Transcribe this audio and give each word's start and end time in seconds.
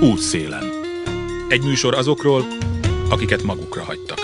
Útszélen. 0.00 0.64
Egy 1.48 1.64
műsor 1.64 1.94
azokról, 1.94 2.44
akiket 3.10 3.42
magukra 3.42 3.82
hagytak. 3.82 4.18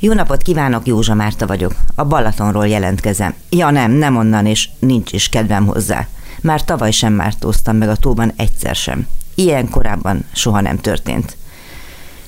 Jó 0.00 0.12
napot 0.12 0.42
kívánok, 0.42 0.86
Józsa 0.86 1.14
Márta 1.14 1.46
vagyok. 1.46 1.72
A 1.94 2.04
Balatonról 2.04 2.66
jelentkezem. 2.66 3.34
Ja 3.50 3.70
nem, 3.70 3.90
nem 3.90 4.16
onnan, 4.16 4.46
és 4.46 4.68
nincs 4.78 5.12
is 5.12 5.28
kedvem 5.28 5.66
hozzá. 5.66 6.06
Már 6.42 6.64
tavaly 6.64 6.90
sem 6.90 7.12
mártóztam 7.12 7.76
meg 7.76 7.88
a 7.88 7.96
tóban 7.96 8.32
egyszer 8.36 8.74
sem. 8.74 9.06
Ilyen 9.34 9.70
korábban 9.70 10.24
soha 10.32 10.60
nem 10.60 10.76
történt. 10.78 11.36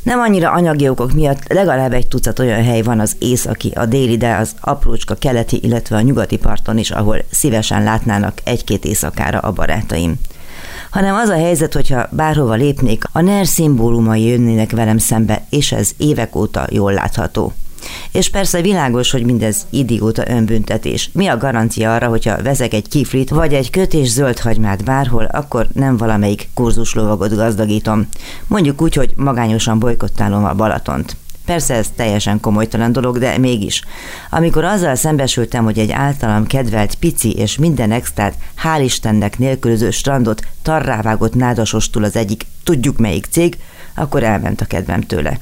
Nem 0.09 0.21
annyira 0.21 0.51
anyagi 0.51 0.89
okok 0.89 1.13
miatt 1.13 1.53
legalább 1.53 1.93
egy 1.93 2.07
tucat 2.07 2.39
olyan 2.39 2.65
hely 2.65 2.83
van 2.83 3.01
az 3.01 3.17
északi, 3.19 3.73
a 3.75 3.87
déli, 3.87 4.17
de 4.17 4.37
az 4.37 4.55
aprócska 4.61 5.15
keleti, 5.15 5.61
illetve 5.63 5.97
a 5.97 6.01
nyugati 6.01 6.37
parton 6.37 6.79
is, 6.79 6.91
ahol 6.91 7.25
szívesen 7.31 7.83
látnának 7.83 8.39
egy-két 8.45 8.85
éjszakára 8.85 9.39
a 9.39 9.53
barátaim. 9.53 10.15
Hanem 10.91 11.15
az 11.15 11.29
a 11.29 11.35
helyzet, 11.35 11.73
hogyha 11.73 12.09
bárhova 12.11 12.55
lépnék, 12.55 13.05
a 13.13 13.21
NER 13.21 13.47
szimbólumai 13.47 14.25
jönnének 14.25 14.71
velem 14.71 14.99
szembe, 14.99 15.45
és 15.51 15.73
ez 15.73 15.91
évek 15.97 16.37
óta 16.37 16.67
jól 16.71 16.93
látható. 16.93 17.53
És 18.13 18.31
persze 18.31 18.61
világos, 18.61 19.11
hogy 19.11 19.25
mindez 19.25 19.67
idióta 19.71 20.29
önbüntetés. 20.29 21.11
Mi 21.13 21.27
a 21.27 21.37
garancia 21.37 21.95
arra, 21.95 22.09
hogyha 22.09 22.43
vezek 22.43 22.73
egy 22.73 22.89
kiflit, 22.89 23.31
vagy 23.31 23.55
egy 23.55 23.71
kötés 23.71 24.09
zöld 24.09 24.39
hagymát 24.39 24.85
bárhol, 24.85 25.25
akkor 25.25 25.67
nem 25.73 25.97
valamelyik 25.97 26.49
kurzuslovagot 26.55 27.35
gazdagítom. 27.35 28.09
Mondjuk 28.47 28.83
úgy, 28.83 28.95
hogy 28.95 29.13
magányosan 29.17 29.79
bolykottálom 29.79 30.45
a 30.45 30.55
Balatont. 30.55 31.17
Persze 31.49 31.75
ez 31.75 31.89
teljesen 31.97 32.41
komolytalan 32.41 32.93
dolog, 32.93 33.19
de 33.19 33.39
mégis. 33.39 33.83
Amikor 34.31 34.65
azzal 34.65 34.95
szembesültem, 34.95 35.65
hogy 35.65 35.79
egy 35.79 35.91
általam 35.91 36.47
kedvelt 36.47 36.95
pici 36.95 37.33
és 37.33 37.59
minden 37.59 37.93
extrát, 37.93 38.35
hál' 38.63 38.81
Istennek 38.85 39.39
nélkülöző 39.39 39.91
strandot 39.91 40.43
tarrávágott 40.63 41.35
nádasostul 41.35 42.05
az 42.05 42.17
egyik 42.17 42.47
tudjuk 42.65 42.99
melyik 42.99 43.27
cég, 43.31 43.59
akkor 43.95 44.23
elment 44.23 44.61
a 44.61 44.65
kedvem 44.65 45.01
tőle. 45.01 45.41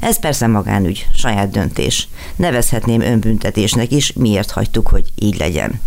Ez 0.00 0.18
persze 0.18 0.46
magánügy, 0.46 1.06
saját 1.14 1.50
döntés. 1.50 2.08
Nevezhetném 2.36 3.00
önbüntetésnek 3.00 3.92
is, 3.92 4.12
miért 4.12 4.50
hagytuk, 4.50 4.88
hogy 4.88 5.04
így 5.14 5.38
legyen. 5.38 5.80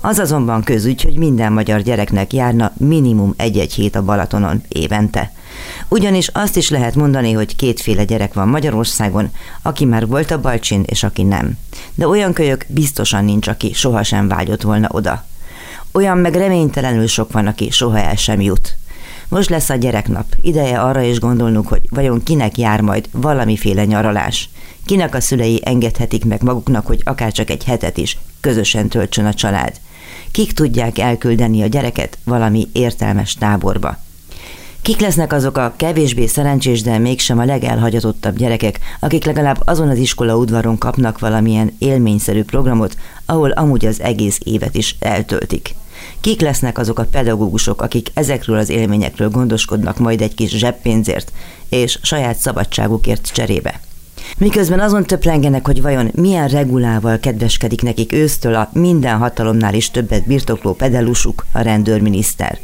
Az 0.00 0.18
azonban 0.18 0.62
közügy, 0.62 1.02
hogy 1.02 1.18
minden 1.18 1.52
magyar 1.52 1.80
gyereknek 1.80 2.32
járna 2.32 2.72
minimum 2.76 3.34
egy-egy 3.36 3.72
hét 3.72 3.96
a 3.96 4.04
Balatonon 4.04 4.62
évente. 4.68 5.32
Ugyanis 5.88 6.28
azt 6.28 6.56
is 6.56 6.70
lehet 6.70 6.94
mondani, 6.94 7.32
hogy 7.32 7.56
kétféle 7.56 8.04
gyerek 8.04 8.34
van 8.34 8.48
Magyarországon, 8.48 9.30
aki 9.62 9.84
már 9.84 10.06
volt 10.06 10.30
a 10.30 10.40
Balcsin, 10.40 10.82
és 10.86 11.02
aki 11.02 11.22
nem. 11.22 11.58
De 11.94 12.08
olyan 12.08 12.32
kölyök 12.32 12.66
biztosan 12.68 13.24
nincs, 13.24 13.48
aki 13.48 13.72
sohasem 13.72 14.28
vágyott 14.28 14.62
volna 14.62 14.88
oda. 14.90 15.24
Olyan 15.92 16.18
meg 16.18 16.34
reménytelenül 16.34 17.06
sok 17.06 17.32
van, 17.32 17.46
aki 17.46 17.70
soha 17.70 17.98
el 17.98 18.16
sem 18.16 18.40
jut. 18.40 18.76
Most 19.28 19.50
lesz 19.50 19.70
a 19.70 19.74
gyereknap. 19.74 20.26
Ideje 20.40 20.80
arra 20.80 21.00
is 21.00 21.20
gondolnunk, 21.20 21.68
hogy 21.68 21.82
vajon 21.90 22.22
kinek 22.22 22.58
jár 22.58 22.80
majd 22.80 23.08
valamiféle 23.12 23.84
nyaralás. 23.84 24.48
Kinek 24.84 25.14
a 25.14 25.20
szülei 25.20 25.60
engedhetik 25.64 26.24
meg 26.24 26.42
maguknak, 26.42 26.86
hogy 26.86 27.00
akár 27.04 27.32
csak 27.32 27.50
egy 27.50 27.64
hetet 27.64 27.96
is 27.96 28.18
közösen 28.40 28.88
töltsön 28.88 29.24
a 29.24 29.34
család. 29.34 29.72
Kik 30.30 30.52
tudják 30.52 30.98
elküldeni 30.98 31.62
a 31.62 31.66
gyereket 31.66 32.18
valami 32.24 32.68
értelmes 32.72 33.34
táborba. 33.34 33.98
Kik 34.82 35.00
lesznek 35.00 35.32
azok 35.32 35.56
a 35.56 35.74
kevésbé 35.76 36.26
szerencsés, 36.26 36.82
de 36.82 36.98
mégsem 36.98 37.38
a 37.38 37.44
legelhagyatottabb 37.44 38.36
gyerekek, 38.36 38.78
akik 39.00 39.24
legalább 39.24 39.62
azon 39.64 39.88
az 39.88 39.98
iskola 39.98 40.36
udvaron 40.36 40.78
kapnak 40.78 41.18
valamilyen 41.18 41.76
élményszerű 41.78 42.42
programot, 42.42 42.96
ahol 43.26 43.50
amúgy 43.50 43.86
az 43.86 44.00
egész 44.00 44.40
évet 44.44 44.74
is 44.74 44.96
eltöltik. 45.00 45.74
Kik 46.20 46.40
lesznek 46.40 46.78
azok 46.78 46.98
a 46.98 47.06
pedagógusok, 47.10 47.82
akik 47.82 48.10
ezekről 48.14 48.58
az 48.58 48.68
élményekről 48.68 49.28
gondoskodnak 49.28 49.98
majd 49.98 50.20
egy 50.20 50.34
kis 50.34 50.50
zseppénzért 50.50 51.32
és 51.68 51.98
saját 52.02 52.36
szabadságukért 52.36 53.30
cserébe? 53.32 53.80
Miközben 54.38 54.80
azon 54.80 55.04
töplengenek, 55.04 55.66
hogy 55.66 55.82
vajon 55.82 56.10
milyen 56.14 56.48
regulával 56.48 57.18
kedveskedik 57.18 57.82
nekik 57.82 58.12
ősztől 58.12 58.54
a 58.54 58.70
minden 58.72 59.18
hatalomnál 59.18 59.74
is 59.74 59.90
többet 59.90 60.26
birtokló 60.26 60.74
pedelusuk, 60.74 61.46
a 61.52 61.60
rendőrminiszter. 61.60 62.58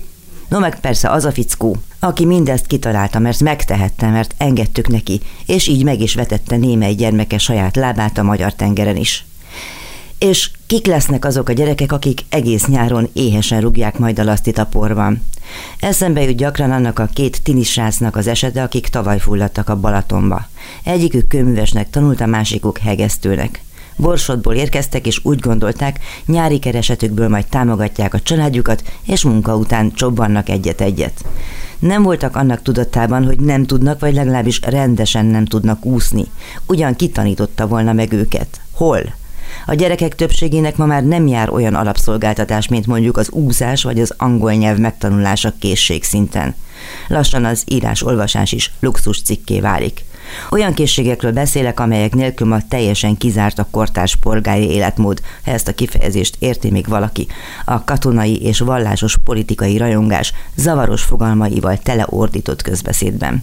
No 0.48 0.59
meg 0.59 0.81
persze 0.81 1.10
az 1.10 1.25
a 1.25 1.32
fickó, 1.32 1.76
aki 1.98 2.25
mindezt 2.25 2.66
kitalálta, 2.66 3.19
mert 3.19 3.41
megtehette, 3.41 4.10
mert 4.10 4.34
engedtük 4.38 4.88
neki, 4.88 5.20
és 5.47 5.66
így 5.66 5.84
meg 5.84 6.00
is 6.00 6.14
vetette 6.14 6.56
némely 6.56 6.94
gyermeke 6.94 7.38
saját 7.38 7.76
lábát 7.76 8.19
a 8.19 8.22
magyar 8.22 8.54
tengeren 8.54 8.97
is. 8.97 9.25
És 10.19 10.50
kik 10.66 10.86
lesznek 10.86 11.25
azok 11.25 11.48
a 11.48 11.52
gyerekek, 11.52 11.92
akik 11.92 12.20
egész 12.28 12.66
nyáron 12.66 13.08
éhesen 13.12 13.60
rúgják 13.60 13.98
majd 13.98 14.19
a 14.19 14.25
lasztit 14.25 14.58
a 14.58 14.66
porban? 14.66 15.22
Eszembe 15.80 16.22
jut 16.22 16.36
gyakran 16.36 16.70
annak 16.70 16.98
a 16.98 17.08
két 17.12 17.42
tinisrácnak 17.42 18.16
az 18.16 18.26
esete, 18.26 18.62
akik 18.62 18.88
tavaly 18.88 19.19
fulladtak 19.19 19.69
a 19.69 19.76
Balatonba. 19.76 20.48
Egyikük 20.82 21.28
kőművesnek 21.28 21.91
tanult, 21.91 22.20
a 22.20 22.26
másikuk 22.26 22.78
hegesztőnek. 22.78 23.62
Borsodból 23.97 24.54
érkeztek, 24.54 25.06
és 25.06 25.20
úgy 25.22 25.38
gondolták, 25.38 26.00
nyári 26.26 26.58
keresetükből 26.58 27.28
majd 27.28 27.46
támogatják 27.46 28.14
a 28.14 28.20
családjukat, 28.20 28.82
és 29.06 29.22
munka 29.25 29.56
után 29.56 29.92
csobbannak 29.92 30.48
egyet-egyet. 30.48 31.25
Nem 31.78 32.02
voltak 32.02 32.36
annak 32.36 32.62
tudatában, 32.62 33.25
hogy 33.25 33.41
nem 33.41 33.66
tudnak, 33.66 34.00
vagy 34.00 34.14
legalábbis 34.14 34.60
rendesen 34.62 35.26
nem 35.26 35.44
tudnak 35.44 35.84
úszni. 35.84 36.25
Ugyan 36.66 36.96
kitanította 36.96 37.66
volna 37.66 37.92
meg 37.92 38.12
őket. 38.12 38.60
Hol? 38.72 39.14
A 39.66 39.75
gyerekek 39.75 40.15
többségének 40.15 40.76
ma 40.76 40.87
már 40.87 41.04
nem 41.04 41.26
jár 41.26 41.50
olyan 41.50 41.75
alapszolgáltatás, 41.75 42.69
mint 42.69 42.87
mondjuk 42.87 43.16
az 43.16 43.31
úszás 43.31 43.82
vagy 43.82 44.00
az 44.00 44.15
angol 44.16 44.53
nyelv 44.53 44.78
megtanulása 44.78 45.53
készségszinten. 45.59 46.54
Lassan 47.09 47.44
az 47.44 47.62
írás-olvasás 47.66 48.53
is 48.53 48.72
luxus 48.81 49.22
cikké 49.22 49.60
válik. 49.60 50.04
Olyan 50.50 50.75
készségekről 50.75 51.33
beszélek, 51.33 51.81
amelyek 51.81 52.15
nélkül 52.15 52.47
ma 52.47 52.59
teljesen 52.69 53.17
kizárt 53.17 53.59
a 53.59 53.67
kortárs 53.71 54.17
polgári 54.17 54.71
életmód, 54.71 55.21
ha 55.45 55.50
ezt 55.50 55.69
a 55.69 55.75
kifejezést 55.75 56.37
érti 56.39 56.71
még 56.71 56.89
valaki. 56.89 57.27
A 57.65 57.84
katonai 57.84 58.43
és 58.43 58.59
vallásos 58.59 59.17
politikai 59.25 59.77
rajongás 59.77 60.33
zavaros 60.55 61.03
fogalmaival 61.03 61.77
teleordított 61.77 62.62
közbeszédben. 62.62 63.43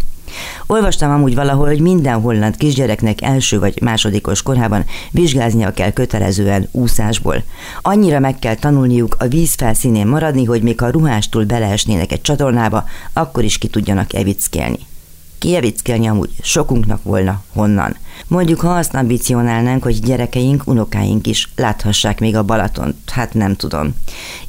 Olvastam 0.68 1.12
amúgy 1.12 1.36
valahol, 1.36 1.68
hogy 1.68 1.80
minden 1.80 2.22
holland 2.22 2.58
kisgyereknek 2.58 3.22
első 3.22 3.60
vagy 3.60 3.82
másodikos 3.82 4.42
korában 4.42 4.86
vizsgáznia 5.12 5.74
kell 5.74 5.92
kötelezően 5.92 6.68
úszásból. 6.72 7.44
Annyira 7.82 8.20
meg 8.20 8.40
kell 8.40 8.56
tanulniuk 8.56 9.16
a 9.20 9.28
víz 9.28 9.54
felszínén 9.54 10.08
maradni, 10.08 10.46
hogy 10.46 10.62
még 10.62 10.80
ha 10.80 10.90
ruhástól 10.90 11.44
beleesnének 11.44 12.12
egy 12.12 12.22
csatornába, 12.22 12.86
akkor 13.14 13.44
is 13.44 13.58
ki 13.58 13.68
tudjanak 13.68 14.14
evickélni. 14.14 14.80
Kievickelni 15.42 16.08
amúgy 16.08 16.38
sokunknak 16.44 17.04
volna 17.04 17.42
honnan. 17.54 17.98
Mondjuk, 18.28 18.60
ha 18.60 18.74
azt 18.74 18.94
ambicionálnánk, 18.94 19.84
hogy 19.84 20.00
gyerekeink, 20.00 20.68
unokáink 20.68 21.28
is 21.28 21.50
láthassák 21.56 22.20
még 22.20 22.36
a 22.36 22.44
Balatont, 22.44 22.96
hát 23.12 23.34
nem 23.34 23.56
tudom. 23.56 23.96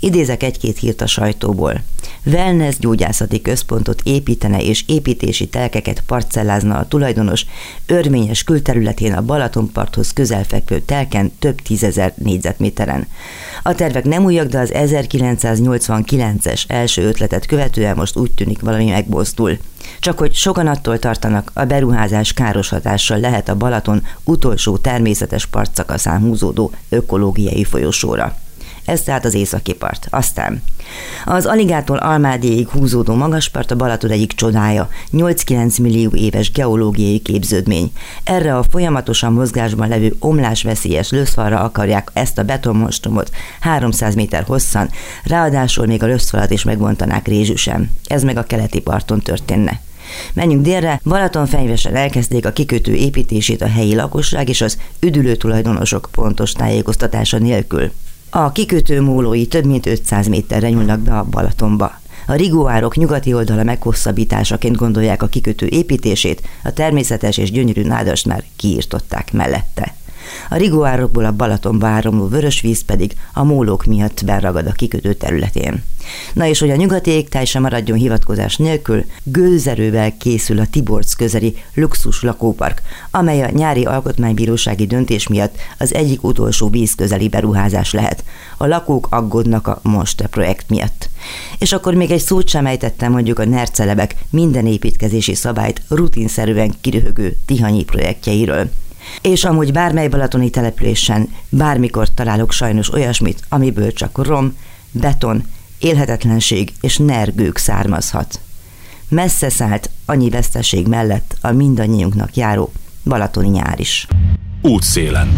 Idézek 0.00 0.42
egy-két 0.42 0.78
hírt 0.78 1.00
a 1.00 1.06
sajtóból. 1.06 1.82
Wellness 2.24 2.76
gyógyászati 2.78 3.42
központot 3.42 4.00
építene 4.04 4.62
és 4.62 4.84
építési 4.86 5.48
telkeket 5.48 6.00
parcellázna 6.00 6.78
a 6.78 6.88
tulajdonos 6.88 7.46
örményes 7.86 8.44
külterületén 8.44 9.12
a 9.12 9.22
Balatonparthoz 9.22 10.12
közelfekvő 10.12 10.80
telken 10.80 11.32
több 11.38 11.60
tízezer 11.60 12.12
négyzetméteren. 12.16 13.06
A 13.62 13.74
tervek 13.74 14.04
nem 14.04 14.24
újak, 14.24 14.46
de 14.46 14.58
az 14.58 14.70
1989-es 14.74 16.62
első 16.66 17.02
ötletet 17.02 17.46
követően 17.46 17.96
most 17.96 18.16
úgy 18.16 18.30
tűnik 18.30 18.60
valami 18.60 18.90
megbozdul. 18.90 19.58
Csak 20.00 20.18
hogy 20.18 20.34
sokan 20.34 20.66
attól 20.66 20.98
tartanak, 20.98 21.50
a 21.54 21.64
beruházás 21.64 22.32
káros 22.32 22.68
hatással 22.68 23.18
lehet 23.18 23.48
a 23.48 23.54
Balaton 23.62 24.02
utolsó 24.24 24.76
természetes 24.76 25.46
partszakaszán 25.46 26.20
húzódó 26.20 26.72
ökológiai 26.88 27.64
folyosóra. 27.64 28.36
Ez 28.84 29.02
tehát 29.02 29.24
az 29.24 29.34
északi 29.34 29.72
part. 29.74 30.06
Aztán 30.10 30.62
az 31.24 31.46
Aligától 31.46 31.96
Almádéig 31.96 32.68
húzódó 32.68 33.14
magaspart 33.14 33.70
a 33.70 33.76
Balaton 33.76 34.10
egyik 34.10 34.32
csodája, 34.32 34.88
8-9 35.12 35.80
millió 35.80 36.10
éves 36.14 36.52
geológiai 36.52 37.18
képződmény. 37.18 37.92
Erre 38.24 38.56
a 38.56 38.62
folyamatosan 38.62 39.32
mozgásban 39.32 39.88
levő 39.88 40.14
omlásveszélyes 40.18 41.10
lőszfalra 41.10 41.60
akarják 41.60 42.10
ezt 42.12 42.38
a 42.38 42.42
betonmonstrumot 42.42 43.30
300 43.60 44.14
méter 44.14 44.44
hosszan, 44.44 44.90
ráadásul 45.24 45.86
még 45.86 46.02
a 46.02 46.06
lőszfalat 46.06 46.50
is 46.50 46.64
megbontanák 46.64 47.26
rézsüsen. 47.26 47.90
Ez 48.06 48.22
meg 48.22 48.36
a 48.36 48.42
keleti 48.42 48.80
parton 48.80 49.20
történne. 49.20 49.80
Menjünk 50.32 50.62
délre, 50.62 51.00
Balaton 51.04 51.46
fenyvesen 51.46 51.94
elkezdték 51.94 52.46
a 52.46 52.52
kikötő 52.52 52.94
építését 52.94 53.62
a 53.62 53.68
helyi 53.68 53.94
lakosság 53.94 54.48
és 54.48 54.60
az 54.60 54.78
üdülő 55.00 55.36
tulajdonosok 55.36 56.08
pontos 56.12 56.52
tájékoztatása 56.52 57.38
nélkül. 57.38 57.90
A 58.30 58.52
kikötő 58.52 59.00
mólói 59.00 59.46
több 59.46 59.64
mint 59.64 59.86
500 59.86 60.26
méterre 60.26 60.68
nyúlnak 60.68 61.00
be 61.00 61.18
a 61.18 61.24
Balatonba. 61.24 62.00
A 62.26 62.34
rigóárok 62.34 62.96
nyugati 62.96 63.34
oldala 63.34 63.62
meghosszabbításaként 63.62 64.76
gondolják 64.76 65.22
a 65.22 65.26
kikötő 65.26 65.66
építését, 65.66 66.42
a 66.64 66.72
természetes 66.72 67.36
és 67.36 67.50
gyönyörű 67.50 67.82
nádast 67.82 68.26
már 68.26 68.44
kiírtották 68.56 69.32
mellette. 69.32 69.94
A 70.50 70.56
rigóárokból 70.56 71.24
a 71.24 71.32
Balatonba 71.32 71.86
áramló 71.86 72.28
vörös 72.28 72.60
víz 72.60 72.84
pedig 72.84 73.14
a 73.32 73.44
mólók 73.44 73.84
miatt 73.84 74.24
beragad 74.24 74.66
a 74.66 74.72
kikötő 74.72 75.12
területén. 75.12 75.82
Na 76.32 76.46
és 76.46 76.58
hogy 76.58 76.70
a 76.70 76.76
nyugati 76.76 77.10
égtáj 77.10 77.44
sem 77.44 77.62
maradjon 77.62 77.98
hivatkozás 77.98 78.56
nélkül, 78.56 79.04
gőzerővel 79.22 80.16
készül 80.16 80.58
a 80.58 80.66
Tiborc 80.70 81.12
közeli 81.12 81.56
luxus 81.74 82.22
lakópark, 82.22 82.82
amely 83.10 83.42
a 83.42 83.50
nyári 83.50 83.84
alkotmánybírósági 83.84 84.86
döntés 84.86 85.28
miatt 85.28 85.54
az 85.78 85.94
egyik 85.94 86.22
utolsó 86.22 86.68
vízközeli 86.68 87.28
beruházás 87.28 87.92
lehet. 87.92 88.24
A 88.56 88.66
lakók 88.66 89.06
aggódnak 89.10 89.66
a 89.66 89.80
Monster 89.82 90.26
projekt 90.26 90.68
miatt. 90.68 91.08
És 91.58 91.72
akkor 91.72 91.94
még 91.94 92.10
egy 92.10 92.20
szót 92.20 92.48
sem 92.48 92.66
ejtettem 92.66 93.12
mondjuk 93.12 93.38
a 93.38 93.44
nercelebek 93.44 94.14
minden 94.30 94.66
építkezési 94.66 95.34
szabályt 95.34 95.82
rutinszerűen 95.88 96.74
kiröhögő 96.80 97.36
Tihanyi 97.46 97.84
projektjeiről. 97.84 98.70
És 99.20 99.44
amúgy 99.44 99.72
bármely 99.72 100.08
balatoni 100.08 100.50
településen 100.50 101.28
bármikor 101.48 102.14
találok 102.14 102.52
sajnos 102.52 102.92
olyasmit, 102.92 103.40
amiből 103.48 103.92
csak 103.92 104.24
rom, 104.26 104.56
beton, 104.90 105.44
élhetetlenség 105.78 106.72
és 106.80 106.96
nergők 106.96 107.56
származhat. 107.56 108.40
Messze 109.08 109.48
szállt 109.48 109.90
annyi 110.04 110.30
veszteség 110.30 110.86
mellett 110.86 111.36
a 111.40 111.50
mindannyiunknak 111.50 112.36
járó 112.36 112.72
balatoni 113.04 113.48
nyár 113.48 113.80
is. 113.80 114.06
Útszélen. 114.62 115.28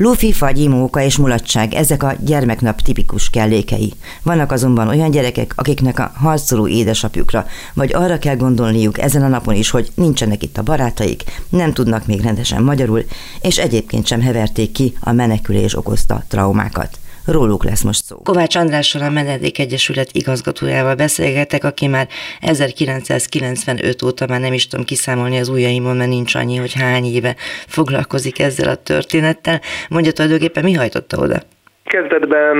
Lufi, 0.00 0.32
fagy, 0.32 0.58
imóka 0.58 1.00
és 1.00 1.16
mulatság, 1.16 1.74
ezek 1.74 2.02
a 2.02 2.14
gyermeknap 2.20 2.80
tipikus 2.80 3.30
kellékei. 3.30 3.92
Vannak 4.22 4.52
azonban 4.52 4.88
olyan 4.88 5.10
gyerekek, 5.10 5.52
akiknek 5.56 5.98
a 5.98 6.12
harcoló 6.14 6.68
édesapjukra, 6.68 7.46
vagy 7.74 7.94
arra 7.94 8.18
kell 8.18 8.36
gondolniuk 8.36 8.98
ezen 8.98 9.22
a 9.22 9.28
napon 9.28 9.54
is, 9.54 9.70
hogy 9.70 9.90
nincsenek 9.94 10.42
itt 10.42 10.58
a 10.58 10.62
barátaik, 10.62 11.24
nem 11.48 11.72
tudnak 11.72 12.06
még 12.06 12.20
rendesen 12.20 12.62
magyarul, 12.62 13.04
és 13.40 13.56
egyébként 13.56 14.06
sem 14.06 14.20
heverték 14.20 14.72
ki 14.72 14.96
a 15.00 15.12
menekülés 15.12 15.76
okozta 15.76 16.24
traumákat. 16.28 16.98
Róluk 17.30 17.64
lesz 17.64 17.82
most 17.82 18.04
szó. 18.04 18.16
Kovács 18.16 18.56
Andrással 18.56 19.02
a 19.02 19.10
Menedék 19.10 19.58
Egyesület 19.58 20.08
igazgatójával 20.12 20.94
beszélgetek, 20.94 21.64
aki 21.64 21.86
már 21.86 22.08
1995 22.40 24.02
óta 24.02 24.26
már 24.26 24.40
nem 24.40 24.52
is 24.52 24.66
tudom 24.66 24.84
kiszámolni 24.84 25.38
az 25.38 25.48
ujjaimon, 25.48 25.96
mert 25.96 26.10
nincs 26.10 26.34
annyi, 26.34 26.56
hogy 26.56 26.72
hány 26.72 27.04
éve 27.04 27.36
foglalkozik 27.66 28.38
ezzel 28.38 28.68
a 28.68 28.74
történettel. 28.74 29.60
Mondja 29.88 30.12
tulajdonképpen 30.12 30.64
mi 30.64 30.72
hajtotta 30.72 31.16
oda? 31.16 31.42
Kezdetben 31.88 32.56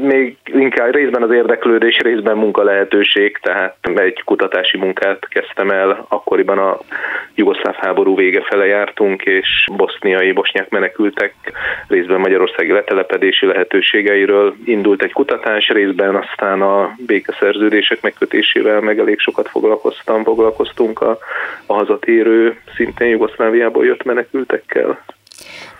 még 0.00 0.36
inkább 0.44 0.94
részben 0.94 1.22
az 1.22 1.30
érdeklődés, 1.30 1.98
részben 1.98 2.36
munka 2.36 2.62
lehetőség, 2.62 3.38
tehát 3.42 3.76
egy 3.94 4.22
kutatási 4.24 4.76
munkát 4.76 5.28
kezdtem 5.28 5.70
el, 5.70 6.06
akkoriban 6.08 6.58
a 6.58 6.78
jugoszláv 7.34 7.74
háború 7.74 8.16
vége 8.16 8.42
fele 8.42 8.66
jártunk, 8.66 9.22
és 9.22 9.68
boszniai, 9.76 10.32
bosnyák 10.32 10.68
menekültek 10.68 11.34
részben 11.88 12.20
magyarországi 12.20 12.72
letelepedési 12.72 13.46
lehetőségeiről 13.46 14.54
indult 14.64 15.02
egy 15.02 15.12
kutatás, 15.12 15.68
részben 15.68 16.14
aztán 16.14 16.62
a 16.62 16.94
békeszerződések 17.06 18.02
megkötésével 18.02 18.80
meg 18.80 18.98
elég 18.98 19.18
sokat 19.18 19.48
foglalkoztam, 19.48 20.24
foglalkoztunk 20.24 21.00
a, 21.00 21.18
a 21.66 21.74
hazatérő, 21.74 22.60
szintén 22.76 23.08
Jugoszláviából 23.08 23.84
jött 23.84 24.04
menekültekkel. 24.04 25.04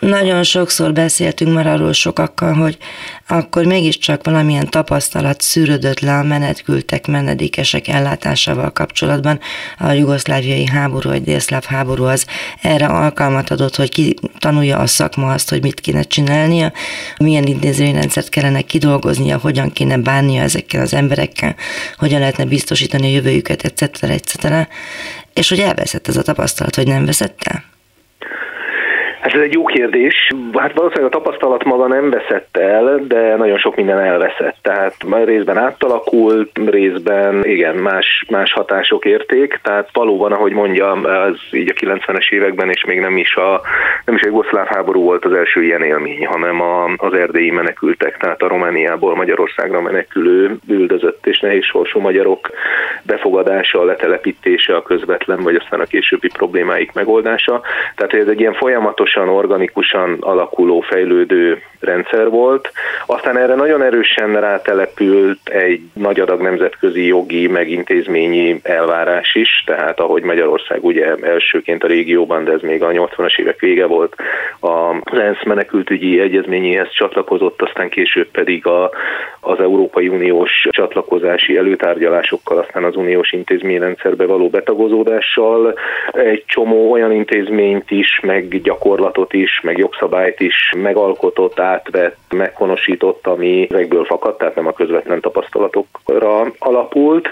Nagyon 0.04 0.42
sokszor 0.42 0.92
beszéltünk 0.92 1.54
már 1.54 1.66
arról 1.66 1.92
sokakkal, 1.92 2.52
hogy 2.52 2.78
akkor 3.28 3.64
mégiscsak 3.64 4.24
valamilyen 4.24 4.70
tapasztalat 4.70 5.40
szűrődött 5.40 6.00
le 6.00 6.18
a 6.18 6.22
menetkültek, 6.22 7.06
menedékesek 7.06 7.88
ellátásával 7.88 8.72
kapcsolatban. 8.72 9.40
A 9.78 9.90
jugoszláviai 9.90 10.66
háború, 10.66 11.08
vagy 11.08 11.22
délszláv 11.22 11.64
háború 11.64 12.04
az 12.04 12.26
erre 12.62 12.86
alkalmat 12.86 13.50
adott, 13.50 13.76
hogy 13.76 13.90
ki 13.90 14.14
tanulja 14.38 14.78
a 14.78 14.86
szakma 14.86 15.32
azt, 15.32 15.50
hogy 15.50 15.62
mit 15.62 15.80
kéne 15.80 16.02
csinálnia, 16.02 16.72
milyen 17.18 17.46
intézményrendszert 17.46 18.28
kellene 18.28 18.60
kidolgoznia, 18.60 19.38
hogyan 19.38 19.72
kéne 19.72 19.96
bánnia 19.96 20.42
ezekkel 20.42 20.80
az 20.80 20.94
emberekkel, 20.94 21.56
hogyan 21.96 22.20
lehetne 22.20 22.44
biztosítani 22.44 23.06
a 23.06 23.14
jövőjüket, 23.14 23.64
etc. 23.64 24.02
etc. 24.02 24.68
És 25.34 25.48
hogy 25.48 25.60
elveszett 25.60 26.08
ez 26.08 26.16
a 26.16 26.22
tapasztalat, 26.22 26.76
vagy 26.76 26.86
nem 26.86 27.04
veszett 27.04 27.42
el? 27.42 27.73
Hát 29.24 29.34
ez 29.34 29.40
egy 29.40 29.52
jó 29.52 29.64
kérdés. 29.64 30.32
Hát 30.52 30.72
valószínűleg 30.74 31.14
a 31.14 31.18
tapasztalat 31.18 31.64
maga 31.64 31.86
nem 31.86 32.10
veszett 32.10 32.56
el, 32.56 33.00
de 33.08 33.36
nagyon 33.36 33.58
sok 33.58 33.76
minden 33.76 33.98
elveszett. 33.98 34.56
Tehát 34.62 34.94
részben 35.24 35.58
átalakult, 35.58 36.50
részben 36.66 37.44
igen, 37.44 37.74
más, 37.74 38.24
más 38.28 38.52
hatások 38.52 39.04
érték. 39.04 39.60
Tehát 39.62 39.88
valóban, 39.92 40.32
ahogy 40.32 40.52
mondjam, 40.52 41.04
az 41.04 41.38
így 41.50 41.72
a 41.76 41.80
90-es 41.80 42.30
években, 42.30 42.70
és 42.70 42.84
még 42.84 43.00
nem 43.00 43.16
is 43.16 43.36
a, 43.36 43.60
nem 44.04 44.14
is 44.14 44.22
a 44.22 44.26
jugoszláv 44.26 44.66
háború 44.66 45.02
volt 45.02 45.24
az 45.24 45.32
első 45.32 45.62
ilyen 45.62 45.82
élmény, 45.82 46.26
hanem 46.26 46.60
a, 46.60 46.84
az 46.96 47.12
erdélyi 47.12 47.50
menekültek, 47.50 48.16
tehát 48.16 48.42
a 48.42 48.48
Romániából 48.48 49.16
Magyarországra 49.16 49.80
menekülő, 49.80 50.56
üldözött 50.68 51.26
és 51.26 51.40
nehéz 51.40 51.64
sorsú 51.64 52.00
magyarok 52.00 52.50
befogadása, 53.02 53.80
a 53.80 53.84
letelepítése, 53.84 54.76
a 54.76 54.82
közvetlen, 54.82 55.42
vagy 55.42 55.54
aztán 55.54 55.80
a 55.80 55.84
későbbi 55.84 56.28
problémáik 56.28 56.92
megoldása. 56.92 57.60
Tehát 57.94 58.14
ez 58.14 58.28
egy 58.28 58.40
ilyen 58.40 58.54
folyamatos 58.54 59.12
gyorsan, 59.14 59.34
organikusan 59.34 60.16
alakuló, 60.20 60.80
fejlődő 60.80 61.62
rendszer 61.80 62.28
volt. 62.28 62.72
Aztán 63.06 63.38
erre 63.38 63.54
nagyon 63.54 63.82
erősen 63.82 64.40
rátelepült 64.40 65.38
egy 65.44 65.80
nagy 65.92 66.20
adag 66.20 66.40
nemzetközi 66.40 67.06
jogi, 67.06 67.48
meg 67.48 67.70
intézményi 67.70 68.60
elvárás 68.62 69.34
is, 69.34 69.62
tehát 69.66 70.00
ahogy 70.00 70.22
Magyarország 70.22 70.84
ugye 70.84 71.14
elsőként 71.22 71.84
a 71.84 71.86
régióban, 71.86 72.44
de 72.44 72.52
ez 72.52 72.60
még 72.60 72.82
a 72.82 72.90
80-as 72.90 73.38
évek 73.38 73.60
vége 73.60 73.86
volt, 73.86 74.14
az 74.60 75.18
ENSZ 75.18 75.44
menekültügyi 75.44 76.20
egyezményéhez 76.20 76.90
csatlakozott, 76.90 77.62
aztán 77.62 77.88
később 77.88 78.28
pedig 78.30 78.66
a, 78.66 78.90
az 79.40 79.60
Európai 79.60 80.08
Uniós 80.08 80.66
csatlakozási 80.70 81.56
előtárgyalásokkal, 81.56 82.58
aztán 82.58 82.84
az 82.84 82.96
uniós 82.96 83.32
intézményrendszerbe 83.32 84.26
való 84.26 84.48
betagozódással 84.48 85.78
egy 86.12 86.44
csomó 86.46 86.90
olyan 86.90 87.12
intézményt 87.12 87.90
is, 87.90 88.20
meg 88.22 88.48
gyakorlatot 89.04 89.32
is, 89.32 89.60
meg 89.62 89.78
jogszabályt 89.78 90.40
is 90.40 90.72
megalkotott, 90.76 91.60
átvett, 91.60 92.16
meghonosított, 92.30 93.26
ami 93.26 93.66
ezekből 93.70 94.04
fakadt, 94.04 94.38
tehát 94.38 94.54
nem 94.54 94.66
a 94.66 94.72
közvetlen 94.72 95.20
tapasztalatokra 95.20 96.52
alapult. 96.58 97.28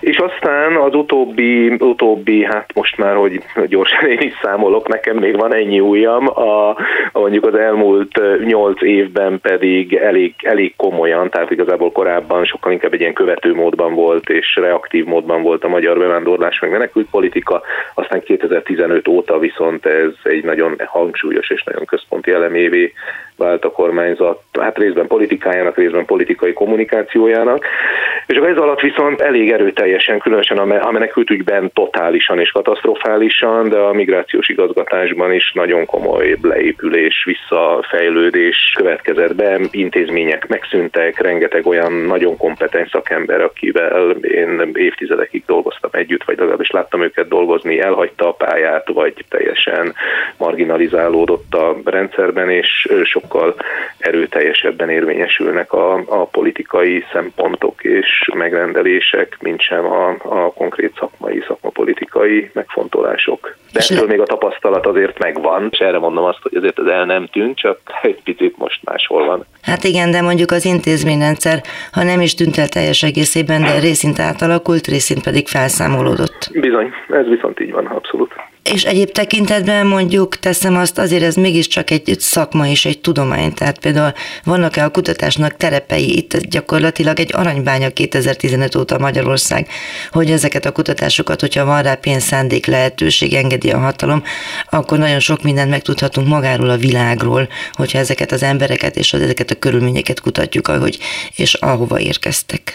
És 0.00 0.16
aztán 0.16 0.76
az 0.76 0.94
utóbbi, 0.94 1.68
utóbbi 1.68 2.44
hát 2.44 2.74
most 2.74 2.96
már, 2.96 3.14
hogy 3.14 3.42
gyorsan 3.66 4.08
én 4.10 4.20
is 4.20 4.32
számolok, 4.42 4.88
nekem 4.88 5.16
még 5.16 5.36
van 5.36 5.54
ennyi 5.54 5.80
ujjam, 5.80 6.26
a, 6.28 6.68
a 7.12 7.13
mondjuk 7.20 7.46
az 7.46 7.54
elmúlt 7.54 8.20
nyolc 8.44 8.82
évben 8.82 9.40
pedig 9.40 9.94
elég, 9.94 10.34
elég 10.42 10.76
komolyan, 10.76 11.30
tehát 11.30 11.50
igazából 11.50 11.92
korábban 11.92 12.44
sokkal 12.44 12.72
inkább 12.72 12.92
egy 12.92 13.00
ilyen 13.00 13.12
követő 13.12 13.54
módban 13.54 13.94
volt, 13.94 14.28
és 14.28 14.56
reaktív 14.56 15.04
módban 15.04 15.42
volt 15.42 15.64
a 15.64 15.68
magyar 15.68 15.98
bevándorlás 15.98 16.58
meg 16.60 16.70
menekült 16.70 17.06
politika, 17.10 17.62
aztán 17.94 18.22
2015 18.22 19.08
óta 19.08 19.38
viszont 19.38 19.86
ez 19.86 20.12
egy 20.22 20.44
nagyon 20.44 20.80
hangsúlyos 20.84 21.50
és 21.50 21.62
nagyon 21.62 21.84
központi 21.84 22.30
elemévé 22.30 22.92
vált 23.36 23.64
a 23.64 23.70
kormányzat, 23.70 24.40
hát 24.60 24.78
részben 24.78 25.06
politikájának, 25.06 25.76
részben 25.76 26.04
politikai 26.04 26.52
kommunikációjának. 26.52 27.66
És 28.26 28.36
ez 28.36 28.56
alatt 28.56 28.80
viszont 28.80 29.20
elég 29.20 29.50
erőteljesen, 29.50 30.18
különösen 30.18 30.58
a 30.58 30.90
menekültügyben 30.90 31.70
totálisan 31.72 32.38
és 32.38 32.50
katasztrofálisan, 32.50 33.68
de 33.68 33.78
a 33.78 33.92
migrációs 33.92 34.48
igazgatásban 34.48 35.32
is 35.32 35.52
nagyon 35.52 35.86
komoly 35.86 36.36
leépülés, 36.42 37.24
visszafejlődés 37.24 38.72
következett 38.76 39.34
be, 39.34 39.58
intézmények 39.70 40.48
megszűntek, 40.48 41.20
rengeteg 41.20 41.66
olyan 41.66 41.92
nagyon 41.92 42.36
kompetens 42.36 42.88
szakember, 42.90 43.40
akivel 43.40 44.10
én 44.10 44.70
évtizedekig 44.74 45.42
dolgoztam 45.46 45.90
együtt, 45.92 46.24
vagy 46.24 46.38
legalábbis 46.38 46.70
láttam 46.70 47.02
őket 47.02 47.28
dolgozni, 47.28 47.80
elhagyta 47.80 48.28
a 48.28 48.32
pályát, 48.32 48.88
vagy 48.88 49.24
teljesen 49.28 49.94
marginalizálódott 50.36 51.54
a 51.54 51.76
rendszerben, 51.84 52.50
és 52.50 52.88
sok 53.04 53.23
sokkal 53.24 53.54
erőteljesebben 53.98 54.90
érvényesülnek 54.90 55.72
a, 55.72 55.94
a 55.94 56.24
politikai 56.24 57.04
szempontok 57.12 57.84
és 57.84 58.30
megrendelések, 58.34 59.36
mint 59.40 59.60
sem 59.60 59.84
a, 59.84 60.08
a 60.08 60.52
konkrét 60.52 60.92
szakmai, 60.98 61.44
szakmapolitikai 61.46 62.50
megfontolások. 62.52 63.56
De 63.72 63.80
ettől 63.80 64.06
még 64.06 64.20
a 64.20 64.24
tapasztalat 64.24 64.86
azért 64.86 65.18
megvan, 65.18 65.68
és 65.70 65.78
erre 65.78 65.98
mondom 65.98 66.24
azt, 66.24 66.38
hogy 66.42 66.56
azért 66.56 66.78
ez 66.78 66.86
el 66.86 67.04
nem 67.04 67.26
tűnt, 67.26 67.56
csak 67.56 67.78
egy 68.02 68.22
picit 68.22 68.56
most 68.56 68.80
máshol 68.84 69.26
van. 69.26 69.44
Hát 69.62 69.84
igen, 69.84 70.10
de 70.10 70.22
mondjuk 70.22 70.50
az 70.50 70.64
intézményrendszer, 70.64 71.60
ha 71.92 72.02
nem 72.02 72.20
is 72.20 72.34
tűnt 72.34 72.56
el 72.56 72.68
teljes 72.68 73.02
egészében, 73.02 73.60
de 73.60 73.78
részint 73.78 74.18
átalakult, 74.18 74.86
részint 74.86 75.22
pedig 75.22 75.46
felszámolódott. 75.48 76.50
Bizony, 76.52 76.92
ez 77.08 77.26
viszont 77.26 77.60
így 77.60 77.72
van, 77.72 77.86
abszolút. 77.86 78.32
És 78.72 78.82
egyéb 78.82 79.10
tekintetben 79.10 79.86
mondjuk 79.86 80.38
teszem 80.38 80.76
azt, 80.76 80.98
azért 80.98 81.22
ez 81.22 81.34
mégiscsak 81.34 81.90
egy 81.90 82.16
szakma 82.18 82.68
és 82.68 82.84
egy 82.84 83.00
tudomány, 83.00 83.54
tehát 83.54 83.78
például 83.78 84.12
vannak-e 84.44 84.84
a 84.84 84.90
kutatásnak 84.90 85.56
terepei, 85.56 86.16
itt 86.16 86.36
gyakorlatilag 86.36 87.20
egy 87.20 87.30
aranybánya 87.34 87.90
2015 87.90 88.74
óta 88.74 88.98
Magyarország, 88.98 89.68
hogy 90.10 90.30
ezeket 90.30 90.64
a 90.64 90.72
kutatásokat, 90.72 91.40
hogyha 91.40 91.64
van 91.64 91.82
rá 91.82 91.94
pénz, 91.94 92.22
szándék, 92.22 92.66
lehetőség, 92.66 93.34
engedi 93.34 93.70
a 93.70 93.78
hatalom, 93.78 94.22
akkor 94.70 94.98
nagyon 94.98 95.20
sok 95.20 95.42
mindent 95.42 95.70
megtudhatunk 95.70 96.28
magáról 96.28 96.70
a 96.70 96.76
világról, 96.76 97.48
hogyha 97.72 97.98
ezeket 97.98 98.32
az 98.32 98.42
embereket 98.42 98.96
és 98.96 99.12
ezeket 99.12 99.50
a 99.50 99.58
körülményeket 99.58 100.20
kutatjuk, 100.20 100.68
ahogy 100.68 100.98
és 101.36 101.54
ahova 101.54 102.00
érkeztek. 102.00 102.74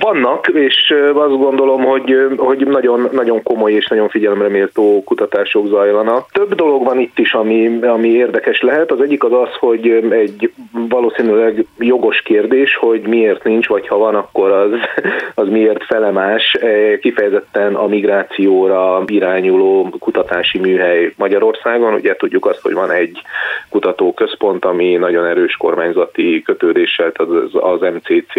Vannak, 0.00 0.46
és 0.46 0.94
azt 1.14 1.36
gondolom, 1.38 1.84
hogy, 1.84 2.16
hogy 2.36 2.66
nagyon, 2.66 3.08
nagyon 3.12 3.42
komoly 3.42 3.72
és 3.72 3.86
nagyon 3.86 4.08
figyelemre 4.08 4.48
méltó 4.48 5.02
kutatások 5.04 5.66
zajlanak. 5.66 6.26
Több 6.32 6.54
dolog 6.54 6.84
van 6.84 6.98
itt 6.98 7.18
is, 7.18 7.32
ami, 7.32 7.78
ami 7.82 8.08
érdekes 8.08 8.60
lehet. 8.60 8.90
Az 8.90 9.00
egyik 9.00 9.24
az 9.24 9.32
az, 9.32 9.48
hogy 9.58 9.88
egy 10.10 10.52
valószínűleg 10.72 11.66
jogos 11.78 12.22
kérdés, 12.22 12.76
hogy 12.76 13.00
miért 13.00 13.44
nincs, 13.44 13.68
vagy 13.68 13.88
ha 13.88 13.96
van, 13.96 14.14
akkor 14.14 14.50
az, 14.50 14.70
az 15.44 15.48
miért 15.48 15.84
felemás. 15.84 16.56
Kifejezetten 17.00 17.74
a 17.74 17.86
migrációra 17.86 19.02
irányuló 19.06 19.88
kutatási 19.98 20.58
műhely 20.58 21.12
Magyarországon. 21.16 21.94
Ugye 21.94 22.16
tudjuk 22.16 22.46
azt, 22.46 22.62
hogy 22.62 22.74
van 22.74 22.90
egy 22.90 23.22
kutatóközpont, 23.70 24.64
ami 24.64 24.96
nagyon 24.96 25.24
erős 25.24 25.56
kormányzati 25.56 26.42
kötődéssel, 26.42 27.12
az, 27.14 27.50
az 27.52 27.80
MCC 27.80 28.34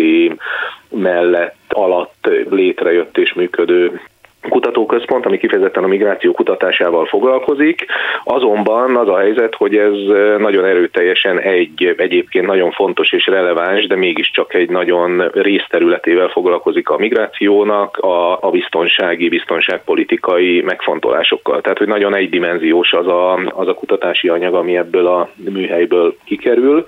mellett 1.21 1.55
alatt 1.69 2.29
létrejött 2.49 3.17
és 3.17 3.33
működő 3.33 4.01
kutatóközpont, 4.49 5.25
ami 5.25 5.37
kifejezetten 5.37 5.83
a 5.83 5.87
migráció 5.87 6.31
kutatásával 6.31 7.05
foglalkozik. 7.05 7.85
Azonban 8.23 8.95
az 8.95 9.07
a 9.07 9.17
helyzet, 9.17 9.55
hogy 9.55 9.75
ez 9.75 9.93
nagyon 10.37 10.65
erőteljesen 10.65 11.39
egy 11.39 11.95
egyébként 11.97 12.45
nagyon 12.45 12.71
fontos 12.71 13.11
és 13.11 13.27
releváns, 13.27 13.87
de 13.87 13.95
mégiscsak 13.95 14.53
egy 14.53 14.69
nagyon 14.69 15.29
részterületével 15.33 16.27
foglalkozik 16.27 16.89
a 16.89 16.97
migrációnak, 16.97 17.97
a, 17.97 18.37
a 18.41 18.49
biztonsági, 18.49 19.29
biztonságpolitikai 19.29 20.61
megfontolásokkal. 20.61 21.61
Tehát, 21.61 21.77
hogy 21.77 21.87
nagyon 21.87 22.15
egydimenziós 22.15 22.93
az 22.93 23.07
a, 23.07 23.33
az 23.33 23.67
a 23.67 23.73
kutatási 23.73 24.27
anyag, 24.27 24.53
ami 24.53 24.77
ebből 24.77 25.07
a 25.07 25.29
műhelyből 25.35 26.15
kikerül. 26.25 26.85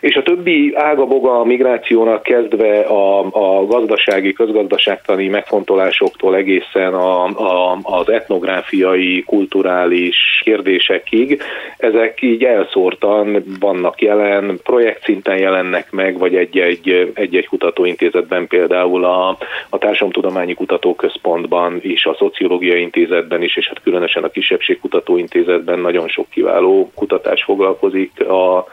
És 0.00 0.16
a 0.16 0.22
többi 0.22 0.72
ágaboga 0.74 1.40
a 1.40 1.44
migrációnak 1.44 2.22
kezdve 2.22 2.80
a, 2.80 3.18
a 3.20 3.66
gazdasági, 3.66 4.32
közgazdaságtani 4.32 5.28
megfontolásoktól 5.28 6.36
egészen 6.36 6.87
egészen 6.88 6.94
a, 6.94 7.24
a, 7.24 7.78
az 7.82 8.08
etnográfiai, 8.08 9.22
kulturális 9.26 10.40
kérdésekig, 10.44 11.42
ezek 11.76 12.22
így 12.22 12.44
elszórtan 12.44 13.44
vannak 13.60 14.00
jelen, 14.00 14.58
projekt 14.62 15.04
szinten 15.04 15.38
jelennek 15.38 15.90
meg, 15.90 16.18
vagy 16.18 16.34
egy-egy, 16.34 17.12
egy-egy 17.14 17.46
kutatóintézetben, 17.46 18.46
például 18.46 19.04
a, 19.04 19.28
a 19.68 19.78
Társadalomtudományi 19.78 20.54
Kutatóközpontban 20.54 21.78
is, 21.82 22.04
a 22.04 22.14
Szociológiai 22.18 22.80
Intézetben 22.80 23.42
is, 23.42 23.56
és 23.56 23.68
hát 23.68 23.82
különösen 23.82 24.24
a 24.24 24.28
Kisebbségkutatóintézetben 24.28 25.78
nagyon 25.78 26.08
sok 26.08 26.26
kiváló 26.30 26.90
kutatás 26.94 27.42
foglalkozik 27.44 28.28
a, 28.28 28.66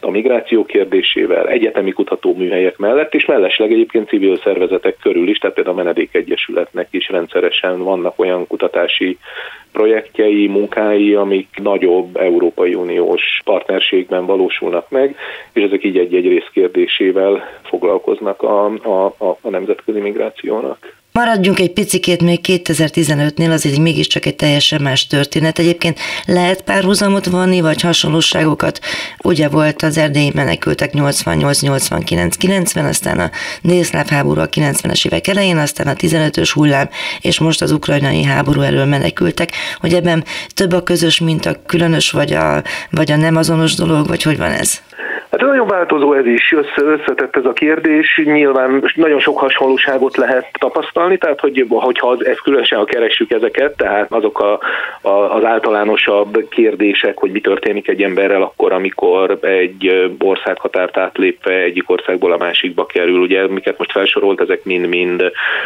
a 0.00 0.10
migráció 0.10 0.64
kérdésével, 0.64 1.48
egyetemi 1.48 1.92
kutatóműhelyek 1.92 2.76
mellett, 2.76 3.14
és 3.14 3.24
mellesleg 3.24 3.72
egyébként 3.72 4.08
civil 4.08 4.36
szervezetek 4.36 4.96
körül 5.02 5.28
is, 5.28 5.38
tehát 5.38 5.54
például 5.54 5.78
a 5.78 5.82
Menedék 5.82 6.14
Egyesületnek 6.14 6.88
is 6.90 7.08
rendszeresen 7.50 7.82
vannak 7.84 8.18
olyan 8.18 8.46
kutatási 8.46 9.18
projektjei, 9.72 10.46
munkái, 10.46 11.14
amik 11.14 11.48
nagyobb 11.62 12.16
Európai 12.16 12.74
Uniós 12.74 13.22
partnerségben 13.44 14.26
valósulnak 14.26 14.90
meg, 14.90 15.16
és 15.52 15.62
ezek 15.62 15.84
így 15.84 15.98
egy-egy 15.98 16.26
részkérdésével 16.26 17.60
foglalkoznak 17.62 18.42
a, 18.42 18.64
a, 18.66 19.04
a, 19.18 19.36
a 19.40 19.50
nemzetközi 19.50 20.00
migrációnak. 20.00 20.98
Maradjunk 21.20 21.58
egy 21.60 21.72
picikét 21.72 22.22
még 22.22 22.40
2015-nél, 22.42 23.52
azért 23.52 23.78
mégiscsak 23.78 24.26
egy 24.26 24.36
teljesen 24.36 24.82
más 24.82 25.06
történet. 25.06 25.58
Egyébként 25.58 25.98
lehet 26.24 26.62
párhuzamot 26.62 27.26
vonni, 27.26 27.60
vagy 27.60 27.80
hasonlóságokat? 27.80 28.80
Ugye 29.22 29.48
volt 29.48 29.82
az 29.82 29.98
erdélyi 29.98 30.30
menekültek 30.34 30.92
88, 30.92 31.60
89, 31.60 32.36
90, 32.36 32.84
aztán 32.84 33.18
a 33.18 33.30
délszláv 33.62 34.08
háború 34.08 34.40
a 34.40 34.48
90-es 34.48 35.06
évek 35.06 35.26
elején, 35.26 35.56
aztán 35.56 35.86
a 35.86 35.94
15-ös 35.94 36.50
hullám, 36.54 36.88
és 37.20 37.38
most 37.38 37.62
az 37.62 37.70
ukrajnai 37.70 38.24
háború 38.24 38.60
elől 38.60 38.84
menekültek, 38.84 39.52
hogy 39.78 39.94
ebben 39.94 40.24
több 40.54 40.72
a 40.72 40.82
közös, 40.82 41.18
mint 41.18 41.46
a 41.46 41.62
különös, 41.66 42.10
vagy 42.10 42.32
a, 42.32 42.62
vagy 42.90 43.10
a 43.10 43.16
nem 43.16 43.36
azonos 43.36 43.74
dolog, 43.74 44.08
vagy 44.08 44.22
hogy 44.22 44.38
van 44.38 44.50
ez? 44.50 44.80
Hát 45.30 45.40
nagyon 45.40 45.66
változó 45.66 46.12
ez 46.12 46.26
is, 46.26 46.52
össze, 46.52 46.82
összetett 46.82 47.36
ez 47.36 47.44
a 47.44 47.52
kérdés, 47.52 48.20
nyilván 48.24 48.90
nagyon 48.94 49.20
sok 49.20 49.38
hasonlóságot 49.38 50.16
lehet 50.16 50.48
tapasztalni, 50.58 51.18
tehát 51.18 51.40
hogy, 51.40 51.66
hogyha 51.68 52.08
az, 52.08 52.26
ez 52.26 52.38
különösen, 52.38 52.78
ha 52.78 52.84
keressük 52.84 53.30
ezeket, 53.30 53.76
tehát 53.76 54.12
azok 54.12 54.40
a, 54.40 54.60
a, 55.08 55.36
az 55.36 55.44
általánosabb 55.44 56.48
kérdések, 56.48 57.18
hogy 57.18 57.30
mi 57.30 57.40
történik 57.40 57.88
egy 57.88 58.02
emberrel 58.02 58.42
akkor, 58.42 58.72
amikor 58.72 59.38
egy 59.40 60.10
országhatárt 60.18 60.96
átlépve 60.96 61.54
egyik 61.54 61.90
országból 61.90 62.32
a 62.32 62.38
másikba 62.38 62.86
kerül, 62.86 63.20
ugye 63.20 63.46
miket 63.48 63.78
most 63.78 63.92
felsorolt, 63.92 64.40
ezek 64.40 64.64
mind-mind 64.64 65.22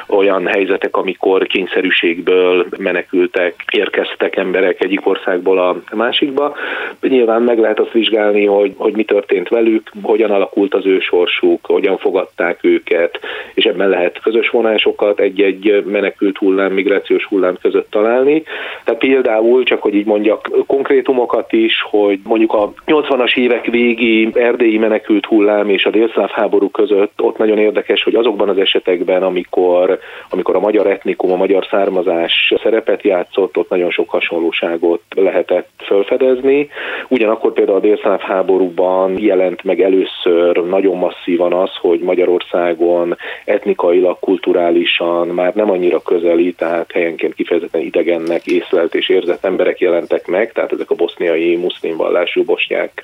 olyan 0.07 0.47
helyzetek, 0.47 0.97
amikor 0.97 1.47
kényszerűségből 1.47 2.67
menekültek, 2.79 3.55
érkeztek 3.71 4.37
emberek 4.37 4.83
egyik 4.83 5.07
országból 5.07 5.59
a 5.59 5.77
másikba. 5.95 6.57
Nyilván 7.01 7.43
meg 7.43 7.59
lehet 7.59 7.81
azt 7.81 7.93
vizsgálni, 7.93 8.47
hogy, 8.47 8.73
hogy 8.77 8.93
mi 8.93 9.05
történt 9.05 9.53
velük, 9.55 9.91
hogyan 10.03 10.31
alakult 10.31 10.75
az 10.75 10.87
ő 10.87 11.01
sorsuk, 11.01 11.67
hogyan 11.67 11.99
fogadták 11.99 12.59
őket, 12.63 13.21
és 13.55 13.65
ebben 13.65 13.89
lehet 13.89 14.21
közös 14.21 14.49
vonásokat 14.49 15.21
egy-egy 15.21 15.85
menekült 15.87 16.39
hullám, 16.39 16.73
migrációs 16.73 17.25
hullám 17.25 17.57
között 17.63 17.91
találni. 17.91 18.43
Tehát 18.85 19.01
például, 19.01 19.65
csak 19.65 19.83
hogy 19.83 19.95
így 19.95 20.07
mondjak 20.07 20.51
konkrétumokat 20.67 21.53
is, 21.53 21.83
hogy 21.91 22.19
mondjuk 22.25 22.53
a 22.53 22.73
80-as 22.87 23.37
évek 23.37 23.67
végi 23.67 24.29
erdélyi 24.33 24.79
menekült 24.79 25.27
hullám 25.27 25.69
és 25.69 25.85
a 25.85 25.91
délszláv 25.91 26.31
háború 26.31 26.71
között 26.71 27.23
ott 27.23 27.39
nagyon 27.39 27.59
érdekes, 27.59 28.03
hogy 28.03 28.15
azokban 28.15 28.49
az 28.49 28.59
esetekben, 28.59 29.23
amikor, 29.23 29.99
amikor 30.31 30.57
a 30.57 30.61
magyar 30.61 30.87
etnikum, 30.87 31.33
a 31.33 31.37
magyar 31.37 31.67
származás 31.71 32.53
szerepet 32.63 33.03
játszott, 33.03 33.57
ott 33.57 33.69
nagyon 33.69 33.91
sok 33.91 34.11
hasonlóságot 34.11 35.03
lehetett 35.17 35.69
felfedezni. 35.77 36.69
Ugyanakkor 37.09 37.53
például 37.53 37.77
a 37.77 37.81
délszláv 37.81 38.21
háborúban 38.21 39.19
jelen 39.19 39.44
jelent 39.45 39.65
meg 39.65 39.81
először 39.81 40.57
nagyon 40.57 40.97
masszívan 40.97 41.53
az, 41.53 41.71
hogy 41.81 42.01
Magyarországon 42.01 43.17
etnikailag, 43.45 44.19
kulturálisan 44.19 45.29
már 45.29 45.55
nem 45.55 45.71
annyira 45.71 46.03
közeli, 46.03 46.53
tehát 46.53 46.93
helyenként 46.93 47.35
kifejezetten 47.35 47.81
idegennek 47.81 48.47
észlelt 48.47 48.95
és 48.95 49.09
érzett 49.09 49.45
emberek 49.45 49.79
jelentek 49.79 50.27
meg, 50.27 50.53
tehát 50.53 50.73
ezek 50.73 50.91
a 50.91 50.95
boszniai 50.95 51.57
muszlim 51.57 51.97
vallású 51.97 52.45
bosnyák 52.45 53.03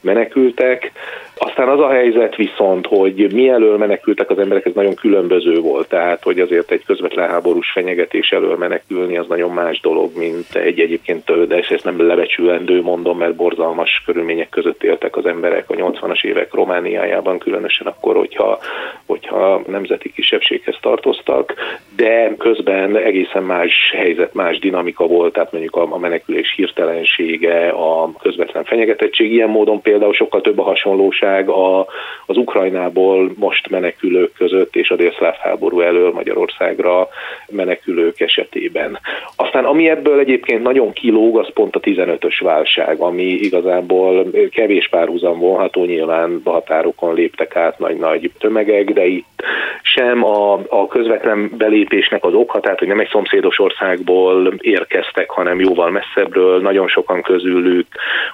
menekültek. 0.00 0.92
Aztán 1.38 1.68
az 1.68 1.80
a 1.80 1.88
helyzet 1.88 2.36
viszont, 2.36 2.86
hogy 2.86 3.32
mielől 3.32 3.76
menekültek 3.76 4.30
az 4.30 4.38
emberek, 4.38 4.66
ez 4.66 4.74
nagyon 4.74 4.94
különböző 4.94 5.60
volt, 5.60 5.88
tehát 5.88 6.22
hogy 6.22 6.40
azért 6.40 6.70
egy 6.70 6.84
közvetlen 6.84 7.28
háborús 7.28 7.70
fenyegetés 7.72 8.30
elől 8.30 8.56
menekülni 8.56 9.16
az 9.16 9.26
nagyon 9.28 9.50
más 9.50 9.80
dolog, 9.80 10.16
mint 10.16 10.54
egy 10.54 10.80
egyébként, 10.80 11.46
de 11.46 11.56
ezt 11.56 11.84
nem 11.84 12.06
lebecsülendő 12.06 12.82
mondom, 12.82 13.18
mert 13.18 13.34
borzalmas 13.34 14.02
körülmények 14.04 14.48
között 14.48 14.82
éltek 14.82 15.16
az 15.16 15.26
emberek 15.26 15.70
a 15.70 15.74
80-as 15.76 16.24
évek 16.24 16.52
Romániájában, 16.52 17.38
különösen 17.38 17.86
akkor, 17.86 18.16
hogyha, 18.16 18.58
hogyha 19.06 19.62
nemzeti 19.66 20.12
kisebbséghez 20.12 20.76
tartoztak, 20.80 21.54
de 21.96 22.34
közben 22.38 22.96
egészen 22.96 23.42
más 23.42 23.92
helyzet, 23.96 24.34
más 24.34 24.58
dinamika 24.58 25.06
volt, 25.06 25.32
tehát 25.32 25.52
mondjuk 25.52 25.76
a 25.76 25.98
menekülés 25.98 26.52
hirtelensége, 26.56 27.68
a 27.68 28.12
közvetlen 28.22 28.64
fenyegetettség, 28.64 29.32
ilyen 29.32 29.48
módon 29.48 29.80
például 29.80 30.14
sokkal 30.14 30.40
több 30.40 30.58
a 30.58 30.62
hasonlóság 30.62 31.48
a, 31.48 31.86
az 32.26 32.36
Ukrajnából 32.36 33.32
most 33.36 33.70
menekülők 33.70 34.32
között 34.32 34.76
és 34.76 34.90
a 34.90 34.96
délszláv 34.96 35.34
háború 35.34 35.80
elől 35.80 36.12
Magyarországra 36.12 37.08
menekülők 37.48 38.20
esetében. 38.20 38.98
Aztán 39.36 39.64
ami 39.64 39.88
ebből 39.88 40.18
egyébként 40.18 40.62
nagyon 40.62 40.92
kilóg, 40.92 41.38
az 41.38 41.52
pont 41.52 41.76
a 41.76 41.80
15-ös 41.80 42.40
válság, 42.42 42.98
ami 42.98 43.24
igazából 43.24 44.26
kevés 44.50 44.88
párhuzam 44.88 45.38
vonható, 45.66 45.84
nyilván 45.84 46.40
határokon 46.44 47.14
léptek 47.14 47.56
át 47.56 47.78
nagy-nagy 47.78 48.30
tömegek, 48.38 48.92
de 48.92 49.04
itt 49.04 49.42
sem 49.82 50.24
a, 50.24 50.52
a 50.68 50.86
közvetlen 50.88 51.50
belépésnek 51.56 52.24
az 52.24 52.34
oka, 52.34 52.60
tehát 52.60 52.78
hogy 52.78 52.88
nem 52.88 53.00
egy 53.00 53.08
szomszédos 53.08 53.58
országból 53.58 54.54
érkeztek, 54.60 55.30
hanem 55.30 55.60
jóval 55.60 55.90
messzebbről, 55.90 56.60
nagyon 56.60 56.88
sokan 56.88 57.22
közülük 57.22 57.86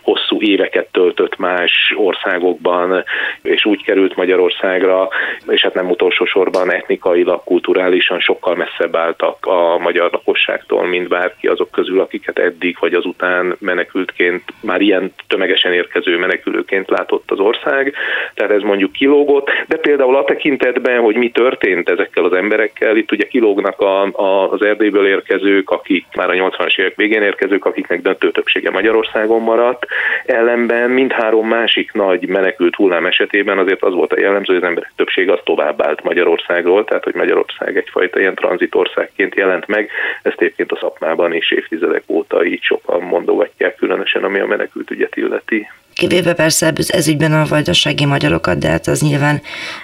hosszú 0.02 0.40
éveket 0.40 0.88
töltött 0.90 1.38
más 1.38 1.94
országokban, 1.96 3.04
és 3.42 3.64
úgy 3.64 3.84
került 3.84 4.16
Magyarországra, 4.16 5.08
és 5.46 5.62
hát 5.62 5.74
nem 5.74 5.90
utolsó 5.90 6.24
sorban 6.24 6.72
etnikailag, 6.72 7.44
kulturálisan 7.44 8.20
sokkal 8.20 8.54
messzebb 8.54 8.96
álltak 8.96 9.46
a 9.46 9.78
magyar 9.78 10.10
lakosságtól, 10.12 10.86
mint 10.86 11.08
bárki 11.08 11.46
azok 11.46 11.70
közül, 11.70 12.00
akiket 12.00 12.38
eddig 12.38 12.76
vagy 12.80 12.94
azután 12.94 13.56
menekültként, 13.58 14.42
már 14.60 14.80
ilyen 14.80 15.12
tömegesen 15.26 15.72
érkező 15.72 16.18
menekülőként 16.18 16.90
látott 16.90 17.21
az 17.30 17.38
ország. 17.38 17.94
Tehát 18.34 18.52
ez 18.52 18.62
mondjuk 18.62 18.92
kilógott, 18.92 19.48
de 19.68 19.76
például 19.76 20.16
a 20.16 20.24
tekintetben, 20.24 21.00
hogy 21.00 21.16
mi 21.16 21.30
történt 21.30 21.88
ezekkel 21.88 22.24
az 22.24 22.32
emberekkel, 22.32 22.96
itt 22.96 23.12
ugye 23.12 23.26
kilógnak 23.26 23.80
a, 23.80 24.02
a, 24.02 24.52
az 24.52 24.62
Erdélyből 24.62 25.06
érkezők, 25.06 25.70
akik 25.70 26.06
már 26.16 26.30
a 26.30 26.32
80-as 26.32 26.78
évek 26.78 26.96
végén 26.96 27.22
érkezők, 27.22 27.64
akiknek 27.64 28.02
döntő 28.02 28.30
többsége 28.30 28.70
Magyarországon 28.70 29.42
maradt, 29.42 29.86
ellenben 30.26 30.90
mindhárom 30.90 31.48
másik 31.48 31.92
nagy 31.92 32.28
menekült 32.28 32.74
hullám 32.74 33.06
esetében 33.06 33.58
azért 33.58 33.82
az 33.82 33.94
volt 33.94 34.12
a 34.12 34.20
jellemző, 34.20 34.52
hogy 34.52 34.62
az 34.62 34.68
emberek 34.68 34.92
többsége 34.96 35.32
az 35.32 35.40
továbbált 35.44 36.02
Magyarországról, 36.02 36.84
tehát 36.84 37.04
hogy 37.04 37.14
Magyarország 37.14 37.76
egyfajta 37.76 38.20
ilyen 38.20 38.34
tranzitországként 38.34 39.34
jelent 39.34 39.66
meg, 39.66 39.90
ezt 40.22 40.40
egyébként 40.40 40.72
a 40.72 40.78
szakmában 40.80 41.34
is 41.34 41.50
évtizedek 41.50 42.02
óta 42.06 42.44
így 42.44 42.62
sokan 42.62 43.02
mondogatják, 43.02 43.74
különösen 43.74 44.24
ami 44.24 44.38
a 44.38 44.46
menekült 44.46 44.90
ügyet 44.90 45.16
illeti. 45.16 45.68
Kivéve 46.08 46.34
persze 46.34 46.72
ez 46.86 47.08
ügyben 47.08 47.32
a 47.32 47.44
vajdasági 47.48 48.04
magyarokat, 48.04 48.58
de 48.58 48.68
hát 48.68 48.86
az 48.86 49.00
nyilván, 49.00 49.40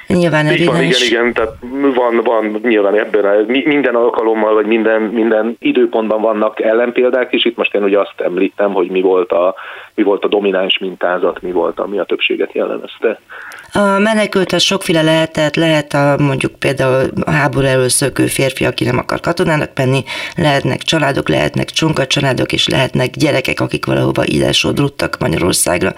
nyilván 0.06 0.46
evidens. 0.46 0.68
Van, 0.68 0.82
igen, 0.82 1.06
igen, 1.06 1.32
tehát 1.32 1.52
van, 1.94 2.20
van 2.24 2.60
nyilván 2.62 2.98
ebben 2.98 3.44
minden 3.64 3.94
alkalommal, 3.94 4.54
vagy 4.54 4.66
minden, 4.66 5.02
minden 5.02 5.56
időpontban 5.60 6.20
vannak 6.20 6.60
ellenpéldák, 6.60 7.32
és 7.32 7.44
itt 7.44 7.56
most 7.56 7.74
én 7.74 7.82
ugye 7.82 7.98
azt 7.98 8.14
említem, 8.16 8.72
hogy 8.72 8.90
mi 8.90 9.00
volt 9.00 9.30
a, 9.30 9.54
mi 9.94 10.02
volt 10.02 10.24
a 10.24 10.28
domináns 10.28 10.78
mintázat, 10.78 11.42
mi 11.42 11.50
volt, 11.50 11.80
ami 11.80 11.98
a 11.98 12.04
többséget 12.04 12.52
jellemezte. 12.52 13.20
A 13.72 13.98
menekült 13.98 14.52
az 14.52 14.62
sokféle 14.62 15.02
lehet, 15.02 15.32
tehát 15.32 15.56
lehet 15.56 15.92
a, 15.92 16.16
mondjuk 16.18 16.52
például 16.58 17.08
a 17.24 17.30
háború 17.30 17.66
elől 17.66 17.88
szökő 17.88 18.26
férfi, 18.26 18.64
aki 18.64 18.84
nem 18.84 18.98
akar 18.98 19.20
katonának 19.20 19.70
menni, 19.74 20.04
lehetnek 20.36 20.78
családok, 20.78 21.28
lehetnek 21.28 21.70
csonka 21.70 22.06
családok, 22.06 22.52
és 22.52 22.68
lehetnek 22.68 23.10
gyerekek, 23.10 23.60
akik 23.60 23.86
valahova 23.86 24.22
ide 24.24 24.52
sodrottak 24.52 25.18
Magyarországra 25.18 25.92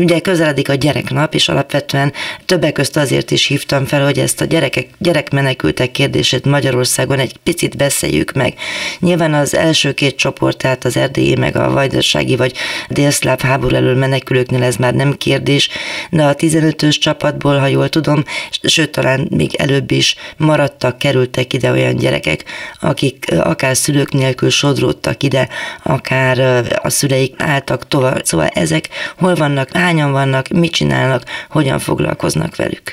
Ugye 0.00 0.20
közeledik 0.20 0.68
a 0.68 0.74
gyereknap, 0.74 1.34
és 1.34 1.48
alapvetően 1.48 2.12
többek 2.46 2.72
közt 2.72 2.96
azért 2.96 3.30
is 3.30 3.46
hívtam 3.46 3.84
fel, 3.84 4.04
hogy 4.04 4.18
ezt 4.18 4.40
a 4.40 4.44
gyerekek, 4.44 4.86
gyerekmenekültek 4.98 5.90
kérdését 5.90 6.44
Magyarországon 6.44 7.18
egy 7.18 7.36
picit 7.42 7.76
beszéljük 7.76 8.32
meg. 8.32 8.54
Nyilván 8.98 9.34
az 9.34 9.54
első 9.54 9.92
két 9.92 10.16
csoport, 10.16 10.56
tehát 10.56 10.84
az 10.84 10.96
erdélyi, 10.96 11.34
meg 11.34 11.56
a 11.56 11.70
vajdasági 11.70 12.36
vagy 12.36 12.56
délszláv 12.88 13.40
háború 13.40 13.74
elől 13.74 13.96
menekülőknél 13.96 14.62
ez 14.62 14.76
már 14.76 14.94
nem 14.94 15.16
kérdés, 15.16 15.68
de 16.10 16.24
a 16.24 16.34
15-ös 16.34 16.98
csapatból, 16.98 17.58
ha 17.58 17.66
jól 17.66 17.88
tudom, 17.88 18.24
sőt 18.62 18.90
talán 18.90 19.28
még 19.30 19.54
előbb 19.54 19.90
is 19.90 20.16
maradtak, 20.36 20.98
kerültek 20.98 21.52
ide 21.52 21.70
olyan 21.70 21.96
gyerekek, 21.96 22.44
akik 22.80 23.26
akár 23.38 23.76
szülők 23.76 24.12
nélkül 24.12 24.50
sodródtak 24.50 25.22
ide, 25.22 25.48
akár 25.82 26.64
a 26.82 26.90
szüleik 26.90 27.34
álltak 27.38 27.88
tovább. 27.88 28.24
Szóval 28.24 28.46
ezek 28.46 28.88
hol 29.16 29.34
vannak, 29.34 29.68
hányan 29.82 30.12
vannak, 30.12 30.48
mit 30.48 30.72
csinálnak, 30.72 31.22
hogyan 31.48 31.78
foglalkoznak 31.78 32.56
velük? 32.56 32.92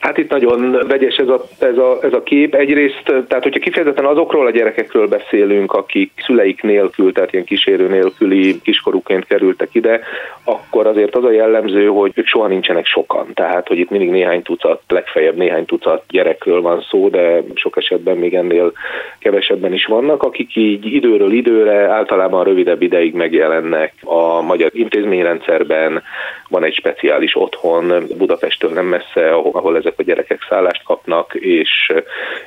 Hát 0.00 0.18
itt 0.18 0.30
nagyon 0.30 0.84
vegyes 0.88 1.16
ez 1.16 1.28
a, 1.28 1.44
ez, 1.58 1.76
a, 1.76 1.98
ez 2.02 2.12
a 2.12 2.22
kép. 2.22 2.54
Egyrészt, 2.54 3.02
tehát 3.04 3.42
hogyha 3.42 3.60
kifejezetten 3.60 4.04
azokról 4.04 4.46
a 4.46 4.50
gyerekekről 4.50 5.08
beszélünk, 5.08 5.72
akik 5.72 6.12
szüleik 6.26 6.62
nélkül, 6.62 7.12
tehát 7.12 7.32
ilyen 7.32 7.44
kísérő 7.44 7.88
nélküli 7.88 8.60
kiskorúként 8.62 9.26
kerültek 9.26 9.68
ide, 9.72 10.00
akkor 10.44 10.86
azért 10.86 11.16
az 11.16 11.24
a 11.24 11.30
jellemző, 11.30 11.86
hogy 11.86 12.12
ők 12.14 12.26
soha 12.26 12.46
nincsenek 12.46 12.86
sokan. 12.86 13.26
Tehát, 13.34 13.68
hogy 13.68 13.78
itt 13.78 13.90
mindig 13.90 14.10
néhány 14.10 14.42
tucat, 14.42 14.82
legfeljebb 14.88 15.36
néhány 15.36 15.64
tucat 15.64 16.04
gyerekről 16.08 16.60
van 16.60 16.84
szó, 16.90 17.08
de 17.08 17.42
sok 17.54 17.76
esetben 17.76 18.16
még 18.16 18.34
ennél 18.34 18.72
kevesebben 19.18 19.72
is 19.72 19.86
vannak, 19.86 20.22
akik 20.22 20.56
így 20.56 20.86
időről 20.86 21.32
időre 21.32 21.88
általában 21.88 22.44
rövidebb 22.44 22.82
ideig 22.82 23.14
megjelennek 23.14 23.92
a 24.04 24.40
magyar 24.40 24.70
intézményrendszerben. 24.72 26.02
Van 26.48 26.64
egy 26.64 26.74
speciális 26.74 27.36
otthon 27.36 28.06
Budapesttől 28.18 28.70
nem 28.70 28.86
messze, 28.86 29.30
ahol 29.32 29.76
ezek 29.90 29.98
a 29.98 30.02
gyerekek 30.02 30.46
szállást 30.48 30.82
kapnak, 30.84 31.34
és, 31.34 31.92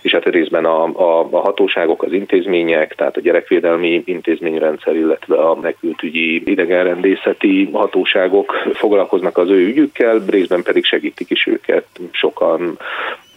és 0.01 0.11
hát 0.11 0.25
részben 0.25 0.65
a, 0.65 0.83
a, 0.83 1.27
a 1.31 1.39
hatóságok, 1.39 2.03
az 2.03 2.11
intézmények, 2.11 2.95
tehát 2.95 3.17
a 3.17 3.21
gyerekvédelmi 3.21 4.03
intézményrendszer, 4.05 4.95
illetve 4.95 5.35
a 5.35 5.55
menekültügyi 5.55 6.49
idegenrendészeti 6.51 7.69
hatóságok 7.73 8.53
foglalkoznak 8.73 9.37
az 9.37 9.49
ő 9.49 9.67
ügyükkel, 9.67 10.23
részben 10.27 10.63
pedig 10.63 10.85
segítik 10.85 11.29
is 11.29 11.47
őket 11.47 11.85
sokan 12.11 12.77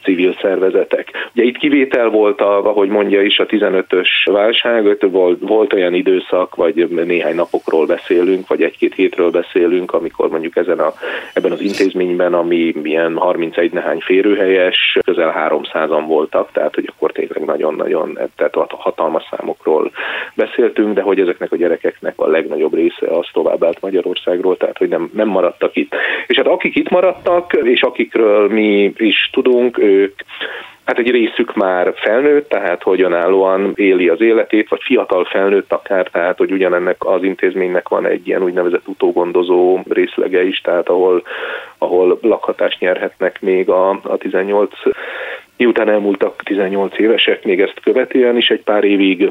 civil 0.06 0.36
szervezetek. 0.40 1.10
Ugye 1.34 1.44
itt 1.44 1.56
kivétel 1.56 2.08
volt, 2.08 2.40
a, 2.40 2.66
ahogy 2.66 2.88
mondja 2.88 3.22
is, 3.22 3.38
a 3.38 3.46
15-ös 3.46 4.08
válság, 4.24 4.96
volt, 5.10 5.38
volt 5.40 5.72
olyan 5.72 5.94
időszak, 5.94 6.54
vagy 6.54 6.88
néhány 6.88 7.34
napokról 7.34 7.86
beszélünk, 7.86 8.48
vagy 8.48 8.62
egy-két 8.62 8.94
hétről 8.94 9.30
beszélünk, 9.30 9.92
amikor 9.92 10.28
mondjuk 10.28 10.56
ezen 10.56 10.78
a, 10.78 10.92
ebben 11.32 11.52
az 11.52 11.60
intézményben, 11.60 12.34
ami 12.34 12.74
ilyen 12.82 13.16
31 13.16 13.72
nehány 13.72 14.00
férőhelyes, 14.00 14.98
közel 15.04 15.34
300-an 15.48 16.04
voltak, 16.06 16.52
tehát 16.52 16.74
hogy 16.74 16.92
akkor 16.94 17.12
tényleg 17.12 17.44
nagyon-nagyon, 17.44 18.18
tehát 18.36 18.54
hatalmas 18.68 19.24
számokról 19.30 19.90
beszéltünk, 20.34 20.94
de 20.94 21.02
hogy 21.02 21.20
ezeknek 21.20 21.52
a 21.52 21.56
gyerekeknek 21.56 22.12
a 22.16 22.28
legnagyobb 22.28 22.74
része 22.74 23.06
az 23.06 23.26
tovább 23.32 23.64
állt 23.64 23.80
Magyarországról, 23.80 24.56
tehát 24.56 24.78
hogy 24.78 24.88
nem, 24.88 25.10
nem 25.14 25.28
maradtak 25.28 25.76
itt. 25.76 25.94
És 26.26 26.36
hát 26.36 26.46
akik 26.46 26.76
itt 26.76 26.88
maradtak, 26.88 27.52
és 27.62 27.82
akikről 27.82 28.48
mi 28.48 28.92
is 28.96 29.30
tudunk, 29.32 29.78
ő 29.78 29.95
ők 29.96 30.14
Hát 30.86 30.98
egy 30.98 31.10
részük 31.10 31.54
már 31.54 31.92
felnőtt, 31.96 32.48
tehát 32.48 32.82
hogy 32.82 33.02
önállóan 33.02 33.72
éli 33.74 34.08
az 34.08 34.20
életét, 34.20 34.68
vagy 34.68 34.80
fiatal 34.82 35.24
felnőtt 35.24 35.72
akár, 35.72 36.08
tehát 36.08 36.38
hogy 36.38 36.50
ugyanennek 36.50 37.04
az 37.04 37.22
intézménynek 37.22 37.88
van 37.88 38.06
egy 38.06 38.26
ilyen 38.26 38.42
úgynevezett 38.42 38.88
utógondozó 38.88 39.80
részlege 39.88 40.44
is, 40.44 40.60
tehát 40.60 40.88
ahol, 40.88 41.22
ahol 41.78 42.18
lakhatást 42.22 42.80
nyerhetnek 42.80 43.40
még 43.40 43.68
a, 43.68 43.90
a 43.90 44.16
18 44.18 44.70
miután 45.56 45.88
elmúltak 45.88 46.42
18 46.42 46.98
évesek, 46.98 47.44
még 47.44 47.60
ezt 47.60 47.80
követően 47.82 48.36
is 48.36 48.48
egy 48.48 48.62
pár 48.62 48.84
évig 48.84 49.30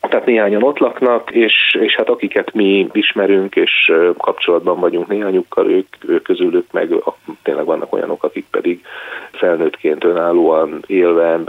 tehát 0.00 0.26
néhányan 0.26 0.62
ott 0.62 0.78
laknak, 0.78 1.30
és, 1.30 1.76
és 1.80 1.94
hát 1.96 2.08
akiket 2.08 2.54
mi 2.54 2.88
ismerünk, 2.92 3.56
és 3.56 3.92
kapcsolatban 4.16 4.80
vagyunk 4.80 5.06
néhányukkal, 5.06 5.70
ők, 5.70 5.86
ők 6.06 6.22
közülük 6.22 6.66
meg 6.72 6.94
tényleg 7.42 7.64
vannak 7.64 7.92
olyanok, 7.92 8.24
akik 8.24 8.46
pedig 8.50 8.80
felnőttként 9.32 10.04
önállóan 10.04 10.82
élve 10.86 11.40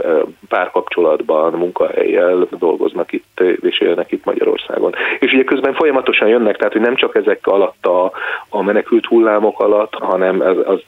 párkapcsolatban, 0.48 1.52
munkahelyjel 1.52 2.46
dolgoznak 2.58 3.12
itt, 3.12 3.40
és 3.60 3.80
élnek 3.80 4.12
itt 4.12 4.24
Magyarországon. 4.24 4.94
És 5.18 5.32
ugye 5.32 5.44
közben 5.44 5.74
folyamatosan 5.74 6.28
jönnek, 6.28 6.56
tehát 6.56 6.72
hogy 6.72 6.82
nem 6.82 6.96
csak 6.96 7.14
ezek 7.14 7.46
alatt 7.46 7.86
a, 7.86 8.12
a 8.48 8.62
menekült 8.62 9.06
hullámok 9.06 9.60
alatt, 9.60 9.94
hanem 9.94 10.40
az, 10.40 10.56
az 10.64 10.80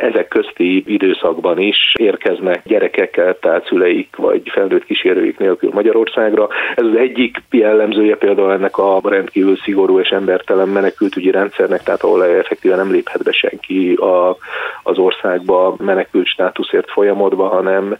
ezek 0.00 0.28
közti 0.28 0.82
időszakban 0.86 1.58
is 1.58 1.92
érkeznek 1.98 2.62
gyerekekkel, 2.64 3.38
tehát 3.38 3.66
szüleik 3.66 4.16
vagy 4.16 4.42
felnőtt 4.44 4.84
kísérőik 4.84 5.38
nélkül 5.38 5.70
Magyarországra. 5.72 6.48
Ez 6.74 6.84
az 6.84 6.96
egyik 6.96 7.36
jellemzője 7.50 8.16
például 8.16 8.52
ennek 8.52 8.78
a 8.78 9.00
rendkívül 9.04 9.56
szigorú 9.56 10.00
és 10.00 10.08
embertelen 10.08 10.68
menekültügyi 10.68 11.30
rendszernek, 11.30 11.82
tehát 11.82 12.02
ahol 12.02 12.24
effektíven 12.24 12.78
nem 12.78 12.90
léphet 12.90 13.22
be 13.22 13.32
senki 13.32 13.92
a, 13.92 14.36
az 14.82 14.98
országba 14.98 15.74
menekült 15.78 16.26
státuszért 16.26 16.90
folyamodva, 16.90 17.48
hanem 17.48 17.96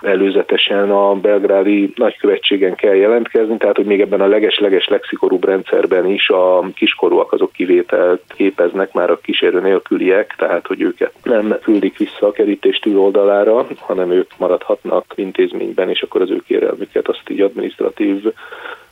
előzetesen 0.00 0.90
a 0.90 1.14
belgrádi 1.14 1.92
nagykövetségen 1.94 2.74
kell 2.74 2.94
jelentkezni, 2.94 3.56
tehát 3.56 3.76
hogy 3.76 3.84
még 3.84 4.00
ebben 4.00 4.20
a 4.20 4.26
leges-leges 4.26 4.88
legszigorúbb 4.88 5.44
rendszerben 5.44 6.06
is 6.06 6.28
a 6.28 6.64
kiskorúak 6.74 7.32
azok 7.32 7.52
kivételt 7.52 8.22
képeznek 8.36 8.92
már 8.92 9.10
a 9.10 9.18
kísérő 9.18 9.60
nélküliek, 9.60 10.34
tehát 10.38 10.66
hogy 10.66 10.82
őket 11.06 11.22
nem 11.22 11.58
küldik 11.62 11.98
vissza 11.98 12.26
a 12.26 12.32
kerítés 12.32 12.78
túloldalára, 12.78 13.66
hanem 13.78 14.10
ők 14.10 14.30
maradhatnak 14.38 15.12
intézményben, 15.14 15.90
és 15.90 16.02
akkor 16.02 16.20
az 16.20 16.30
ő 16.30 16.42
kérelmüket 16.46 17.08
azt 17.08 17.30
így 17.30 17.40
administratív 17.40 18.32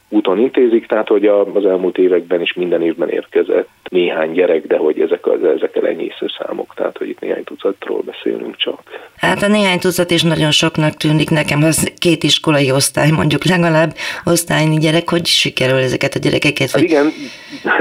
úton 0.09 0.39
intézik, 0.39 0.87
tehát 0.87 1.09
hogy 1.09 1.27
az 1.27 1.65
elmúlt 1.65 1.99
években 1.99 2.41
is 2.41 2.53
minden 2.53 2.83
évben 2.83 3.09
érkezett 3.09 3.69
néhány 3.89 4.33
gyerek, 4.33 4.67
de 4.67 4.77
hogy 4.77 5.01
ezek, 5.01 5.27
az, 5.27 5.45
ezek 5.45 5.77
elenyésző 5.77 6.27
számok, 6.39 6.73
tehát 6.75 6.99
hogy 6.99 7.09
itt 7.09 7.21
néhány 7.21 7.45
tucatról 7.45 8.03
beszélünk 8.05 8.57
csak. 8.57 8.81
Hát 9.17 9.43
a 9.43 9.49
néhány 9.49 9.79
tucat 9.79 10.11
is 10.11 10.23
nagyon 10.23 10.51
soknak 10.51 10.95
tűnik 10.95 11.31
nekem, 11.31 11.63
az 11.63 11.93
két 11.99 12.23
iskolai 12.23 12.71
osztály, 12.71 13.11
mondjuk 13.11 13.45
legalább 13.45 13.91
osztályi 14.25 14.79
gyerek, 14.79 15.11
hogy 15.11 15.27
sikerül 15.27 15.79
ezeket 15.79 16.15
a 16.15 16.19
gyerekeket? 16.19 16.71
Hát 16.71 16.83
igen, 16.83 17.07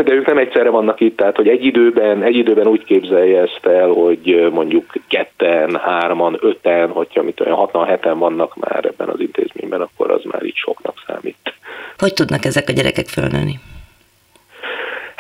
de 0.06 0.14
ők 0.14 0.26
nem 0.26 0.38
egyszerre 0.38 0.70
vannak 0.70 1.00
itt, 1.00 1.18
tehát 1.18 1.36
hogy 1.36 1.48
egy 1.48 1.66
időben, 1.66 2.24
egy 2.24 2.36
időben 2.36 2.68
úgy 2.68 2.84
képzelje 2.84 3.42
ezt 3.42 3.66
el, 3.66 3.88
hogy 3.88 4.50
mondjuk 4.52 4.86
ketten, 5.08 5.80
hárman, 5.84 6.38
öten, 6.42 6.90
hogyha 6.90 7.24
mit 7.24 7.40
olyan 7.40 7.56
hatan, 7.56 7.86
heten 7.86 8.20
vannak 8.20 8.56
már 8.56 8.86
ebben 8.86 9.10
az 9.10 9.20
intézményben, 9.20 9.82
akkor 9.82 10.12
az 10.12 10.22
már 10.24 10.44
így 10.44 10.56
soknak 10.56 11.04
számít. 11.08 11.54
Hogy 11.98 12.14
tudnak 12.14 12.46
ezek 12.46 12.70
a 12.70 12.72
gyerekek 12.72 13.08
fölnőni? 13.08 13.60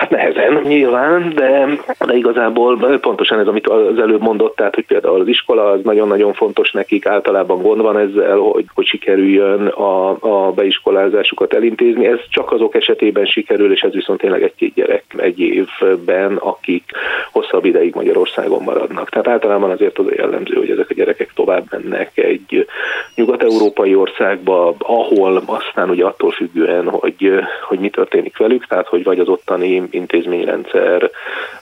Hát 0.03 0.11
nehezen 0.11 0.61
nyilván, 0.63 1.33
de, 1.35 1.67
de 2.05 2.15
igazából 2.15 2.99
pontosan 3.01 3.39
ez, 3.39 3.47
amit 3.47 3.67
az 3.67 3.99
előbb 3.99 4.21
mondott, 4.21 4.55
tehát 4.55 4.75
hogy 4.75 4.85
például 4.85 5.19
az 5.19 5.27
iskola 5.27 5.69
az 5.69 5.79
nagyon-nagyon 5.83 6.33
fontos 6.33 6.71
nekik, 6.71 7.05
általában 7.05 7.61
gond 7.61 7.81
van 7.81 7.97
ezzel, 7.97 8.37
hogy, 8.37 8.65
hogy 8.73 8.85
sikerüljön 8.85 9.67
a, 9.67 10.09
a 10.19 10.51
beiskolázásukat 10.51 11.53
elintézni. 11.53 12.05
Ez 12.05 12.19
csak 12.29 12.51
azok 12.51 12.75
esetében 12.75 13.25
sikerül, 13.25 13.71
és 13.71 13.81
ez 13.81 13.93
viszont 13.93 14.19
tényleg 14.19 14.43
egy-két 14.43 14.73
gyerek 14.73 15.03
egy 15.17 15.39
évben, 15.39 16.35
akik 16.35 16.83
hosszabb 17.31 17.65
ideig 17.65 17.95
Magyarországon 17.95 18.63
maradnak. 18.63 19.09
Tehát 19.09 19.27
általában 19.27 19.69
azért 19.71 19.97
az 19.99 20.05
a 20.05 20.13
jellemző, 20.15 20.55
hogy 20.55 20.69
ezek 20.69 20.89
a 20.89 20.93
gyerekek 20.93 21.31
tovább 21.35 21.63
mennek 21.69 22.11
egy 22.17 22.67
nyugat-európai 23.15 23.95
országba, 23.95 24.75
ahol 24.77 25.43
aztán 25.45 25.89
ugye 25.89 26.05
attól 26.05 26.31
függően, 26.31 26.89
hogy, 26.89 27.31
hogy 27.67 27.79
mi 27.79 27.89
történik 27.89 28.37
velük, 28.37 28.67
tehát 28.67 28.87
hogy 28.87 29.03
vagy 29.03 29.19
az 29.19 29.27
ottani 29.27 29.87
intézményrendszer 29.93 31.11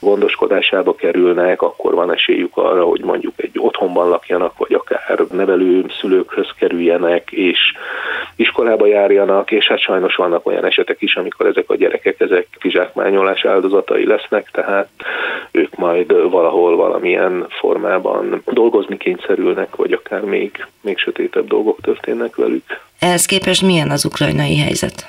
gondoskodásába 0.00 0.94
kerülnek, 0.94 1.62
akkor 1.62 1.94
van 1.94 2.12
esélyük 2.12 2.56
arra, 2.56 2.84
hogy 2.84 3.00
mondjuk 3.00 3.34
egy 3.36 3.58
otthonban 3.58 4.08
lakjanak, 4.08 4.58
vagy 4.58 4.72
akár 4.72 5.26
nevelő 5.30 5.84
szülőkhöz 6.00 6.48
kerüljenek, 6.58 7.30
és 7.30 7.58
iskolába 8.36 8.86
járjanak, 8.86 9.50
és 9.50 9.66
hát 9.66 9.80
sajnos 9.80 10.14
vannak 10.14 10.46
olyan 10.46 10.64
esetek 10.64 11.02
is, 11.02 11.16
amikor 11.16 11.46
ezek 11.46 11.70
a 11.70 11.76
gyerekek, 11.76 12.20
ezek 12.20 12.46
kizsákmányolás 12.60 13.44
áldozatai 13.44 14.06
lesznek, 14.06 14.48
tehát 14.52 14.88
ők 15.50 15.76
majd 15.76 16.30
valahol 16.30 16.76
valamilyen 16.76 17.46
formában 17.48 18.42
dolgozni 18.46 18.96
kényszerülnek, 18.96 19.76
vagy 19.76 19.92
akár 19.92 20.20
még, 20.20 20.66
még 20.80 20.98
sötétebb 20.98 21.46
dolgok 21.48 21.80
történnek 21.80 22.36
velük. 22.36 22.64
Ehhez 22.98 23.26
képest 23.26 23.62
milyen 23.62 23.90
az 23.90 24.04
ukrajnai 24.04 24.58
helyzet? 24.58 25.06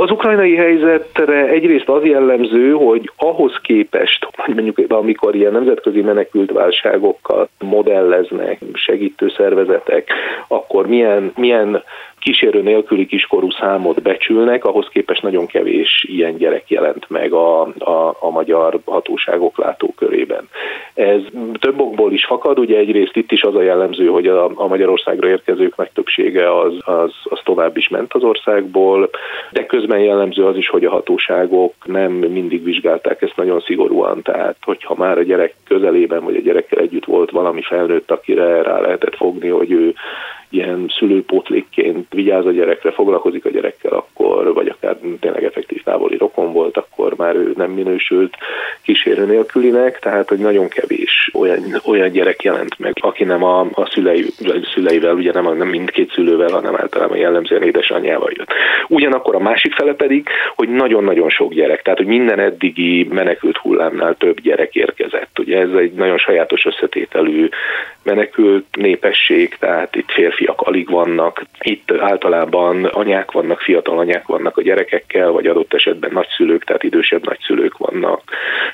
Az 0.00 0.10
ukrajnai 0.10 0.56
helyzetre 0.56 1.48
egyrészt 1.48 1.88
az 1.88 2.04
jellemző, 2.04 2.72
hogy 2.72 3.10
ahhoz 3.16 3.58
képest, 3.62 4.28
hogy 4.36 4.54
mondjuk 4.54 4.92
amikor 4.92 5.34
ilyen 5.34 5.52
nemzetközi 5.52 6.00
menekült 6.00 6.52
válságokat 6.52 7.48
modelleznek 7.58 8.58
segítő 8.72 9.32
szervezetek, 9.36 10.08
akkor 10.48 10.86
milyen, 10.86 11.32
milyen 11.36 11.82
kísérő 12.20 12.62
nélküli 12.62 13.06
kiskorú 13.06 13.50
számot 13.50 14.02
becsülnek, 14.02 14.64
ahhoz 14.64 14.88
képest 14.92 15.22
nagyon 15.22 15.46
kevés 15.46 16.04
ilyen 16.08 16.36
gyerek 16.36 16.70
jelent 16.70 17.10
meg 17.10 17.32
a, 17.32 17.60
a, 17.78 18.16
a 18.20 18.30
magyar 18.30 18.78
hatóságok 18.84 19.58
látókörében. 19.58 20.48
Ez 20.94 21.20
több 21.58 21.80
okból 21.80 22.12
is 22.12 22.24
fakad, 22.24 22.58
ugye 22.58 22.76
egyrészt 22.78 23.16
itt 23.16 23.32
is 23.32 23.42
az 23.42 23.54
a 23.54 23.62
jellemző, 23.62 24.06
hogy 24.06 24.26
a, 24.26 24.50
a 24.54 24.66
Magyarországra 24.66 25.28
érkezők 25.28 25.76
nagy 25.76 25.90
többsége 25.94 26.58
az, 26.58 26.72
az, 26.80 27.12
az 27.24 27.40
tovább 27.44 27.76
is 27.76 27.88
ment 27.88 28.14
az 28.14 28.22
országból, 28.22 29.10
de 29.50 29.66
közben 29.66 29.98
jellemző 29.98 30.44
az 30.44 30.56
is, 30.56 30.68
hogy 30.68 30.84
a 30.84 30.90
hatóságok 30.90 31.74
nem 31.84 32.12
mindig 32.12 32.64
vizsgálták 32.64 33.22
ezt 33.22 33.36
nagyon 33.36 33.60
szigorúan, 33.60 34.22
tehát 34.22 34.56
hogyha 34.62 34.94
már 34.94 35.18
a 35.18 35.22
gyerek 35.22 35.54
közelében 35.68 36.24
vagy 36.24 36.36
a 36.36 36.40
gyerekkel 36.40 36.78
együtt 36.78 37.04
volt 37.04 37.30
valami 37.30 37.62
felnőtt, 37.62 38.10
akire 38.10 38.62
rá 38.62 38.80
lehetett 38.80 39.16
fogni, 39.16 39.48
hogy 39.48 39.70
ő 39.72 39.94
ilyen 40.50 40.92
szülőpótlékként 40.98 42.06
vigyáz 42.10 42.46
a 42.46 42.50
gyerekre, 42.50 42.90
foglalkozik 42.90 43.44
a 43.44 43.50
gyerekkel, 43.50 43.92
akkor, 43.92 44.52
vagy 44.52 44.68
akár 44.68 44.96
tényleg 45.20 45.44
effektív 45.44 45.82
távoli 45.82 46.16
rokon 46.16 46.52
volt, 46.52 46.76
akkor 46.76 47.14
már 47.16 47.34
ő 47.34 47.52
nem 47.56 47.70
minősült 47.70 48.34
kísérő 48.82 49.24
nélkülinek, 49.24 49.98
tehát 49.98 50.28
hogy 50.28 50.38
nagyon 50.38 50.68
kevés 50.68 51.30
olyan, 51.34 51.80
olyan 51.86 52.10
gyerek 52.10 52.42
jelent 52.42 52.78
meg, 52.78 52.92
aki 53.00 53.24
nem 53.24 53.44
a, 53.44 53.60
a 53.60 53.90
szülei, 53.90 54.24
szüleivel, 54.74 55.14
ugye 55.14 55.32
nem, 55.32 55.56
nem 55.56 55.68
mindkét 55.68 56.12
szülővel, 56.12 56.50
hanem 56.50 56.76
általában 56.76 57.16
jellemzően 57.16 57.62
édesanyjával 57.62 58.30
jött. 58.36 58.52
Ugyanakkor 58.88 59.34
a 59.34 59.40
másik 59.40 59.74
fele 59.74 59.94
pedig, 59.94 60.28
hogy 60.54 60.68
nagyon-nagyon 60.68 61.28
sok 61.30 61.52
gyerek, 61.52 61.82
tehát 61.82 61.98
hogy 61.98 62.08
minden 62.08 62.38
eddigi 62.38 63.08
menekült 63.10 63.56
hullámnál 63.56 64.14
több 64.14 64.40
gyerek 64.40 64.74
érkezett. 64.74 65.38
Ugye 65.38 65.58
ez 65.58 65.72
egy 65.72 65.92
nagyon 65.92 66.18
sajátos 66.18 66.64
összetételű 66.64 67.48
menekült 68.14 68.76
népesség, 68.76 69.56
tehát 69.58 69.96
itt 69.96 70.10
férfiak 70.10 70.60
alig 70.60 70.90
vannak, 70.90 71.44
itt 71.60 71.92
általában 71.98 72.84
anyák 72.84 73.30
vannak, 73.32 73.60
fiatal 73.60 73.98
anyák 73.98 74.26
vannak 74.26 74.56
a 74.56 74.62
gyerekekkel, 74.62 75.30
vagy 75.30 75.46
adott 75.46 75.74
esetben 75.74 76.10
nagyszülők, 76.12 76.64
tehát 76.64 76.82
idősebb 76.82 77.24
nagyszülők 77.24 77.76
vannak, 77.76 78.22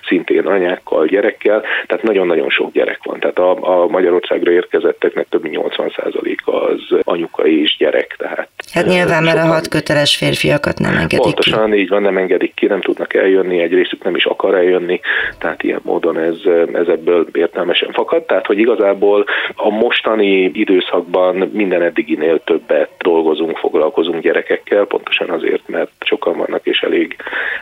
szintén 0.07 0.47
anyákkal, 0.47 1.07
gyerekkel, 1.07 1.63
tehát 1.87 2.05
nagyon-nagyon 2.05 2.51
sok 2.51 2.73
gyerek 2.73 3.01
van. 3.03 3.21
Tehát 3.21 3.39
a, 3.39 3.83
a 3.83 3.87
Magyarországra 3.87 4.51
érkezetteknek 4.51 5.27
több 5.29 5.43
mint 5.43 5.57
80%-a 5.59 6.51
az 6.51 6.81
anyuka 7.03 7.47
és 7.47 7.77
gyerek. 7.79 8.15
Tehát 8.19 8.49
hát 8.73 8.87
nyilván, 8.87 9.23
mert 9.23 9.39
a 9.39 9.47
hat 9.47 9.69
köteles 9.69 10.17
férfiakat 10.17 10.79
nem 10.79 10.93
engedik 10.93 11.21
Pontosan 11.21 11.71
ki. 11.71 11.79
így 11.79 11.89
van, 11.89 12.03
nem 12.03 12.17
engedik 12.17 12.55
ki, 12.55 12.67
nem 12.67 12.81
tudnak 12.81 13.15
eljönni, 13.15 13.61
egy 13.61 13.73
részük 13.73 14.05
nem 14.05 14.15
is 14.15 14.25
akar 14.25 14.55
eljönni, 14.55 15.01
tehát 15.39 15.63
ilyen 15.63 15.81
módon 15.83 16.19
ez, 16.19 16.37
ez 16.73 16.89
ebből 16.89 17.27
értelmesen 17.33 17.93
fakad. 17.93 18.23
Tehát, 18.23 18.47
hogy 18.47 18.59
igazából 18.59 19.25
a 19.55 19.71
mostani 19.71 20.43
időszakban 20.43 21.51
minden 21.53 21.83
eddiginél 21.83 22.41
többet 22.45 22.91
dolgozunk, 22.99 23.57
foglalkozunk 23.57 24.23
gyerekekkel, 24.23 24.85
pontosan 24.85 25.31
azért, 25.31 25.69
mert 25.69 25.91
sokan 26.07 26.37
vannak, 26.37 26.61
és 26.65 26.79
elég, 26.81 27.17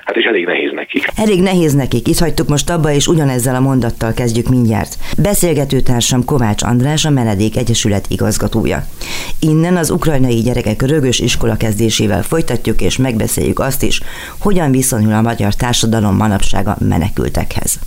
hát 0.04 0.16
és 0.16 0.24
elég 0.24 0.44
nehéz 0.44 0.70
nekik. 0.72 1.06
Elég 1.16 1.42
nehéz 1.42 1.74
nekik. 1.74 2.08
Itt 2.08 2.18
hagytuk 2.18 2.48
most 2.48 2.70
abba, 2.70 2.90
és 2.90 3.06
ugyanezzel 3.06 3.54
a 3.54 3.60
mondattal 3.60 4.12
kezdjük 4.12 4.48
mindjárt. 4.48 4.98
Beszélgetőtársam 5.18 6.24
Kovács 6.24 6.62
András, 6.62 7.04
a 7.04 7.10
Menedék 7.10 7.56
Egyesület 7.56 8.06
igazgatója. 8.08 8.86
Innen 9.40 9.76
az 9.76 9.90
ukrajnai 9.90 10.40
gyerekek 10.40 10.82
rögös 10.82 11.18
iskola 11.18 11.56
kezdésével 11.56 12.22
folytatjuk, 12.22 12.80
és 12.80 12.96
megbeszéljük 12.96 13.58
azt 13.58 13.82
is, 13.82 14.00
hogyan 14.38 14.70
viszonyul 14.70 15.12
a 15.12 15.20
magyar 15.20 15.54
társadalom 15.54 16.16
manapság 16.16 16.66
a 16.66 16.76
menekültekhez. 16.80 17.78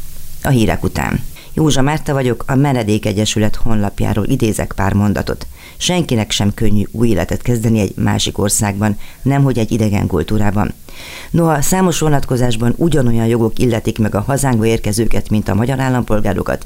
A 0.43 0.49
hírek 0.49 0.83
után. 0.83 1.19
Józsa 1.53 1.81
Márta 1.81 2.13
vagyok, 2.13 2.43
a 2.47 2.55
Menedék 2.55 3.05
Egyesület 3.05 3.55
honlapjáról 3.55 4.25
idézek 4.25 4.73
pár 4.75 4.93
mondatot. 4.93 5.47
Senkinek 5.77 6.31
sem 6.31 6.53
könnyű 6.53 6.83
új 6.91 7.07
életet 7.07 7.41
kezdeni 7.41 7.79
egy 7.79 7.93
másik 7.95 8.37
országban, 8.37 8.97
nemhogy 9.21 9.57
egy 9.57 9.71
idegen 9.71 10.07
kultúrában. 10.07 10.73
Noha 11.31 11.61
számos 11.61 11.99
vonatkozásban 11.99 12.73
ugyanolyan 12.77 13.25
jogok 13.25 13.59
illetik 13.59 13.97
meg 13.97 14.15
a 14.15 14.21
hazánkba 14.21 14.65
érkezőket, 14.65 15.29
mint 15.29 15.49
a 15.49 15.55
magyar 15.55 15.79
állampolgárokat, 15.79 16.65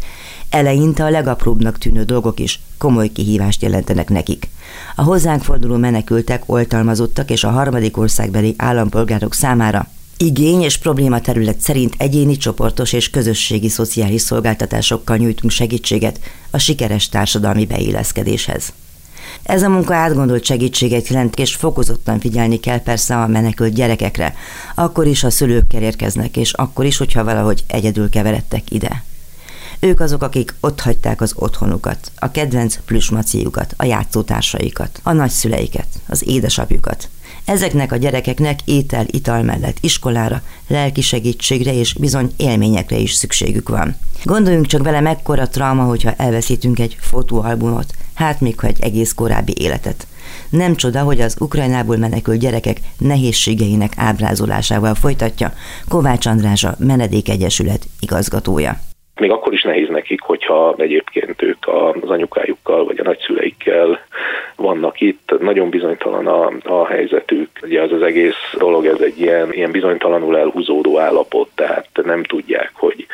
eleinte 0.50 1.04
a 1.04 1.10
legapróbbnak 1.10 1.78
tűnő 1.78 2.04
dolgok 2.04 2.39
is 2.39 2.60
komoly 2.78 3.08
kihívást 3.08 3.62
jelentenek 3.62 4.10
nekik. 4.10 4.50
A 4.95 5.04
hozzánk 5.04 5.43
forduló 5.43 5.76
menekültek, 5.76 6.43
oltalmazottak 6.45 7.30
és 7.30 7.43
a 7.43 7.50
harmadik 7.50 7.97
országbeli 7.97 8.54
állampolgárok 8.58 9.34
számára 9.34 9.88
igény 10.21 10.62
és 10.62 10.78
probléma 10.78 11.21
terület 11.21 11.60
szerint 11.60 11.93
egyéni, 11.97 12.38
csoportos 12.38 12.93
és 12.93 13.10
közösségi 13.10 13.69
szociális 13.69 14.21
szolgáltatásokkal 14.21 15.17
nyújtunk 15.17 15.52
segítséget 15.52 16.19
a 16.50 16.58
sikeres 16.58 17.10
társadalmi 17.10 17.65
beilleszkedéshez. 17.65 18.74
Ez 19.43 19.63
a 19.63 19.69
munka 19.69 19.93
átgondolt 19.93 20.45
segítséget 20.45 21.08
jelent, 21.08 21.36
és 21.36 21.56
fokozottan 21.56 22.19
figyelni 22.19 22.60
kell 22.60 22.82
persze 22.82 23.17
a 23.17 23.27
menekült 23.27 23.73
gyerekekre, 23.73 24.36
akkor 24.75 25.06
is, 25.08 25.21
ha 25.21 25.30
szülőkkel 25.30 25.82
érkeznek, 25.82 26.38
és 26.38 26.54
akkor 26.54 26.86
is, 26.86 26.97
hogyha 26.97 27.23
valahogy 27.23 27.63
egyedül 27.67 28.10
keveredtek 28.10 28.71
ide. 28.71 29.04
Ők 29.80 29.99
azok, 29.99 30.23
akik 30.23 30.56
ott 30.60 30.80
hagyták 30.82 31.21
az 31.21 31.34
otthonukat, 31.36 32.12
a 32.15 32.32
kedvenc 32.32 32.80
plüsmaciukat, 32.86 33.73
a 33.77 33.86
játszótársaikat, 33.86 34.99
a 35.04 35.12
nagyszüleiket, 35.12 35.88
az 36.08 36.27
édesapjukat. 36.27 37.10
Ezeknek 37.51 37.91
a 37.91 37.95
gyerekeknek 37.95 38.59
étel, 38.65 39.05
ital 39.07 39.43
mellett 39.43 39.77
iskolára, 39.81 40.41
lelki 40.67 41.01
segítségre 41.01 41.73
és 41.73 41.93
bizony 41.93 42.31
élményekre 42.37 42.97
is 42.97 43.13
szükségük 43.13 43.69
van. 43.69 43.95
Gondoljunk 44.23 44.65
csak 44.65 44.83
vele 44.83 44.99
mekkora 44.99 45.47
trauma, 45.47 45.83
hogyha 45.83 46.13
elveszítünk 46.17 46.79
egy 46.79 46.97
fotóalbumot, 46.99 47.93
hát 48.13 48.41
még 48.41 48.59
ha 48.59 48.67
egy 48.67 48.81
egész 48.81 49.13
korábbi 49.13 49.53
életet. 49.57 50.07
Nem 50.49 50.75
csoda, 50.75 51.01
hogy 51.01 51.21
az 51.21 51.35
Ukrajnából 51.39 51.97
menekült 51.97 52.39
gyerekek 52.39 52.81
nehézségeinek 52.97 53.93
ábrázolásával 53.95 54.95
folytatja 54.95 55.53
Kovács 55.87 56.25
András 56.25 56.63
a 56.63 56.75
Menedék 56.79 57.29
Egyesület 57.29 57.87
igazgatója 57.99 58.79
még 59.21 59.31
akkor 59.31 59.53
is 59.53 59.63
nehéz 59.63 59.89
nekik, 59.89 60.21
hogyha 60.21 60.75
egyébként 60.77 61.41
ők 61.41 61.67
az 61.67 62.10
anyukájukkal 62.10 62.86
vagy 62.86 62.99
a 62.99 63.03
nagyszüleikkel 63.03 63.99
vannak 64.55 65.01
itt. 65.01 65.34
Nagyon 65.39 65.69
bizonytalan 65.69 66.27
a, 66.27 66.51
a 66.63 66.88
helyzetük. 66.88 67.49
Ugye 67.62 67.81
az 67.81 67.91
az 67.91 68.01
egész 68.01 68.53
dolog, 68.57 68.86
ez 68.86 68.99
egy 68.99 69.19
ilyen, 69.19 69.53
ilyen 69.53 69.71
bizonytalanul 69.71 70.38
elhúzódó 70.38 70.99
állapot, 70.99 71.49
tehát 71.55 71.89
nem 72.03 72.23
tudják, 72.23 72.71
hogy, 72.73 73.05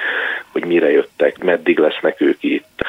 hogy 0.52 0.66
mire 0.66 0.92
jöttek, 0.92 1.44
meddig 1.44 1.80
lesznek 1.80 2.22
ők 2.22 2.44
itt 2.44 2.84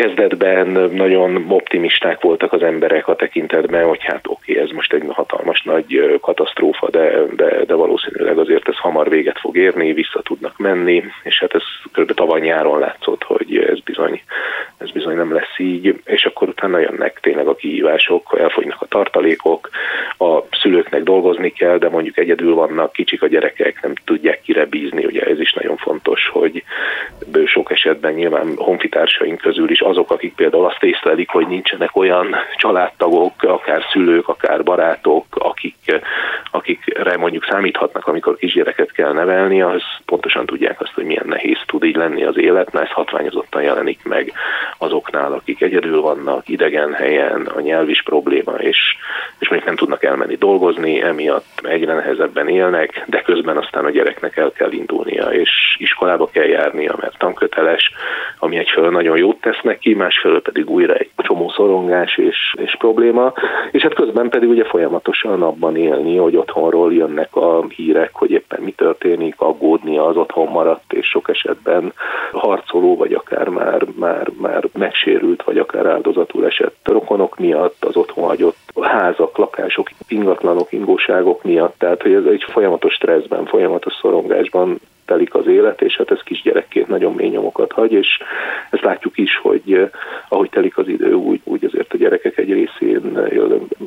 kezdetben 0.00 0.90
nagyon 0.92 1.44
optimisták 1.48 2.20
voltak 2.20 2.52
az 2.52 2.62
emberek 2.62 3.08
a 3.08 3.14
tekintetben, 3.14 3.84
hogy 3.86 4.02
hát 4.02 4.26
oké, 4.28 4.58
ez 4.58 4.70
most 4.70 4.92
egy 4.92 5.02
hatalmas 5.08 5.62
nagy 5.62 6.18
katasztrófa, 6.20 6.90
de, 6.90 7.22
de, 7.36 7.64
de 7.64 7.74
valószínűleg 7.74 8.38
azért 8.38 8.68
ez 8.68 8.76
hamar 8.76 9.08
véget 9.08 9.38
fog 9.38 9.56
érni, 9.56 9.92
vissza 9.92 10.22
tudnak 10.22 10.58
menni, 10.58 11.04
és 11.22 11.38
hát 11.38 11.54
ez 11.54 11.62
kb. 11.92 12.14
tavaly 12.14 12.40
nyáron 12.40 12.78
látszott, 12.78 13.22
hogy 13.22 13.56
ez 13.56 13.80
bizony, 13.80 14.20
ez 14.78 14.90
bizony 14.90 15.16
nem 15.16 15.32
lesz 15.32 15.58
így, 15.58 16.00
és 16.04 16.24
akkor 16.24 16.48
utána 16.48 16.78
jönnek 16.78 17.18
tényleg 17.20 17.46
a 17.46 17.54
kihívások, 17.54 18.36
elfogynak 18.38 18.82
a 18.82 18.86
tartalékok, 18.86 19.70
a 20.18 20.40
szülőknek 20.62 21.02
dolgozni 21.02 21.52
kell, 21.52 21.78
de 21.78 21.88
mondjuk 21.88 22.18
egyedül 22.18 22.54
vannak, 22.54 22.92
kicsik 22.92 23.22
a 23.22 23.26
gyerekek, 23.26 23.82
nem 23.82 23.94
tudják 24.04 24.40
kire 24.42 24.66
bízni, 24.66 25.04
ugye 25.04 25.20
ez 25.22 25.40
is 25.40 25.52
nagyon 25.52 25.76
fontos, 25.76 26.28
hogy 26.32 26.62
sok 27.46 27.70
esetben 27.70 28.12
nyilván 28.12 28.56
honfitársaink 28.56 29.40
közül 29.40 29.70
is 29.70 29.80
azok, 29.90 30.10
akik 30.10 30.34
például 30.34 30.64
azt 30.66 30.82
észlelik, 30.82 31.30
hogy 31.30 31.46
nincsenek 31.46 31.96
olyan 31.96 32.36
családtagok, 32.56 33.42
akár 33.42 33.82
szülők, 33.92 34.28
akár 34.28 34.62
barátok, 34.62 35.24
akik, 35.30 36.00
akikre 36.50 37.16
mondjuk 37.16 37.46
számíthatnak, 37.50 38.06
amikor 38.06 38.36
kisgyereket 38.36 38.92
kell 38.92 39.12
nevelni, 39.12 39.62
az 39.62 39.82
pontosan 40.04 40.46
tudják 40.46 40.80
azt, 40.80 40.94
hogy 40.94 41.04
milyen 41.04 41.26
nehéz 41.26 41.58
tud 41.66 41.84
így 41.84 41.96
lenni 41.96 42.24
az 42.24 42.38
élet, 42.38 42.72
mert 42.72 42.86
ez 42.86 42.92
hatványozottan 42.92 43.62
jelenik 43.62 44.04
meg 44.04 44.32
azoknál, 44.78 45.32
akik 45.32 45.62
egyedül 45.62 46.00
vannak, 46.00 46.48
idegen 46.48 46.92
helyen, 46.92 47.40
a 47.40 47.60
nyelv 47.60 47.88
is 47.88 48.02
probléma, 48.02 48.52
és, 48.52 48.78
és 49.38 49.48
még 49.48 49.62
nem 49.64 49.76
tudnak 49.76 50.04
elmenni 50.04 50.36
dolgozni, 50.36 51.02
emiatt 51.02 51.60
egyre 51.62 51.94
nehezebben 51.94 52.48
élnek, 52.48 53.04
de 53.06 53.22
közben 53.22 53.56
aztán 53.56 53.84
a 53.84 53.90
gyereknek 53.90 54.36
el 54.36 54.52
kell 54.52 54.72
indulnia, 54.72 55.24
és 55.24 55.50
iskolába 55.78 56.28
kell 56.32 56.46
járnia, 56.46 56.96
mert 57.00 57.18
tanköteles, 57.18 57.92
ami 58.38 58.56
egyfelől 58.56 58.90
nagyon 58.90 59.16
jót 59.16 59.40
tesz 59.40 59.60
neki, 59.70 59.94
másfelől 59.94 60.42
pedig 60.42 60.70
újra 60.70 60.94
egy 60.94 61.10
csomó 61.16 61.48
szorongás 61.48 62.16
és, 62.16 62.54
és 62.56 62.76
probléma, 62.78 63.32
és 63.70 63.82
hát 63.82 63.94
közben 63.94 64.28
pedig 64.28 64.48
ugye 64.48 64.64
folyamatosan 64.64 65.42
abban 65.42 65.76
élni, 65.76 66.16
hogy 66.16 66.36
otthonról 66.36 66.92
jönnek 66.92 67.36
a 67.36 67.64
hírek, 67.68 68.10
hogy 68.12 68.30
éppen 68.30 68.60
mi 68.62 68.72
történik, 68.72 69.34
aggódni 69.40 69.98
az 69.98 70.16
otthon 70.16 70.48
maradt, 70.48 70.92
és 70.92 71.06
sok 71.06 71.28
esetben 71.28 71.92
harcoló, 72.32 72.96
vagy 72.96 73.12
akár 73.12 73.48
már, 73.48 73.84
már, 73.98 74.30
már 74.40 74.64
megsérült, 74.78 75.42
vagy 75.42 75.58
akár 75.58 75.86
áldozatul 75.86 76.46
esett 76.46 76.76
rokonok 76.82 77.38
miatt, 77.38 77.84
az 77.84 77.96
otthon 77.96 78.24
hagyott 78.24 78.58
házak, 78.80 79.36
lakások, 79.36 79.88
ingatlanok, 80.08 80.72
ingóságok 80.72 81.42
miatt, 81.42 81.74
tehát 81.78 82.02
hogy 82.02 82.12
ez 82.12 82.24
egy 82.24 82.44
folyamatos 82.48 82.94
stresszben, 82.94 83.44
folyamatos 83.44 83.92
szorongásban 84.00 84.80
telik 85.10 85.34
az 85.34 85.46
élet, 85.46 85.82
és 85.82 85.96
hát 85.96 86.10
ez 86.10 86.22
kisgyerekként 86.22 86.88
nagyon 86.88 87.12
mély 87.12 87.28
nyomokat 87.28 87.72
hagy, 87.72 87.92
és 87.92 88.08
ezt 88.70 88.82
látjuk 88.82 89.18
is, 89.18 89.38
hogy 89.42 89.62
eh, 89.72 89.88
ahogy 90.28 90.50
telik 90.50 90.78
az 90.78 90.88
idő, 90.88 91.12
úgy, 91.12 91.40
úgy 91.44 91.64
azért 91.64 91.92
a 91.92 91.96
gyerekek 91.96 92.38
egy 92.38 92.52
részén 92.52 93.18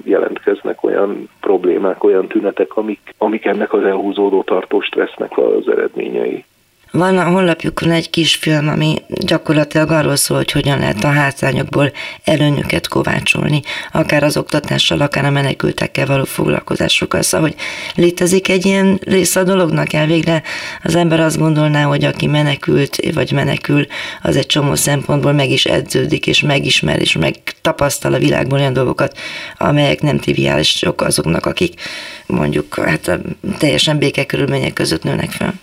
jelentkeznek 0.04 0.84
olyan 0.84 1.30
problémák, 1.40 2.04
olyan 2.04 2.28
tünetek, 2.28 2.76
amik, 2.76 3.00
amik 3.18 3.46
ennek 3.46 3.74
az 3.74 3.84
elhúzódó 3.84 4.44
tartó 4.44 4.82
stressznek 4.82 5.38
az 5.38 5.68
eredményei. 5.68 6.46
Van 6.94 7.18
a 7.18 7.24
honlapjukon 7.24 7.92
egy 7.92 8.10
kis 8.10 8.36
film, 8.36 8.68
ami 8.68 9.02
gyakorlatilag 9.08 9.92
arról 9.92 10.16
szól, 10.16 10.38
hogy 10.38 10.52
hogyan 10.52 10.80
lehet 10.80 11.04
a 11.04 11.12
hátrányokból 11.12 11.92
előnyöket 12.24 12.88
kovácsolni, 12.88 13.62
akár 13.92 14.24
az 14.24 14.38
oktatással, 14.38 15.02
akár 15.02 15.26
a 15.26 15.30
menekültekkel 15.30 16.06
való 16.06 16.24
foglalkozásokkal. 16.24 17.22
Szóval, 17.22 17.48
hogy 17.48 17.58
létezik 17.96 18.50
egy 18.50 18.66
ilyen 18.66 19.00
rész 19.04 19.36
a 19.36 19.44
dolognak, 19.44 19.94
elvégre 19.94 20.44
az 20.84 20.96
ember 20.96 21.20
azt 21.20 21.38
gondolná, 21.38 21.84
hogy 21.84 22.04
aki 22.04 22.28
menekült, 22.28 23.12
vagy 23.14 23.32
menekül, 23.32 23.86
az 24.22 24.36
egy 24.36 24.46
csomó 24.46 24.76
szempontból 24.76 25.32
meg 25.32 25.50
is 25.50 25.66
edződik, 25.66 26.28
és 26.28 26.42
megismer, 26.42 27.00
és 27.00 27.18
megtapasztal 27.18 28.14
a 28.14 28.20
világban 28.20 28.60
olyan 28.60 28.74
dolgokat, 28.74 29.18
amelyek 29.58 30.02
nem 30.02 30.20
triviálisok 30.20 31.02
azoknak, 31.02 31.46
akik 31.46 31.82
mondjuk 32.26 32.76
hát 32.76 33.20
teljesen 33.58 33.98
békekörülmények 33.98 34.74
között 34.74 35.04
nőnek 35.04 35.32
fel. 35.32 35.54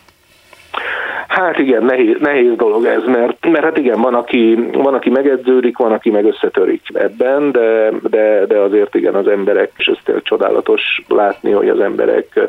Hát 1.30 1.58
igen, 1.58 1.84
nehéz, 1.84 2.16
nehéz 2.20 2.56
dolog 2.56 2.84
ez, 2.84 3.04
mert, 3.04 3.50
mert 3.50 3.64
hát 3.64 3.78
igen, 3.78 4.00
van 4.00 4.14
aki, 4.14 4.68
van, 4.72 4.94
aki 4.94 5.10
megedződik, 5.10 5.76
van, 5.76 5.92
aki 5.92 6.10
meg 6.10 6.24
összetörik 6.24 6.82
ebben, 6.92 7.52
de, 7.52 7.90
de, 8.10 8.46
de 8.46 8.58
azért 8.58 8.94
igen, 8.94 9.14
az 9.14 9.28
emberek, 9.28 9.70
és 9.76 9.86
ez 9.86 9.96
tényleg 10.04 10.24
csodálatos 10.24 11.02
látni, 11.08 11.50
hogy 11.50 11.68
az 11.68 11.80
emberek 11.80 12.40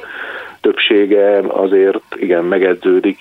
többsége 0.62 1.42
azért 1.48 2.02
igen 2.16 2.44
megedződik, 2.44 3.18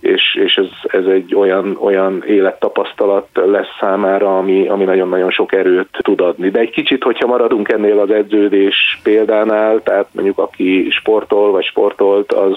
és, 0.00 0.38
és 0.44 0.54
ez, 0.54 0.68
ez 1.00 1.04
egy 1.04 1.34
olyan, 1.34 1.76
olyan 1.80 2.22
élettapasztalat 2.26 3.28
lesz 3.32 3.76
számára, 3.80 4.38
ami, 4.38 4.68
ami 4.68 4.84
nagyon-nagyon 4.84 5.30
sok 5.30 5.52
erőt 5.52 5.98
tud 6.02 6.20
adni. 6.20 6.50
De 6.50 6.58
egy 6.58 6.70
kicsit, 6.70 7.02
hogyha 7.02 7.26
maradunk 7.26 7.68
ennél 7.68 7.98
az 7.98 8.10
edződés 8.10 9.00
példánál, 9.02 9.82
tehát 9.82 10.06
mondjuk 10.12 10.38
aki 10.38 10.88
sportol 10.90 11.50
vagy 11.50 11.64
sportolt, 11.64 12.32
az 12.32 12.56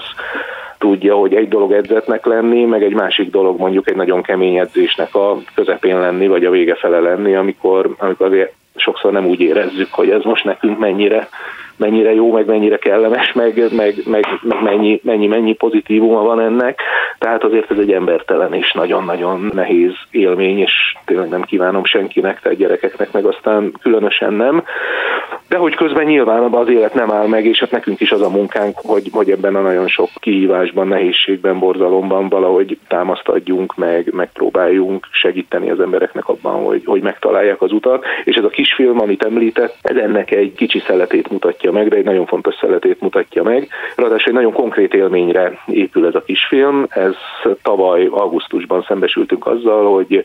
tudja, 0.84 1.14
hogy 1.14 1.34
egy 1.34 1.48
dolog 1.48 1.72
edzetnek 1.72 2.26
lenni, 2.26 2.64
meg 2.64 2.82
egy 2.82 2.94
másik 2.94 3.30
dolog 3.30 3.58
mondjuk 3.58 3.88
egy 3.88 3.96
nagyon 3.96 4.22
kemény 4.22 4.56
edzésnek 4.56 5.14
a 5.14 5.38
közepén 5.54 6.00
lenni, 6.00 6.26
vagy 6.26 6.44
a 6.44 6.50
vége 6.50 6.74
fele 6.74 7.00
lenni, 7.00 7.34
amikor, 7.34 7.94
amikor 7.98 8.26
azért 8.26 8.52
sokszor 8.76 9.12
nem 9.12 9.26
úgy 9.26 9.40
érezzük, 9.40 9.92
hogy 9.92 10.10
ez 10.10 10.22
most 10.22 10.44
nekünk 10.44 10.78
mennyire 10.78 11.28
mennyire 11.76 12.14
jó, 12.14 12.32
meg 12.32 12.46
mennyire 12.46 12.76
kellemes, 12.76 13.32
meg, 13.32 13.72
meg, 13.76 13.94
meg, 14.06 14.26
meg 14.42 14.62
mennyi, 14.62 15.00
mennyi, 15.02 15.26
mennyi 15.26 15.54
pozitívuma 15.54 16.22
van 16.22 16.40
ennek. 16.40 16.80
Tehát 17.18 17.44
azért 17.44 17.70
ez 17.70 17.78
egy 17.78 17.92
embertelen 17.92 18.52
és 18.54 18.72
nagyon-nagyon 18.72 19.50
nehéz 19.54 19.92
élmény, 20.10 20.58
és 20.58 20.72
tényleg 21.04 21.28
nem 21.28 21.42
kívánom 21.42 21.84
senkinek, 21.84 22.40
tehát 22.40 22.58
gyerekeknek 22.58 23.12
meg 23.12 23.24
aztán 23.24 23.72
különösen 23.82 24.32
nem. 24.32 24.64
De 25.48 25.56
hogy 25.56 25.74
közben 25.74 26.04
nyilván 26.04 26.42
az 26.42 26.68
élet 26.68 26.94
nem 26.94 27.10
áll 27.10 27.26
meg, 27.26 27.44
és 27.44 27.58
hát 27.58 27.70
nekünk 27.70 28.00
is 28.00 28.10
az 28.10 28.20
a 28.20 28.30
munkánk, 28.30 28.74
hogy, 28.76 29.08
hogy 29.12 29.30
ebben 29.30 29.56
a 29.56 29.60
nagyon 29.60 29.88
sok 29.88 30.08
kihívásban, 30.20 30.88
nehézségben, 30.88 31.58
borzalomban 31.58 32.28
valahogy 32.28 32.78
támaszt 32.88 33.28
adjunk, 33.28 33.76
meg 33.76 34.12
megpróbáljunk 34.12 35.06
segíteni 35.10 35.70
az 35.70 35.80
embereknek 35.80 36.28
abban, 36.28 36.64
hogy, 36.64 36.82
hogy 36.84 37.02
megtalálják 37.02 37.62
az 37.62 37.72
utat. 37.72 38.04
És 38.24 38.36
ez 38.36 38.44
a 38.44 38.48
kisfilm, 38.48 39.00
amit 39.00 39.24
említett, 39.24 39.76
ez 39.82 39.96
ennek 39.96 40.30
egy 40.30 40.54
kicsi 40.54 40.82
szeletét 40.86 41.30
mutatja 41.30 41.63
meg, 41.70 41.88
de 41.88 41.96
egy 41.96 42.04
nagyon 42.04 42.26
fontos 42.26 42.54
szeletét 42.54 43.00
mutatja 43.00 43.42
meg. 43.42 43.68
Ráadásul 43.96 44.28
egy 44.28 44.38
nagyon 44.38 44.52
konkrét 44.52 44.94
élményre 44.94 45.58
épül 45.66 46.06
ez 46.06 46.14
a 46.14 46.22
kisfilm. 46.22 46.86
Ez 46.88 47.14
tavaly 47.62 48.06
augusztusban 48.10 48.84
szembesültünk 48.88 49.46
azzal, 49.46 49.92
hogy 49.92 50.24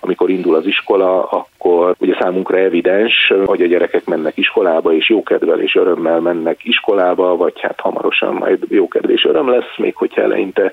amikor 0.00 0.30
indul 0.30 0.54
az 0.54 0.66
iskola, 0.66 1.24
akkor 1.24 1.94
ugye 1.98 2.16
számunkra 2.20 2.58
evidens, 2.58 3.32
hogy 3.44 3.62
a 3.62 3.66
gyerekek 3.66 4.04
mennek 4.04 4.36
iskolába, 4.36 4.92
és 4.92 5.08
jókedvel 5.08 5.60
és 5.60 5.74
örömmel 5.74 6.20
mennek 6.20 6.64
iskolába, 6.64 7.36
vagy 7.36 7.60
hát 7.60 7.80
hamarosan 7.80 8.34
majd 8.34 8.58
jókedv 8.68 9.10
és 9.10 9.24
öröm 9.24 9.48
lesz, 9.48 9.76
még 9.76 9.96
hogyha 9.96 10.22
eleinte 10.22 10.72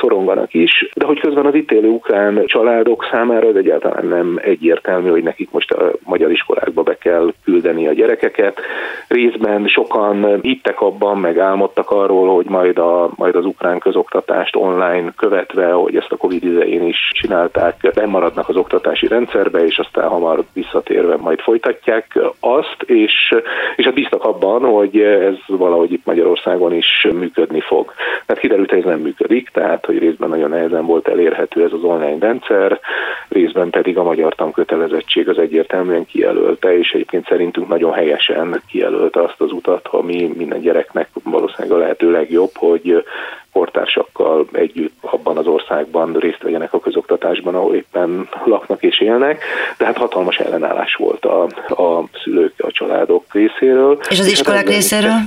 szoronganak 0.00 0.54
is. 0.54 0.90
De 0.94 1.06
hogy 1.06 1.20
közben 1.20 1.46
az 1.46 1.54
itt 1.54 1.70
élő 1.70 1.88
ukrán 1.88 2.42
családok 2.46 3.08
számára 3.10 3.48
ez 3.48 3.54
egyáltalán 3.54 4.06
nem 4.06 4.38
egyértelmű, 4.42 5.10
hogy 5.10 5.22
nekik 5.22 5.50
most 5.50 5.70
a 5.70 5.92
magyar 6.04 6.30
iskolákba 6.30 6.82
be 6.82 6.96
kell 6.98 7.32
küldeni 7.44 7.86
a 7.86 7.92
gyerekeket. 7.92 8.60
Részben 9.08 9.49
sokan 9.66 10.40
hittek 10.40 10.80
abban, 10.80 11.18
meg 11.18 11.38
álmodtak 11.38 11.90
arról, 11.90 12.34
hogy 12.34 12.46
majd, 12.46 12.78
a, 12.78 13.10
majd 13.16 13.34
az 13.34 13.44
ukrán 13.44 13.78
közoktatást 13.78 14.56
online 14.56 15.12
követve, 15.16 15.72
hogy 15.72 15.96
ezt 15.96 16.12
a 16.12 16.16
Covid 16.16 16.44
idején 16.44 16.86
is 16.86 17.10
csinálták, 17.12 18.06
maradnak 18.06 18.48
az 18.48 18.56
oktatási 18.56 19.06
rendszerbe, 19.06 19.64
és 19.64 19.78
aztán 19.78 20.08
hamar 20.08 20.44
visszatérve 20.52 21.16
majd 21.16 21.40
folytatják 21.40 22.18
azt, 22.40 22.82
és, 22.86 23.34
és 23.76 23.84
hát 23.84 23.94
bíztak 23.94 24.24
abban, 24.24 24.62
hogy 24.62 25.00
ez 25.00 25.36
valahogy 25.46 25.92
itt 25.92 26.04
Magyarországon 26.04 26.72
is 26.74 27.06
működni 27.12 27.60
fog. 27.60 27.92
Mert 28.26 28.40
kiderült, 28.40 28.70
hogy 28.70 28.78
ez 28.78 28.84
nem 28.84 29.00
működik, 29.00 29.48
tehát 29.48 29.86
hogy 29.86 29.98
részben 29.98 30.28
nagyon 30.28 30.50
nehezen 30.50 30.86
volt 30.86 31.08
elérhető 31.08 31.64
ez 31.64 31.72
az 31.72 31.82
online 31.82 32.26
rendszer, 32.26 32.80
részben 33.28 33.70
pedig 33.70 33.98
a 33.98 34.02
magyar 34.02 34.34
tankötelezettség 34.34 35.28
az 35.28 35.38
egyértelműen 35.38 36.06
kijelölte, 36.06 36.78
és 36.78 36.90
egyébként 36.90 37.26
szerintünk 37.26 37.68
nagyon 37.68 37.92
helyesen 37.92 38.62
kijelölte 38.66 39.22
azt 39.22 39.39
az 39.40 39.52
utat, 39.52 39.88
ami 39.90 40.32
minden 40.36 40.60
gyereknek 40.60 41.08
valószínűleg 41.22 41.78
a 41.78 41.80
lehető 41.80 42.10
legjobb, 42.10 42.50
hogy 42.54 43.04
kortársakkal 43.52 44.46
együtt 44.52 44.94
abban 45.00 45.36
az 45.36 45.46
országban 45.46 46.12
részt 46.12 46.42
vegyenek 46.42 46.72
a 46.72 46.80
közoktatásban, 46.80 47.54
ahol 47.54 47.74
éppen 47.74 48.28
laknak 48.44 48.82
és 48.82 49.00
élnek, 49.00 49.42
de 49.78 49.84
hát 49.84 49.96
hatalmas 49.96 50.38
ellenállás 50.38 50.94
volt 50.94 51.24
a, 51.24 51.42
a 51.68 52.04
szülők, 52.22 52.54
a 52.56 52.70
családok 52.70 53.24
részéről. 53.32 53.98
És 54.08 54.18
az 54.18 54.26
iskolák 54.26 54.60
hát 54.64 54.74
részéről? 54.74 55.18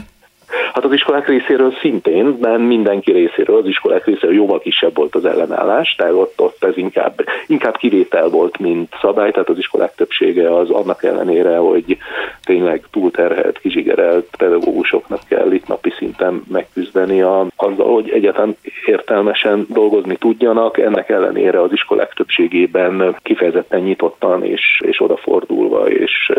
Hát 0.74 0.86
az 0.86 0.94
iskolák 0.94 1.28
részéről 1.28 1.74
szintén, 1.82 2.40
de 2.40 2.58
mindenki 2.58 3.12
részéről, 3.12 3.58
az 3.58 3.68
iskolák 3.68 4.06
részéről 4.06 4.36
jóval 4.36 4.60
kisebb 4.60 4.96
volt 4.96 5.16
az 5.16 5.26
ellenállás, 5.26 5.96
tehát 5.98 6.14
ott, 6.14 6.42
ott 6.42 6.64
ez 6.64 6.78
inkább, 6.78 7.14
inkább 7.48 7.78
kivétel 7.78 8.30
volt, 8.30 8.60
mint 8.60 8.94
szabály, 9.02 9.32
tehát 9.32 9.50
az 9.50 9.58
iskolák 9.58 9.96
többsége 9.96 10.56
az 10.56 10.70
annak 10.70 11.04
ellenére, 11.04 11.58
hogy 11.58 11.98
tényleg 12.44 12.84
túlterhelt, 12.92 13.60
kizsigerelt 13.60 14.28
pedagógusoknak 14.38 15.20
kell 15.28 15.52
itt 15.52 15.68
napi 15.68 15.94
szinten 15.98 16.44
megküzdeni 16.52 17.22
a, 17.22 17.46
azzal, 17.56 17.94
hogy 17.94 18.10
egyáltalán 18.10 18.56
értelmesen 18.86 19.66
dolgozni 19.70 20.16
tudjanak, 20.16 20.78
ennek 20.78 21.10
ellenére 21.10 21.62
az 21.62 21.72
iskolák 21.72 22.14
többségében 22.14 23.16
kifejezetten 23.22 23.82
nyitottan 23.82 24.44
és, 24.44 24.82
és 24.86 25.02
odafordulva 25.02 25.90
és, 25.90 26.32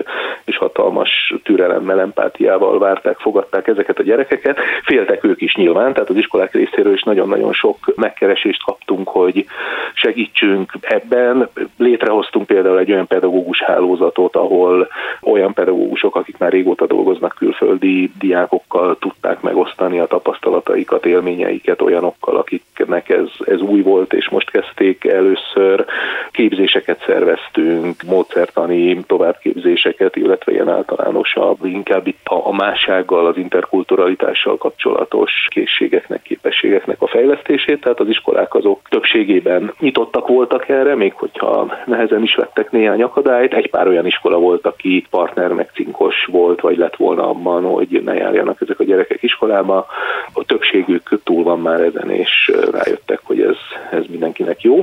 és 0.44 0.57
hatalmas 0.57 1.35
türelemmel, 1.42 2.00
empátiával 2.00 2.79
várták, 2.79 3.18
fogadták 3.18 3.66
ezeket 3.66 3.98
a 3.98 4.03
gyerekeket. 4.05 4.59
Féltek 4.85 5.25
ők 5.25 5.40
is 5.40 5.55
nyilván, 5.55 5.93
tehát 5.93 6.11
az 6.11 6.17
iskolák 6.17 6.53
részéről 6.53 6.93
is 6.93 7.03
nagyon-nagyon 7.03 7.53
sok 7.53 7.93
megkeresést 7.97 8.64
kaptunk, 8.64 9.09
hogy 9.09 9.47
segítsünk 9.95 10.73
ebben. 10.81 11.49
Létrehoztunk 11.77 12.47
például 12.47 12.79
egy 12.79 12.93
olyan 12.93 13.07
pedagógus 13.07 13.62
hálózatot, 13.62 14.37
ahol 14.37 14.88
olyan 15.23 15.53
pedagógusok, 15.53 16.17
akik 16.17 16.38
már 16.38 16.53
régóta 16.53 16.87
dolgoznak 16.87 17.35
külföldi 17.38 18.12
diákokkal, 18.19 18.99
tudták 18.99 19.40
megosztani 19.40 19.99
a 19.99 20.07
tapasztalataikat, 20.07 21.07
élményeiket 21.07 21.83
olyanokkal, 21.83 22.37
akiknek 22.37 23.09
ez, 23.09 23.29
ez 23.45 23.61
új 23.61 23.83
volt, 23.83 24.12
és 24.12 24.29
most 24.29 24.51
kezdték 24.51 25.05
először. 25.05 25.85
Képzéseket 26.31 27.03
szerveztünk, 27.07 28.03
módszertani 28.03 29.05
továbbképzéseket, 29.07 30.17
illetve 30.17 30.53
ilyen 30.53 30.69
általánosabb, 30.69 31.64
inkább 31.64 32.07
itt 32.07 32.27
a, 32.27 32.47
a 32.47 32.53
mássággal, 32.53 33.27
az 33.27 33.37
interkulturalitással 33.85 34.57
kapcsolatos 34.57 35.31
készségeknek, 35.51 36.23
képességeknek 36.23 37.03
a 37.03 37.07
fejlesztését, 37.07 37.81
tehát 37.81 38.01
az 38.01 38.09
iskolák 38.09 38.55
azok 38.55 38.81
többségében 38.88 39.75
nyitottak 39.79 40.29
voltak 40.29 40.68
erre, 40.68 40.94
még 40.94 41.12
hogyha 41.12 41.77
nehezen 41.87 42.23
is 42.23 42.35
vettek 42.35 42.70
néhány 42.70 43.03
akadályt. 43.03 43.55
Egy 43.55 43.70
pár 43.70 43.88
olyan 43.88 44.07
iskola 44.07 44.38
volt, 44.38 44.66
aki 44.66 45.07
partner 45.11 45.53
meg 45.53 45.70
cinkos 45.75 46.14
volt, 46.31 46.61
vagy 46.61 46.77
lett 46.77 46.97
volna 46.97 47.29
abban, 47.29 47.62
hogy 47.64 48.03
ne 48.05 48.14
járjanak 48.14 48.61
ezek 48.61 48.81
a 48.81 48.85
gyerekek 48.85 49.23
iskolába. 49.23 49.87
A 50.33 50.44
többségük 50.44 51.20
túl 51.25 51.42
van 51.42 51.61
már 51.61 51.81
ezen, 51.81 52.11
és 52.11 52.53
rájöttek, 52.73 53.20
hogy 53.23 53.40
ez, 53.40 53.57
ez 53.90 54.05
mindenkinek 54.09 54.62
jó. 54.62 54.81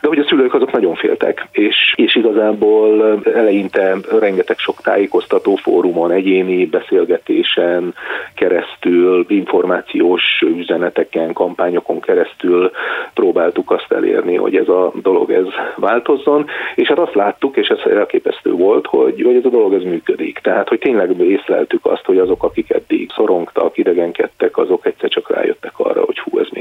De 0.00 0.08
hogy 0.08 0.18
a 0.18 0.24
szülők 0.28 0.54
azok 0.54 0.72
nagyon 0.72 0.94
féltek, 0.94 1.46
és, 1.50 1.92
és 1.96 2.16
igazából 2.16 3.20
eleinte 3.34 3.96
rengeteg 4.20 4.58
sok 4.58 4.80
tájékoztató 4.80 5.54
fórumon, 5.54 6.10
egyéni 6.10 6.66
beszélgetésen 6.66 7.94
keresztül, 8.38 9.24
információs 9.28 10.22
üzeneteken, 10.40 11.32
kampányokon 11.32 12.00
keresztül 12.00 12.70
próbáltuk 13.14 13.70
azt 13.70 13.92
elérni, 13.92 14.36
hogy 14.36 14.56
ez 14.56 14.68
a 14.68 14.92
dolog 15.02 15.30
ez 15.30 15.46
változzon, 15.76 16.46
és 16.74 16.88
hát 16.88 16.98
azt 16.98 17.14
láttuk, 17.14 17.56
és 17.56 17.68
ez 17.68 17.92
elképesztő 17.92 18.52
volt, 18.52 18.86
hogy, 18.86 19.22
hogy 19.22 19.36
ez 19.36 19.44
a 19.44 19.48
dolog 19.48 19.74
ez 19.74 19.82
működik. 19.82 20.38
Tehát, 20.38 20.68
hogy 20.68 20.78
tényleg 20.78 21.20
észleltük 21.20 21.86
azt, 21.86 22.04
hogy 22.04 22.18
azok, 22.18 22.42
akik 22.42 22.70
eddig 22.70 23.10
szorongtak, 23.14 23.78
idegenkedtek, 23.78 24.56
azok 24.56 24.86
egyszer 24.86 25.08
csak 25.08 25.30
rájöttek 25.30 25.72
arra, 25.76 26.04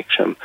mégsem, 0.07 0.35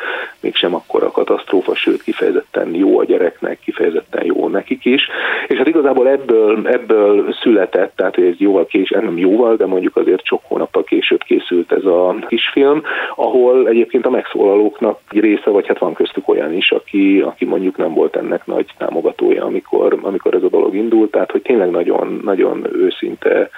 mégsem 0.40 0.74
akkora 0.74 1.10
katasztrófa, 1.10 1.74
sőt 1.74 2.02
kifejezetten 2.02 2.74
jó 2.74 2.98
a 2.98 3.04
gyereknek, 3.04 3.58
kifejezetten 3.64 4.24
jó 4.24 4.48
nekik 4.48 4.84
is. 4.84 5.08
És 5.48 5.56
hát 5.56 5.66
igazából 5.66 6.08
ebből, 6.08 6.68
ebből 6.68 7.32
született, 7.42 7.96
tehát 7.96 8.18
ez 8.18 8.34
jóval 8.36 8.66
kés, 8.66 8.90
nem 8.90 9.18
jóval, 9.18 9.56
de 9.56 9.66
mondjuk 9.66 9.96
azért 9.96 10.24
sok 10.24 10.40
hónappal 10.44 10.84
később 10.84 11.22
készült 11.22 11.72
ez 11.72 11.84
a 11.84 12.16
kisfilm, 12.28 12.82
ahol 13.14 13.68
egyébként 13.68 14.06
a 14.06 14.10
megszólalóknak 14.10 14.98
része, 15.08 15.50
vagy 15.50 15.66
hát 15.66 15.78
van 15.78 15.94
köztük 15.94 16.28
olyan 16.28 16.52
is, 16.52 16.70
aki, 16.70 17.20
aki 17.20 17.44
mondjuk 17.44 17.76
nem 17.76 17.94
volt 17.94 18.16
ennek 18.16 18.46
nagy 18.46 18.66
támogatója, 18.78 19.44
amikor, 19.44 19.98
amikor 20.02 20.34
ez 20.34 20.42
a 20.42 20.48
dolog 20.48 20.74
indult, 20.74 21.10
tehát 21.10 21.30
hogy 21.30 21.42
tényleg 21.42 21.70
nagyon, 21.70 22.20
nagyon 22.24 22.66
őszinte 22.72 23.50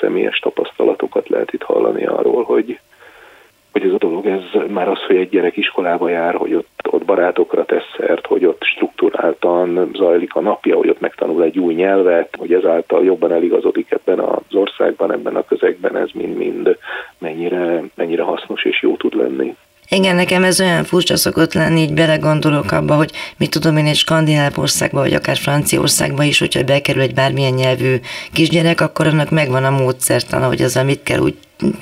személyes 0.00 0.38
tapasztalatokat 0.38 1.28
lehet 1.28 1.52
itt 1.52 1.62
hallani 1.62 2.06
arról, 2.06 2.42
hogy, 2.42 2.78
hogy 3.72 3.82
ez 3.82 3.92
a 3.92 3.98
dolog, 3.98 4.26
ez 4.26 4.62
már 4.68 4.88
az, 4.88 5.02
hogy 5.06 5.16
egy 5.16 5.28
gyerek 5.28 5.56
iskolába 5.56 6.08
jár, 6.08 6.34
hogy 6.34 6.54
ott, 6.54 6.68
ott 6.90 7.04
barátokra 7.04 7.64
tesz 7.64 7.94
szert, 7.96 8.26
hogy 8.26 8.44
ott 8.44 8.62
struktúráltan 8.62 9.90
zajlik 9.94 10.34
a 10.34 10.40
napja, 10.40 10.76
hogy 10.76 10.88
ott 10.88 11.00
megtanul 11.00 11.42
egy 11.42 11.58
új 11.58 11.74
nyelvet, 11.74 12.36
hogy 12.38 12.52
ezáltal 12.52 13.04
jobban 13.04 13.32
eligazodik 13.32 13.90
ebben 13.90 14.18
az 14.18 14.54
országban, 14.54 15.12
ebben 15.12 15.36
a 15.36 15.44
közegben, 15.44 15.96
ez 15.96 16.08
mind-mind 16.14 16.76
mennyire, 17.18 17.82
mennyire 17.94 18.22
hasznos 18.22 18.64
és 18.64 18.82
jó 18.82 18.96
tud 18.96 19.14
lenni. 19.14 19.54
Igen, 19.88 20.14
nekem 20.14 20.44
ez 20.44 20.60
olyan 20.60 20.84
furcsa 20.84 21.16
szokott 21.16 21.54
lenni, 21.54 21.80
így 21.80 21.94
belegondolok 21.94 22.72
abba, 22.72 22.94
hogy 22.94 23.10
mit 23.38 23.50
tudom 23.50 23.76
én 23.76 23.86
egy 23.86 23.96
skandináv 23.96 24.58
országba, 24.58 25.00
vagy 25.00 25.14
akár 25.14 25.36
Franciaországba 25.36 26.22
is, 26.22 26.38
hogyha 26.38 26.64
bekerül 26.64 27.02
egy 27.02 27.14
bármilyen 27.14 27.52
nyelvű 27.52 27.94
kisgyerek, 28.32 28.80
akkor 28.80 29.06
annak 29.06 29.30
megvan 29.30 29.64
a 29.64 29.70
módszertan, 29.70 30.42
hogy 30.42 30.62
az, 30.62 30.76
amit 30.76 31.02
kell 31.02 31.18
úgy 31.18 31.34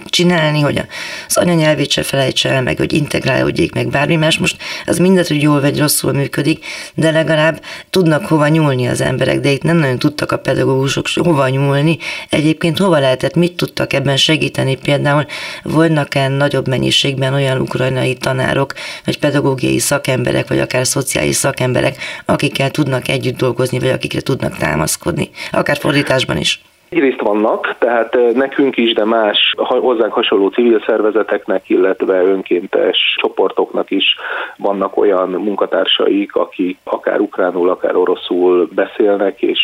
csinálni, 0.04 0.60
hogy 0.60 0.82
az 1.28 1.36
anyanyelvét 1.36 1.90
se 1.90 2.02
felejtse 2.02 2.48
el, 2.48 2.62
meg 2.62 2.76
hogy 2.76 2.92
integrálódjék, 2.92 3.72
meg 3.72 3.88
bármi 3.88 4.16
más. 4.16 4.38
Most 4.38 4.56
az 4.86 4.98
mindet, 4.98 5.28
hogy 5.28 5.42
jól 5.42 5.60
vagy 5.60 5.78
rosszul 5.78 6.12
működik, 6.12 6.64
de 6.94 7.10
legalább 7.10 7.62
tudnak 7.90 8.26
hova 8.26 8.48
nyúlni 8.48 8.86
az 8.86 9.00
emberek, 9.00 9.40
de 9.40 9.50
itt 9.50 9.62
nem 9.62 9.76
nagyon 9.76 9.98
tudtak 9.98 10.32
a 10.32 10.38
pedagógusok 10.38 11.06
hova 11.14 11.48
nyúlni. 11.48 11.98
Egyébként 12.30 12.78
hova 12.78 12.98
lehetett, 12.98 13.34
mit 13.34 13.56
tudtak 13.56 13.92
ebben 13.92 14.16
segíteni? 14.16 14.76
Például 14.76 15.26
voltak-e 15.62 16.28
nagyobb 16.28 16.68
mennyiségben 16.68 17.34
olyan 17.34 17.60
ukrajnai 17.60 18.14
tanárok, 18.14 18.72
vagy 19.04 19.18
pedagógiai 19.18 19.78
szakemberek, 19.78 20.48
vagy 20.48 20.58
akár 20.58 20.86
szociális 20.86 21.36
szakemberek, 21.36 21.96
akikkel 22.24 22.70
tudnak 22.70 23.08
együtt 23.08 23.36
dolgozni, 23.36 23.78
vagy 23.78 23.90
akikre 23.90 24.20
tudnak 24.20 24.56
támaszkodni, 24.56 25.30
akár 25.50 25.76
fordításban 25.76 26.36
is? 26.36 26.60
Egyrészt 26.90 27.20
vannak, 27.20 27.76
tehát 27.78 28.16
nekünk 28.34 28.76
is, 28.76 28.92
de 28.92 29.04
más 29.04 29.54
hozzánk 29.56 30.12
hasonló 30.12 30.48
civil 30.48 30.82
szervezeteknek, 30.86 31.68
illetve 31.68 32.22
önkéntes 32.22 33.16
csoportoknak 33.16 33.90
is 33.90 34.16
vannak 34.56 34.96
olyan 34.96 35.28
munkatársaik, 35.28 36.34
akik 36.34 36.78
akár 36.84 37.20
ukránul, 37.20 37.70
akár 37.70 37.96
oroszul 37.96 38.68
beszélnek, 38.74 39.42
és 39.42 39.58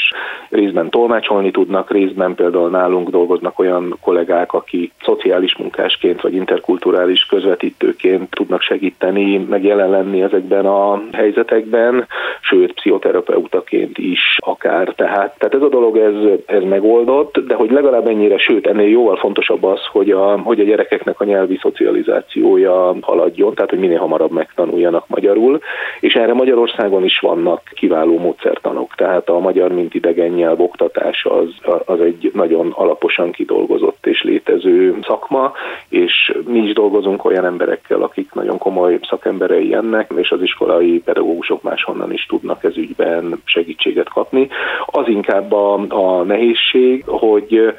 részben 0.48 0.90
tolmácsolni 0.90 1.50
tudnak, 1.50 1.90
részben 1.90 2.34
például 2.34 2.70
nálunk 2.70 3.08
dolgoznak 3.08 3.58
olyan 3.58 3.98
kollégák, 4.00 4.52
akik 4.52 4.92
szociális 5.04 5.56
munkásként 5.56 6.20
vagy 6.20 6.34
interkulturális 6.34 7.26
közvetítőként 7.26 8.30
tudnak 8.30 8.60
segíteni, 8.60 9.38
meg 9.38 9.64
jelen 9.64 9.90
lenni 9.90 10.22
ezekben 10.22 10.66
a 10.66 11.02
helyzetekben, 11.12 12.06
sőt, 12.40 12.72
pszichoterapeutaként 12.72 13.98
is 13.98 14.36
akár. 14.36 14.92
Tehát, 14.96 15.38
tehát 15.38 15.54
ez 15.54 15.62
a 15.62 15.68
dolog, 15.68 15.96
ez, 15.96 16.14
ez 16.46 16.62
megoldott 16.62 17.14
adott, 17.16 17.46
de 17.46 17.54
hogy 17.54 17.70
legalább 17.70 18.08
ennyire, 18.08 18.38
sőt 18.38 18.66
ennél 18.66 18.88
jóval 18.88 19.16
fontosabb 19.16 19.64
az, 19.64 19.80
hogy 19.92 20.10
a, 20.10 20.40
hogy 20.40 20.60
a 20.60 20.64
gyerekeknek 20.64 21.20
a 21.20 21.24
nyelvi 21.24 21.58
szocializációja 21.62 22.94
haladjon, 23.00 23.54
tehát 23.54 23.70
hogy 23.70 23.78
minél 23.78 23.98
hamarabb 23.98 24.30
megtanuljanak 24.30 25.08
magyarul, 25.08 25.60
és 26.00 26.14
erre 26.14 26.32
Magyarországon 26.32 27.04
is 27.04 27.18
vannak 27.18 27.62
kiváló 27.74 28.18
módszertanok, 28.18 28.94
tehát 28.94 29.28
a 29.28 29.38
magyar 29.38 29.72
mint 29.72 29.94
idegen 29.94 30.30
nyelv 30.30 30.60
oktatás 30.60 31.24
az, 31.24 31.48
az 31.84 32.00
egy 32.00 32.30
nagyon 32.34 32.72
alaposan 32.74 33.30
kidolgozott 33.30 34.06
és 34.06 34.22
létező 34.22 34.98
szakma, 35.06 35.52
és 35.88 36.32
mi 36.46 36.58
is 36.58 36.72
dolgozunk 36.72 37.24
olyan 37.24 37.44
emberekkel, 37.44 38.02
akik 38.02 38.32
nagyon 38.34 38.58
komoly 38.58 38.98
szakemberei 39.08 39.74
ennek, 39.74 40.10
és 40.16 40.30
az 40.30 40.42
iskolai 40.42 41.02
pedagógusok 41.04 41.62
máshonnan 41.62 42.12
is 42.12 42.26
tudnak 42.26 42.64
ez 42.64 42.76
ügyben 42.76 43.40
segítséget 43.44 44.08
kapni. 44.08 44.48
Az 44.86 45.08
inkább 45.08 45.52
a, 45.52 45.74
a 45.88 46.22
nehézség, 46.22 47.04
hogy 47.06 47.74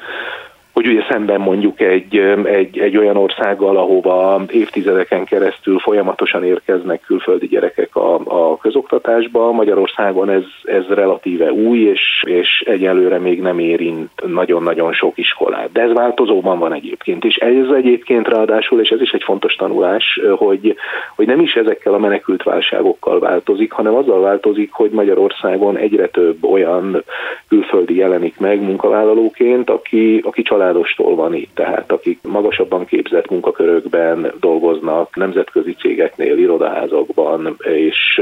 hogy 0.78 0.86
ugye 0.86 1.04
szemben 1.10 1.40
mondjuk 1.40 1.80
egy, 1.80 2.16
egy, 2.44 2.78
egy 2.78 2.96
olyan 2.96 3.16
országgal, 3.16 3.76
ahova 3.76 4.42
évtizedeken 4.50 5.24
keresztül 5.24 5.78
folyamatosan 5.78 6.44
érkeznek 6.44 7.00
külföldi 7.00 7.46
gyerekek 7.46 7.96
a, 7.96 8.14
a 8.24 8.56
közoktatásba, 8.56 9.52
Magyarországon 9.52 10.30
ez, 10.30 10.42
ez 10.62 10.86
relatíve 10.88 11.52
új, 11.52 11.78
és, 11.78 12.00
és 12.26 12.64
egyelőre 12.66 13.18
még 13.18 13.40
nem 13.40 13.58
érint 13.58 14.10
nagyon-nagyon 14.26 14.92
sok 14.92 15.18
iskolát. 15.18 15.72
De 15.72 15.82
ez 15.82 15.92
változóban 15.92 16.58
van 16.58 16.72
egyébként, 16.72 17.24
és 17.24 17.34
ez 17.34 17.70
egyébként 17.74 18.28
ráadásul, 18.28 18.80
és 18.80 18.88
ez 18.88 19.00
is 19.00 19.10
egy 19.10 19.22
fontos 19.22 19.54
tanulás, 19.54 20.20
hogy, 20.36 20.74
hogy 21.16 21.26
nem 21.26 21.40
is 21.40 21.54
ezekkel 21.54 21.94
a 21.94 21.98
menekült 21.98 22.42
válságokkal 22.42 23.18
változik, 23.18 23.72
hanem 23.72 23.94
azzal 23.94 24.20
változik, 24.20 24.72
hogy 24.72 24.90
Magyarországon 24.90 25.76
egyre 25.76 26.06
több 26.06 26.44
olyan 26.44 27.04
külföldi 27.48 27.96
jelenik 27.96 28.38
meg 28.38 28.62
munkavállalóként, 28.62 29.70
aki, 29.70 30.22
aki 30.24 30.42
család 30.42 30.66
családostól 30.68 31.14
van 31.14 31.34
itt, 31.34 31.54
tehát 31.54 31.92
akik 31.92 32.18
magasabban 32.22 32.84
képzett 32.84 33.30
munkakörökben 33.30 34.32
dolgoznak, 34.40 35.16
nemzetközi 35.16 35.74
cégeknél, 35.74 36.38
irodaházakban, 36.38 37.56
és, 37.58 38.20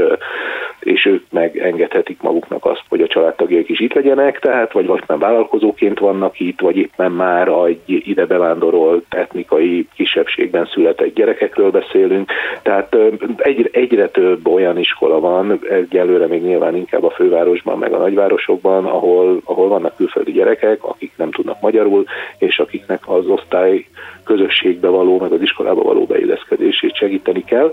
és 0.79 1.05
ők 1.05 1.23
megengedhetik 1.31 2.21
maguknak 2.21 2.65
azt, 2.65 2.83
családtagjaik 3.17 3.69
is 3.69 3.79
itt 3.79 3.93
legyenek, 3.93 4.39
tehát 4.39 4.71
vagy 4.71 5.03
már 5.07 5.17
vállalkozóként 5.17 5.99
vannak 5.99 6.39
itt, 6.39 6.59
vagy 6.59 6.77
éppen 6.77 7.11
már 7.11 7.47
egy 7.47 7.79
ide 7.85 8.25
bevándorolt 8.25 9.05
etnikai 9.09 9.87
kisebbségben 9.95 10.65
született 10.65 11.13
gyerekekről 11.13 11.71
beszélünk, 11.71 12.31
tehát 12.61 12.95
egyre, 13.37 13.69
egyre 13.71 14.09
több 14.09 14.47
olyan 14.47 14.77
iskola 14.77 15.19
van, 15.19 15.59
egyelőre 15.69 16.27
még 16.27 16.41
nyilván 16.41 16.75
inkább 16.75 17.03
a 17.03 17.09
fővárosban, 17.09 17.77
meg 17.77 17.93
a 17.93 17.97
nagyvárosokban, 17.97 18.85
ahol, 18.85 19.41
ahol 19.43 19.67
vannak 19.67 19.95
külföldi 19.95 20.31
gyerekek, 20.31 20.83
akik 20.83 21.11
nem 21.15 21.31
tudnak 21.31 21.61
magyarul, 21.61 22.03
és 22.37 22.59
akiknek 22.59 23.01
az 23.05 23.27
osztály 23.27 23.85
közösségbe 24.23 24.87
való, 24.87 25.19
meg 25.19 25.31
az 25.31 25.41
iskolába 25.41 25.81
való 25.81 26.05
beilleszkedését 26.05 26.95
segíteni 26.95 27.43
kell. 27.43 27.71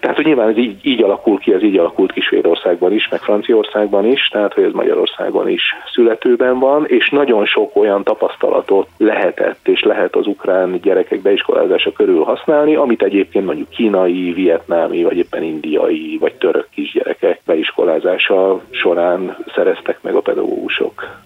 Tehát, 0.00 0.16
hogy 0.16 0.24
nyilván 0.24 0.48
ez 0.48 0.56
így, 0.56 0.78
így 0.82 1.02
alakul 1.02 1.38
ki, 1.38 1.52
ez 1.52 1.62
így 1.62 1.78
alakult 1.78 2.12
ki 2.12 2.20
Svédországban 2.20 2.92
is, 2.92 3.08
meg 3.08 3.20
Franciaországban 3.20 4.06
is, 4.06 4.28
tehát, 4.28 4.52
hogy 4.52 4.64
ez 4.64 4.72
Magyarországon 4.86 5.48
is 5.48 5.62
születőben 5.92 6.58
van, 6.58 6.84
és 6.86 7.08
nagyon 7.10 7.46
sok 7.46 7.76
olyan 7.76 8.02
tapasztalatot 8.02 8.88
lehetett, 8.96 9.68
és 9.68 9.82
lehet 9.82 10.16
az 10.16 10.26
ukrán 10.26 10.80
gyerekek 10.82 11.22
beiskolázása 11.22 11.92
körül 11.92 12.22
használni, 12.22 12.74
amit 12.74 13.02
egyébként 13.02 13.44
mondjuk 13.44 13.68
kínai, 13.68 14.32
vietnámi, 14.32 15.02
vagy 15.02 15.16
éppen 15.16 15.42
indiai, 15.42 16.16
vagy 16.20 16.34
török 16.34 16.68
kisgyerekek 16.70 17.40
beiskolázása 17.46 18.60
során 18.70 19.36
szereztek 19.54 20.02
meg 20.02 20.14
a 20.14 20.20
pedagógusok. 20.20 21.25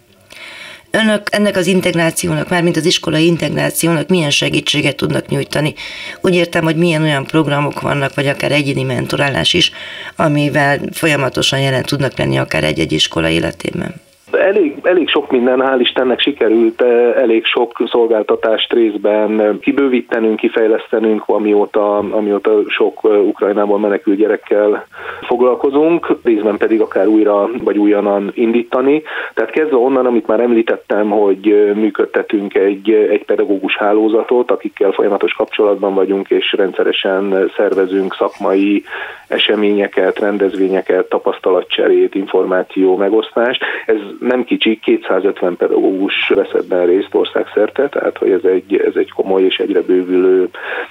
Önök 0.91 1.29
ennek 1.31 1.57
az 1.57 1.67
integrációnak, 1.67 2.49
mármint 2.49 2.77
az 2.77 2.85
iskolai 2.85 3.27
integrációnak 3.27 4.09
milyen 4.09 4.31
segítséget 4.31 4.97
tudnak 4.97 5.29
nyújtani? 5.29 5.75
Úgy 6.21 6.35
értem, 6.35 6.65
hogy 6.65 6.77
milyen 6.77 7.03
olyan 7.03 7.27
programok 7.27 7.81
vannak, 7.81 8.15
vagy 8.15 8.27
akár 8.27 8.53
egyéni 8.53 8.83
mentorálás 8.83 9.55
is, 9.55 9.71
amivel 10.17 10.81
folyamatosan 10.93 11.61
jelen 11.61 11.83
tudnak 11.83 12.19
lenni 12.19 12.39
akár 12.39 12.65
egy-egy 12.65 12.93
iskola 12.93 13.29
életében. 13.29 13.95
Elég, 14.33 14.77
elég 14.83 15.09
sok 15.09 15.31
minden, 15.31 15.61
hál' 15.61 15.81
Istennek 15.81 16.21
sikerült 16.21 16.83
eh, 16.83 17.17
elég 17.17 17.45
sok 17.45 17.83
szolgáltatást 17.91 18.73
részben 18.73 19.59
kibővítenünk, 19.61 20.37
kifejlesztenünk, 20.37 21.23
amióta, 21.27 21.97
amióta 21.97 22.51
sok 22.67 23.01
eh, 23.03 23.25
Ukrajnából 23.25 23.79
menekült 23.79 24.17
gyerekkel 24.17 24.87
foglalkozunk, 25.23 26.17
részben 26.25 26.57
pedig 26.57 26.81
akár 26.81 27.07
újra 27.07 27.49
vagy 27.63 27.79
újonnan 27.79 28.31
indítani. 28.35 29.03
Tehát 29.35 29.51
kezdve 29.51 29.77
onnan, 29.77 30.07
amit 30.07 30.27
már 30.27 30.41
említettem, 30.41 31.11
hogy 31.11 31.51
eh, 31.51 31.75
működtetünk 31.75 32.55
egy, 32.55 32.91
egy 32.91 33.25
pedagógus 33.25 33.77
hálózatot, 33.77 34.51
akikkel 34.51 34.91
folyamatos 34.91 35.33
kapcsolatban 35.33 35.95
vagyunk, 35.95 36.31
és 36.31 36.53
rendszeresen 36.53 37.51
szervezünk 37.57 38.15
szakmai 38.15 38.85
eseményeket, 39.29 40.19
rendezvényeket, 40.19 41.09
tapasztalatcserét, 41.09 42.15
információ 42.15 42.97
megosztást. 42.97 43.63
Ez 43.87 43.97
nem 44.21 44.45
kicsi, 44.45 44.79
250 44.79 45.57
pedagógus 45.57 46.29
vesz 46.35 46.53
ebben 46.53 46.87
részt 46.87 47.15
országszerte, 47.15 47.89
tehát 47.89 48.19
hogy 48.19 48.31
ez 48.31 48.45
egy, 48.45 48.77
ez 48.77 48.93
egy 48.95 49.11
komoly 49.11 49.43
és 49.43 49.59
egyre 49.59 49.83
bővülő 49.83 50.49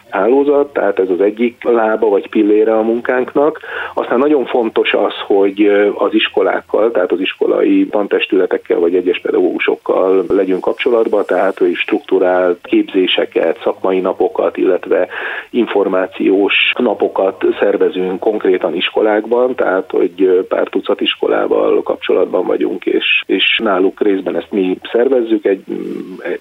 hálózat, 0.09 0.73
tehát 0.73 0.99
ez 0.99 1.09
az 1.09 1.21
egyik 1.21 1.63
lába 1.63 2.09
vagy 2.09 2.29
pillére 2.29 2.77
a 2.77 2.81
munkánknak. 2.81 3.59
Aztán 3.93 4.19
nagyon 4.19 4.45
fontos 4.45 4.93
az, 4.93 5.13
hogy 5.27 5.71
az 5.95 6.13
iskolákkal, 6.13 6.91
tehát 6.91 7.11
az 7.11 7.19
iskolai 7.19 7.87
tantestületekkel 7.87 8.79
vagy 8.79 8.95
egyes 8.95 9.19
pedagógusokkal 9.19 10.25
legyünk 10.27 10.61
kapcsolatban, 10.61 11.23
tehát 11.25 11.57
hogy 11.57 11.73
struktúrált 11.73 12.59
képzéseket, 12.61 13.59
szakmai 13.63 13.99
napokat, 13.99 14.57
illetve 14.57 15.07
információs 15.49 16.73
napokat 16.77 17.43
szervezünk 17.59 18.19
konkrétan 18.19 18.75
iskolákban, 18.75 19.55
tehát 19.55 19.91
hogy 19.91 20.45
pár 20.47 20.67
tucat 20.67 21.01
iskolával 21.01 21.83
kapcsolatban 21.83 22.45
vagyunk, 22.45 22.85
és 22.85 23.18
és 23.25 23.59
náluk 23.63 24.01
részben 24.01 24.35
ezt 24.35 24.51
mi 24.51 24.77
szervezzük 24.91 25.45
egy, 25.45 25.63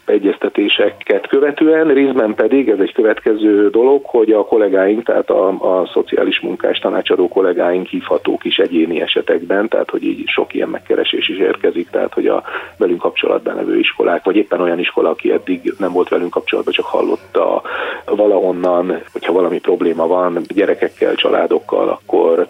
egy 0.05 0.29
egyeztetéseket 0.29 1.27
követően, 1.27 1.89
részben 1.89 2.35
pedig 2.35 2.69
ez 2.69 2.79
egy 2.79 2.93
következő 2.93 3.71
dolog, 3.71 4.05
hogy 4.05 4.33
a 4.33 4.45
kollégáink, 4.45 5.03
tehát 5.03 5.31
a, 5.31 5.49
a 5.49 5.87
szociális 5.93 6.41
munkás 6.41 6.79
tanácsadó 6.79 7.29
kollégáink 7.29 7.87
hívhatók 7.87 8.45
is 8.45 8.57
egyéni 8.57 9.01
esetekben, 9.01 9.69
tehát 9.69 9.91
hogy 9.91 10.05
így 10.05 10.29
sok 10.29 10.55
ilyen 10.55 10.69
megkeresés 10.69 11.29
is 11.29 11.39
érkezik, 11.39 11.91
tehát 11.91 12.15
hogy 12.15 12.27
a 12.27 12.43
velünk 12.77 13.01
kapcsolatban 13.01 13.55
levő 13.55 13.79
iskolák, 13.79 14.25
vagy 14.25 14.37
éppen 14.37 14.61
olyan 14.61 14.79
iskola, 14.79 15.11
aki 15.11 15.33
eddig 15.33 15.75
nem 15.79 15.93
volt 15.93 16.09
velünk 16.09 16.31
kapcsolatban, 16.31 16.75
csak 16.75 16.87
hallotta 16.87 17.63
valahonnan, 18.05 19.03
hogyha 19.13 19.33
valami 19.33 19.59
probléma 19.59 20.07
van 20.07 20.41
gyerekekkel, 20.55 21.15
családokkal, 21.15 21.89
akkor 21.89 22.47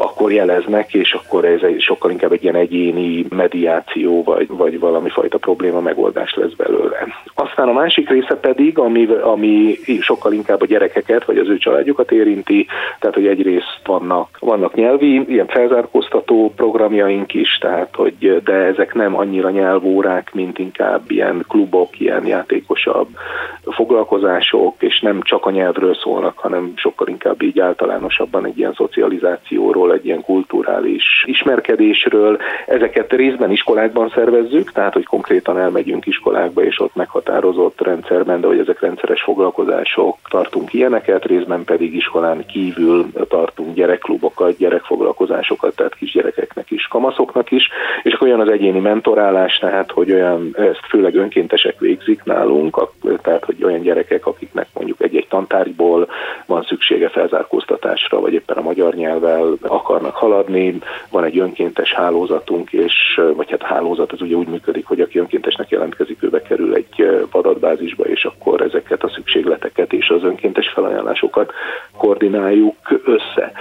akkor 0.00 0.32
jeleznek, 0.32 0.94
és 0.94 1.12
akkor 1.12 1.44
ez 1.44 1.62
egy, 1.62 1.80
sokkal 1.80 2.10
inkább 2.10 2.32
egy 2.32 2.42
ilyen 2.42 2.54
egyéni 2.54 3.26
mediáció, 3.28 4.22
vagy, 4.22 4.48
vagy 4.48 4.78
valami 4.78 5.08
fajta 5.10 5.38
probléma 5.38 5.80
megoldás 5.80 6.34
lesz 6.34 6.52
belőle. 6.52 7.06
Aztán 7.34 7.68
a 7.68 7.72
másik 7.72 8.08
része 8.08 8.34
pedig, 8.34 8.78
ami, 8.78 9.06
ami 9.06 9.78
sokkal 10.00 10.32
inkább 10.32 10.60
a 10.60 10.66
gyerekeket, 10.66 11.24
vagy 11.24 11.38
az 11.38 11.48
ő 11.48 11.58
családjukat 11.58 12.12
érinti, 12.12 12.66
tehát 12.98 13.16
hogy 13.16 13.26
egyrészt 13.26 13.80
vannak, 13.84 14.36
vannak 14.40 14.74
nyelvi, 14.74 15.24
ilyen 15.28 15.46
felzárkóztató 15.46 16.52
programjaink 16.56 17.34
is, 17.34 17.58
tehát 17.60 17.94
hogy 17.94 18.42
de 18.44 18.52
ezek 18.52 18.94
nem 18.94 19.16
annyira 19.16 19.50
nyelvórák, 19.50 20.34
mint 20.34 20.58
inkább 20.58 21.10
ilyen 21.10 21.44
klubok, 21.48 22.00
ilyen 22.00 22.26
játékosabb 22.26 23.08
foglalkozások, 23.62 24.74
és 24.78 25.00
nem 25.00 25.22
csak 25.22 25.46
a 25.46 25.50
nyelvről 25.50 25.94
szólnak, 25.94 26.38
hanem 26.38 26.72
sokkal 26.76 27.08
inkább 27.08 27.42
így 27.42 27.60
általánosabban 27.60 28.46
egy 28.46 28.58
ilyen 28.58 28.74
szocializációról, 28.74 29.89
egy 29.92 30.06
ilyen 30.06 30.22
kulturális 30.22 31.24
ismerkedésről. 31.26 32.38
Ezeket 32.66 33.12
részben 33.12 33.50
iskolákban 33.50 34.12
szervezzük, 34.14 34.72
tehát 34.72 34.92
hogy 34.92 35.06
konkrétan 35.06 35.58
elmegyünk 35.58 36.06
iskolákba, 36.06 36.64
és 36.64 36.80
ott 36.80 36.94
meghatározott 36.94 37.80
rendszerben, 37.80 38.40
de 38.40 38.46
hogy 38.46 38.58
ezek 38.58 38.80
rendszeres 38.80 39.22
foglalkozások, 39.22 40.16
tartunk 40.28 40.72
ilyeneket, 40.72 41.24
részben 41.24 41.64
pedig 41.64 41.94
iskolán 41.94 42.46
kívül 42.46 43.06
tartunk 43.28 43.74
gyerekklubokat, 43.74 44.56
gyerekfoglalkozásokat, 44.56 45.76
tehát 45.76 45.94
kisgyerekeknek 45.94 46.70
is, 46.70 46.86
kamaszoknak 46.86 47.50
is, 47.50 47.68
és 48.02 48.12
akkor 48.12 48.26
olyan 48.28 48.40
az 48.40 48.48
egyéni 48.48 48.80
mentorálás, 48.80 49.58
tehát 49.58 49.90
hogy 49.90 50.12
olyan, 50.12 50.56
ezt 50.56 50.86
főleg 50.88 51.14
önkéntesek 51.14 51.78
végzik 51.78 52.22
nálunk, 52.24 52.88
tehát 53.22 53.44
hogy 53.44 53.64
olyan 53.64 53.82
gyerekek, 53.82 54.26
akiknek 54.26 54.66
mondjuk 54.74 55.02
egy-egy 55.02 55.26
tantárgyból 55.28 56.08
van 56.46 56.62
szüksége 56.62 57.08
felzárkóztatásra, 57.08 58.20
vagy 58.20 58.32
éppen 58.32 58.56
a 58.56 58.62
magyar 58.62 58.94
nyelvvel 58.94 59.56
akarnak 59.80 60.14
haladni, 60.14 60.78
van 61.10 61.24
egy 61.24 61.38
önkéntes 61.38 61.94
hálózatunk, 61.94 62.72
és 62.72 63.20
vagy 63.34 63.50
hát 63.50 63.62
a 63.62 63.66
hálózat 63.66 64.12
az 64.12 64.20
ugye 64.20 64.34
úgy 64.34 64.48
működik, 64.48 64.86
hogy 64.86 65.00
aki 65.00 65.18
önkéntesnek 65.18 65.68
jelentkezik, 65.68 66.22
ő 66.22 66.28
bekerül 66.28 66.74
egy 66.74 67.26
adatbázisba, 67.30 68.04
és 68.04 68.24
akkor 68.24 68.60
ezeket 68.60 69.02
a 69.02 69.08
szükségleteket 69.08 69.92
és 69.92 70.08
az 70.08 70.24
önkéntes 70.24 70.68
felajánlásokat 70.68 71.52
koordináljuk 71.96 72.76
össze. 73.04 73.52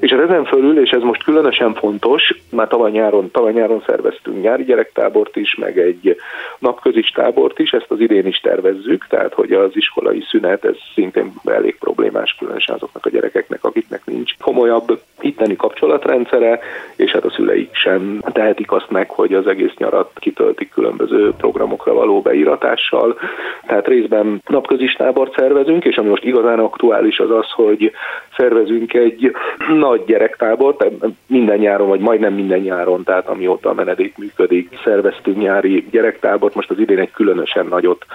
És 0.00 0.10
ezen 0.10 0.44
fölül, 0.44 0.80
és 0.80 0.90
ez 0.90 1.02
most 1.02 1.24
különösen 1.24 1.74
fontos, 1.74 2.34
már 2.50 2.68
tavaly 2.68 2.90
nyáron, 2.90 3.30
tavaly 3.30 3.52
nyáron 3.52 3.82
szerveztünk 3.86 4.42
nyári 4.42 4.64
gyerektábort 4.64 5.36
is, 5.36 5.54
meg 5.54 5.78
egy 5.78 6.16
napközis 6.58 7.10
tábort 7.10 7.58
is, 7.58 7.70
ezt 7.70 7.90
az 7.90 8.00
idén 8.00 8.26
is 8.26 8.40
tervezzük, 8.40 9.06
tehát 9.08 9.34
hogy 9.34 9.52
az 9.52 9.70
iskolai 9.72 10.24
szünet, 10.28 10.64
ez 10.64 10.76
szintén 10.94 11.32
elég 11.44 11.78
problémás, 11.78 12.36
különösen 12.38 12.74
azoknak 12.74 13.06
a 13.06 13.10
gyerekeknek, 13.10 13.64
akiknek 13.64 14.02
nincs 14.04 14.32
komolyabb 14.38 15.00
itteni 15.20 15.56
kapcsolatrendszere, 15.58 16.60
és 16.96 17.10
hát 17.12 17.24
a 17.24 17.30
szüleik 17.30 17.74
sem 17.74 18.20
tehetik 18.32 18.72
azt 18.72 18.90
meg, 18.90 19.10
hogy 19.10 19.34
az 19.34 19.46
egész 19.46 19.74
nyarat 19.76 20.10
kitöltik 20.14 20.70
különböző 20.70 21.32
programokra 21.36 21.94
való 21.94 22.20
beíratással. 22.20 23.18
Tehát 23.66 23.86
részben 23.86 24.42
napközis 24.46 24.92
tábort 24.92 25.34
szervezünk, 25.36 25.84
és 25.84 25.96
ami 25.96 26.08
most 26.08 26.24
igazán 26.24 26.58
aktuális 26.58 27.18
az 27.18 27.30
az, 27.30 27.50
hogy 27.50 27.92
szervezünk 28.36 28.94
egy 28.94 29.36
nagy 29.78 30.04
gyerektábort, 30.04 30.84
minden 31.26 31.58
nyáron, 31.58 31.88
vagy 31.88 32.00
majdnem 32.00 32.34
minden 32.34 32.60
nyáron, 32.60 33.04
tehát 33.04 33.28
amióta 33.28 33.70
a 33.70 33.74
menedék 33.74 34.18
működik, 34.18 34.78
szerveztünk 34.84 35.36
nyári 35.36 35.86
gyerektábort, 35.90 36.54
most 36.54 36.70
az 36.70 36.78
idén 36.78 36.98
egy 36.98 37.10
különösen 37.10 37.66
nagyot 37.66 38.06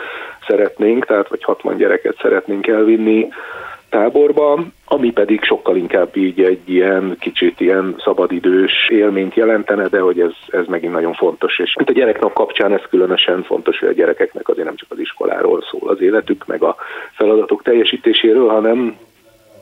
szeretnénk, 0.48 1.06
tehát 1.06 1.28
vagy 1.28 1.44
60 1.44 1.78
gyereket 1.78 2.16
szeretnénk 2.22 2.68
elvinni 2.68 3.28
táborba, 3.94 4.64
ami 4.86 5.12
pedig 5.12 5.44
sokkal 5.44 5.76
inkább 5.76 6.16
így 6.16 6.42
egy 6.42 6.70
ilyen 6.70 7.18
kicsit 7.20 7.60
ilyen 7.60 7.96
szabadidős 8.04 8.90
élményt 8.90 9.34
jelentene, 9.36 9.88
de 9.88 10.00
hogy 10.00 10.20
ez, 10.20 10.32
ez 10.48 10.66
megint 10.68 10.94
nagyon 10.94 11.14
fontos. 11.14 11.60
És 11.60 11.76
itt 11.80 11.90
a 11.90 11.94
gyereknap 11.94 12.34
kapcsán 12.34 12.74
ez 12.74 12.82
különösen 12.90 13.44
fontos, 13.44 13.80
hogy 13.80 13.90
a 13.90 13.94
gyerekeknek 13.94 14.50
azért 14.50 14.66
nem 14.66 14.76
csak 14.76 14.92
az 14.92 15.00
iskoláról 15.00 15.64
szól 15.72 15.90
az 15.90 16.02
életük, 16.02 16.46
meg 16.46 16.64
a 16.64 16.76
feladatok 17.12 17.64
teljesítéséről, 17.64 18.48
hanem 18.48 18.98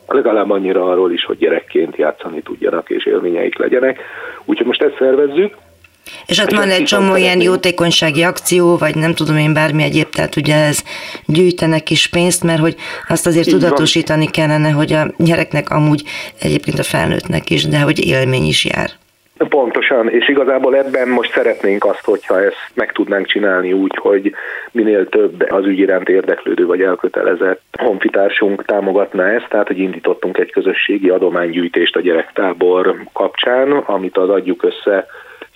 legalább 0.07 0.49
annyira 0.49 0.91
arról 0.91 1.11
is, 1.11 1.25
hogy 1.25 1.37
gyerekként 1.37 1.95
játszani 1.95 2.41
tudjanak 2.41 2.89
és 2.89 3.05
élményeik 3.05 3.57
legyenek. 3.57 3.99
Úgyhogy 4.45 4.67
most 4.67 4.81
ezt 4.81 4.97
szervezzük, 4.97 5.55
És 6.25 6.39
ott 6.39 6.51
van 6.51 6.69
egy 6.69 6.83
csomó 6.83 7.15
ilyen 7.15 7.41
jótékonysági 7.41 8.23
akció, 8.23 8.77
vagy 8.77 8.95
nem 8.95 9.13
tudom 9.13 9.37
én 9.37 9.53
bármi 9.53 9.83
egyéb, 9.83 10.09
tehát 10.09 10.35
ugye 10.35 10.55
ez 10.55 10.83
gyűjtenek 11.25 11.89
is 11.89 12.07
pénzt, 12.07 12.43
mert 12.43 12.59
hogy 12.59 12.75
azt 13.07 13.27
azért 13.27 13.47
Így 13.47 13.53
tudatosítani 13.53 14.23
van. 14.23 14.31
kellene, 14.31 14.69
hogy 14.69 14.93
a 14.93 15.13
gyereknek 15.17 15.69
amúgy 15.69 16.03
egyébként 16.41 16.79
a 16.79 16.83
felnőttnek 16.83 17.49
is, 17.49 17.67
de 17.67 17.79
hogy 17.79 18.05
élmény 18.05 18.45
is 18.45 18.65
jár. 18.65 18.89
Pontosan, 19.49 20.09
és 20.09 20.29
igazából 20.29 20.75
ebben 20.75 21.07
most 21.07 21.31
szeretnénk 21.31 21.85
azt, 21.85 22.05
hogyha 22.05 22.43
ezt 22.43 22.71
meg 22.73 22.91
tudnánk 22.91 23.25
csinálni 23.25 23.73
úgy, 23.73 23.97
hogy 24.01 24.33
minél 24.71 25.09
több 25.09 25.45
az 25.49 25.65
ügy 25.65 25.79
iránt 25.79 26.09
érdeklődő 26.09 26.65
vagy 26.65 26.81
elkötelezett 26.81 27.61
honfitársunk 27.79 28.65
támogatná 28.65 29.27
ezt, 29.27 29.49
tehát 29.49 29.67
hogy 29.67 29.79
indítottunk 29.79 30.37
egy 30.37 30.51
közösségi 30.51 31.09
adománygyűjtést 31.09 31.95
a 31.95 32.01
gyerektábor 32.01 32.95
kapcsán, 33.13 33.71
amit 33.71 34.17
az 34.17 34.29
adjuk 34.29 34.63
össze 34.63 35.05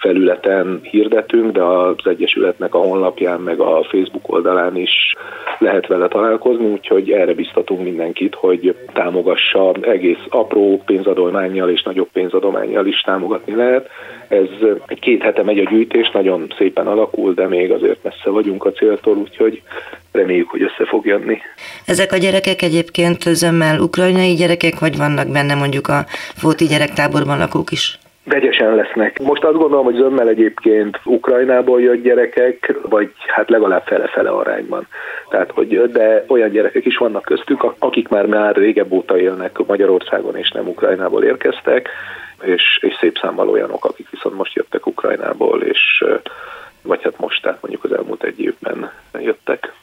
felületen 0.06 0.80
hirdetünk, 0.84 1.52
de 1.52 1.62
az 1.62 1.96
Egyesületnek 2.04 2.76
a 2.76 2.78
honlapján, 2.78 3.40
meg 3.40 3.60
a 3.60 3.84
Facebook 3.90 4.34
oldalán 4.34 4.76
is 4.76 5.14
lehet 5.60 5.88
vele 5.88 6.08
találkozni, 6.08 6.66
úgyhogy 6.66 7.12
erre 7.12 7.34
biztatunk 7.34 7.84
mindenkit, 7.84 8.36
hogy 8.36 8.76
támogassa 8.94 9.74
egész 9.82 10.26
apró 10.30 10.82
pénzadományjal 10.86 11.70
és 11.70 11.84
nagyobb 11.84 12.10
pénzadományjal 12.14 12.86
is 12.86 13.02
támogatni 13.02 13.56
lehet. 13.56 13.90
Ez 14.28 14.48
két 15.00 15.22
hete 15.22 15.44
megy 15.44 15.60
a 15.60 15.70
gyűjtés, 15.70 16.12
nagyon 16.12 16.54
szépen 16.58 16.88
alakul, 16.88 17.34
de 17.34 17.48
még 17.48 17.72
azért 17.72 18.04
messze 18.04 18.30
vagyunk 18.30 18.66
a 18.66 18.72
céltól, 18.72 19.18
úgyhogy 19.18 19.62
reméljük, 20.12 20.50
hogy 20.50 20.62
össze 20.62 20.86
fog 20.86 21.06
jönni. 21.06 21.38
Ezek 21.86 22.12
a 22.12 22.18
gyerekek 22.18 22.62
egyébként 22.62 23.22
zömmel 23.22 23.80
ukrajnai 23.80 24.34
gyerekek, 24.34 24.80
vagy 24.80 24.98
vannak 24.98 25.28
benne 25.32 25.56
mondjuk 25.56 25.88
a 25.88 26.06
Fóti 26.36 26.66
gyerektáborban 26.66 27.38
lakók 27.38 27.72
is? 27.72 28.00
Vegyesen 28.26 28.76
lesznek. 28.76 29.20
Most 29.20 29.44
azt 29.44 29.58
gondolom, 29.58 29.86
hogy 29.86 29.96
zömmel 29.96 30.28
egyébként 30.28 31.00
Ukrajnából 31.04 31.82
jött 31.82 32.04
gyerekek, 32.04 32.76
vagy 32.82 33.12
hát 33.28 33.50
legalább 33.50 33.84
fele-fele 33.86 34.30
arányban. 34.30 34.88
Tehát, 35.30 35.52
hogy, 35.52 35.92
de 35.92 36.26
olyan 36.28 36.50
gyerekek 36.50 36.86
is 36.86 36.98
vannak 36.98 37.22
köztük, 37.24 37.74
akik 37.80 38.08
már 38.08 38.26
már 38.26 38.56
régebb 38.56 38.92
óta 38.92 39.20
élnek 39.20 39.66
Magyarországon, 39.68 40.36
és 40.38 40.52
nem 40.52 40.68
Ukrajnából 40.68 41.24
érkeztek, 41.24 41.90
és, 42.42 42.80
és 42.82 42.94
szép 43.00 43.18
számmal 43.18 43.50
olyanok, 43.50 43.86
akik 43.86 44.10
viszont 44.10 44.36
most 44.36 44.56
jöttek 44.56 44.86
Ukrajnából, 44.86 45.62
és 45.62 46.04
vagy 46.82 47.04
hát 47.04 47.20
most, 47.20 47.42
tehát 47.42 47.62
mondjuk 47.62 47.84
az 47.84 47.92
elmúlt 47.92 48.24
egy 48.24 48.40
évben 48.40 48.92
jöttek. 49.20 49.74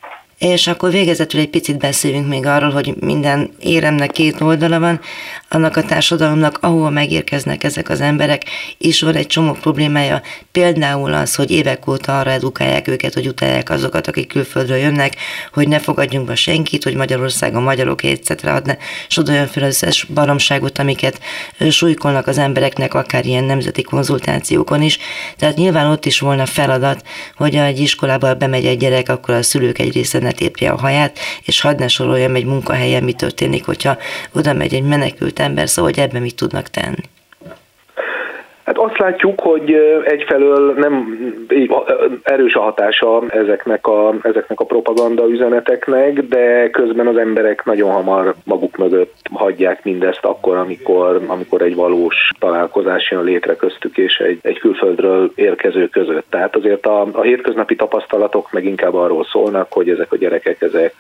És 0.42 0.66
akkor 0.66 0.90
végezetül 0.90 1.40
egy 1.40 1.48
picit 1.48 1.78
beszélünk 1.78 2.28
még 2.28 2.46
arról, 2.46 2.70
hogy 2.70 2.94
minden 3.00 3.50
éremnek 3.60 4.10
két 4.10 4.40
oldala 4.40 4.80
van, 4.80 5.00
annak 5.48 5.76
a 5.76 5.82
társadalomnak, 5.82 6.58
ahol 6.60 6.90
megérkeznek 6.90 7.64
ezek 7.64 7.88
az 7.88 8.00
emberek, 8.00 8.42
is 8.78 9.02
van 9.02 9.14
egy 9.14 9.26
csomó 9.26 9.52
problémája. 9.52 10.22
Például 10.52 11.12
az, 11.12 11.34
hogy 11.34 11.50
évek 11.50 11.88
óta 11.88 12.18
arra 12.18 12.30
edukálják 12.30 12.88
őket, 12.88 13.14
hogy 13.14 13.26
utálják 13.26 13.70
azokat, 13.70 14.06
akik 14.06 14.28
külföldről 14.28 14.76
jönnek, 14.76 15.16
hogy 15.52 15.68
ne 15.68 15.78
fogadjunk 15.78 16.26
be 16.26 16.34
senkit, 16.34 16.84
hogy 16.84 16.94
Magyarországon 16.94 17.62
magyarok, 17.62 18.02
etc. 18.02 18.44
adne, 18.44 18.78
sodoljon 19.08 19.46
fel 19.46 19.62
az 19.62 19.68
összes 19.68 20.04
baromságot, 20.04 20.78
amiket 20.78 21.20
súlykolnak 21.70 22.26
az 22.26 22.38
embereknek, 22.38 22.94
akár 22.94 23.26
ilyen 23.26 23.44
nemzeti 23.44 23.82
konzultációkon 23.82 24.82
is. 24.82 24.98
Tehát 25.36 25.56
nyilván 25.56 25.90
ott 25.90 26.04
is 26.06 26.20
volna 26.20 26.46
feladat, 26.46 27.02
hogy 27.36 27.54
egy 27.54 27.80
iskolába 27.80 28.34
bemegy 28.34 28.66
egy 28.66 28.78
gyerek, 28.78 29.08
akkor 29.08 29.34
a 29.34 29.42
szülők 29.42 29.78
egy 29.78 29.92
része 29.92 30.18
ne 30.18 30.30
tépje 30.32 30.70
a 30.70 30.78
haját, 30.78 31.18
és 31.44 31.60
hadd 31.60 31.78
ne 31.78 31.88
soroljam 31.88 32.34
egy 32.34 32.44
munkahelyen, 32.44 33.04
mi 33.04 33.12
történik, 33.12 33.64
hogyha 33.64 33.98
oda 34.32 34.52
megy 34.52 34.74
egy 34.74 34.82
menekült 34.82 35.38
ember, 35.38 35.68
szóval 35.68 35.90
hogy 35.90 36.00
ebben 36.00 36.22
mit 36.22 36.34
tudnak 36.34 36.70
tenni. 36.70 37.02
Hát 38.64 38.78
azt 38.78 38.98
látjuk, 38.98 39.40
hogy 39.40 39.72
egyfelől 40.04 40.74
nem 40.76 41.18
erős 42.22 42.54
a 42.54 42.60
hatása 42.60 43.22
ezeknek 43.28 43.86
a, 43.86 44.14
ezeknek 44.22 44.60
a 44.60 44.64
propaganda 44.64 45.28
üzeneteknek, 45.28 46.20
de 46.20 46.70
közben 46.70 47.06
az 47.06 47.16
emberek 47.16 47.64
nagyon 47.64 47.90
hamar 47.90 48.34
maguk 48.44 48.76
mögött 48.76 49.14
hagyják 49.32 49.84
mindezt 49.84 50.24
akkor, 50.24 50.56
amikor, 50.56 51.20
amikor 51.26 51.62
egy 51.62 51.74
valós 51.74 52.30
találkozás 52.38 53.10
jön 53.10 53.24
létre 53.24 53.56
köztük 53.56 53.96
és 53.96 54.16
egy, 54.16 54.38
egy 54.42 54.58
külföldről 54.58 55.32
érkező 55.34 55.88
között. 55.88 56.26
Tehát 56.28 56.56
azért 56.56 56.86
a, 56.86 57.06
a 57.12 57.22
hétköznapi 57.22 57.76
tapasztalatok 57.76 58.52
meg 58.52 58.64
inkább 58.64 58.94
arról 58.94 59.24
szólnak, 59.24 59.72
hogy 59.72 59.88
ezek 59.88 60.12
a 60.12 60.16
gyerekek, 60.16 60.62
ezek, 60.62 60.94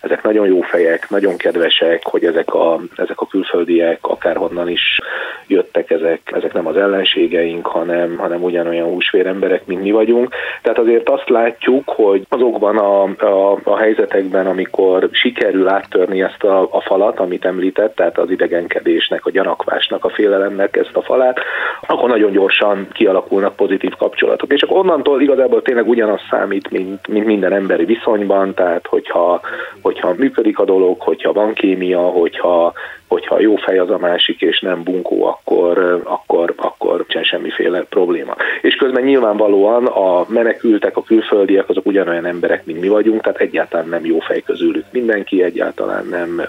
ezek 0.00 0.22
nagyon 0.22 0.46
jó 0.46 0.60
fejek, 0.60 1.10
nagyon 1.10 1.36
kedvesek, 1.36 2.06
hogy 2.06 2.24
ezek 2.24 2.54
a, 2.54 2.80
ezek 2.96 3.20
a 3.20 3.26
külföldiek 3.26 3.98
akárhonnan 4.00 4.68
is 4.68 5.00
jöttek, 5.46 5.90
ezek, 5.90 6.20
ezek 6.24 6.52
nem 6.52 6.66
az 6.66 6.76
ellenség, 6.76 7.07
ellenségeink, 7.08 7.66
hanem, 7.66 8.16
hanem 8.16 8.42
ugyanolyan 8.42 8.88
húsvér 8.88 9.26
emberek, 9.26 9.66
mint 9.66 9.82
mi 9.82 9.90
vagyunk. 9.90 10.34
Tehát 10.62 10.78
azért 10.78 11.08
azt 11.08 11.28
látjuk, 11.28 11.82
hogy 11.86 12.26
azokban 12.28 12.76
a, 12.76 13.02
a, 13.02 13.58
a 13.64 13.76
helyzetekben, 13.76 14.46
amikor 14.46 15.08
sikerül 15.12 15.68
áttörni 15.68 16.22
ezt 16.22 16.42
a, 16.42 16.68
a 16.70 16.80
falat, 16.80 17.18
amit 17.18 17.44
említett, 17.44 17.94
tehát 17.94 18.18
az 18.18 18.30
idegenkedésnek, 18.30 19.26
a 19.26 19.30
gyanakvásnak, 19.30 20.04
a 20.04 20.08
félelemnek 20.08 20.76
ezt 20.76 20.96
a 20.96 21.02
falát, 21.02 21.38
akkor 21.86 22.08
nagyon 22.08 22.32
gyorsan 22.32 22.88
kialakulnak 22.92 23.56
pozitív 23.56 23.92
kapcsolatok. 23.98 24.52
És 24.52 24.62
akkor 24.62 24.78
onnantól 24.78 25.22
igazából 25.22 25.62
tényleg 25.62 25.88
ugyanaz 25.88 26.20
számít, 26.30 26.70
mint, 26.70 27.08
mint 27.08 27.26
minden 27.26 27.52
emberi 27.52 27.84
viszonyban, 27.84 28.54
tehát 28.54 28.86
hogyha, 28.86 29.40
hogyha 29.82 30.14
működik 30.16 30.58
a 30.58 30.64
dolog, 30.64 31.00
hogyha 31.00 31.32
van 31.32 31.52
kémia, 31.52 32.00
hogyha 32.00 32.72
hogyha 33.08 33.40
jó 33.40 33.56
fej 33.56 33.78
az 33.78 33.90
a 33.90 33.98
másik, 33.98 34.40
és 34.40 34.60
nem 34.60 34.82
bunkó, 34.82 35.24
akkor, 35.24 36.02
akkor, 36.04 36.54
akkor 36.56 37.04
sem 37.08 37.22
semmiféle 37.22 37.80
probléma. 37.80 38.36
És 38.62 38.74
közben 38.74 39.02
nyilvánvalóan 39.02 39.86
a 39.86 40.24
menekültek, 40.28 40.96
a 40.96 41.02
külföldiek, 41.02 41.68
azok 41.68 41.86
ugyanolyan 41.86 42.26
emberek, 42.26 42.64
mint 42.64 42.80
mi 42.80 42.88
vagyunk, 42.88 43.20
tehát 43.20 43.40
egyáltalán 43.40 43.88
nem 43.88 44.04
jó 44.04 44.18
fej 44.18 44.40
közülük 44.40 44.84
mindenki, 44.90 45.42
egyáltalán 45.42 46.06
nem, 46.06 46.42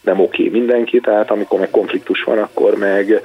nem 0.00 0.20
oké 0.20 0.48
mindenki, 0.48 1.00
tehát 1.00 1.30
amikor 1.30 1.58
meg 1.58 1.70
konfliktus 1.70 2.22
van, 2.22 2.38
akkor 2.38 2.74
meg, 2.78 3.20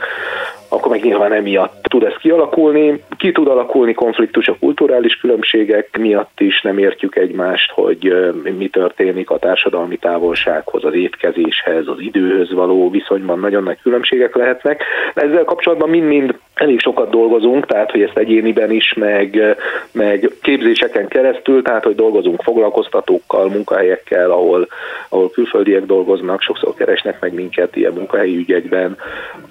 akkor 0.70 0.92
meg 0.92 1.04
nyilván 1.04 1.34
emiatt 1.34 1.84
tud 1.84 2.04
ez 2.04 2.14
kialakulni. 2.20 3.04
Ki 3.18 3.32
tud 3.32 3.48
alakulni 3.48 3.94
konfliktus 3.94 4.48
a 4.48 4.58
kulturális 4.60 5.16
különbségek 5.16 5.98
miatt 5.98 6.40
is, 6.40 6.62
nem 6.62 6.78
értjük 6.78 7.16
egymást, 7.16 7.72
hogy 7.72 8.32
mi 8.58 8.70
történik 8.70 9.30
a 9.30 9.38
társadalmi 9.38 9.98
távolsághoz, 9.98 10.86
az 10.86 10.94
étkezéshez, 10.94 11.88
az 11.88 12.00
időhöz 12.00 12.54
való 12.54 12.71
viszonyban 12.90 13.40
nagyon 13.40 13.64
nagy 13.64 13.78
különbségek 13.82 14.36
lehetnek. 14.36 14.84
Ezzel 15.14 15.44
kapcsolatban 15.44 15.90
mind-mind 15.90 16.40
elég 16.54 16.80
sokat 16.80 17.10
dolgozunk, 17.10 17.66
tehát 17.66 17.92
hogy 17.92 18.02
ezt 18.02 18.18
egyéniben 18.18 18.72
is, 18.72 18.94
meg, 18.94 19.58
meg 19.92 20.30
képzéseken 20.42 21.08
keresztül, 21.08 21.62
tehát 21.62 21.84
hogy 21.84 21.96
dolgozunk 21.96 22.42
foglalkoztatókkal, 22.42 23.50
munkahelyekkel, 23.50 24.32
ahol, 24.32 24.68
ahol 25.10 25.30
külföldiek 25.30 25.86
dolgoznak, 25.86 26.42
sokszor 26.42 26.74
keresnek 26.74 27.20
meg 27.20 27.34
minket 27.34 27.76
ilyen 27.76 27.94
munkahelyi 27.94 28.38
ügyekben, 28.38 28.98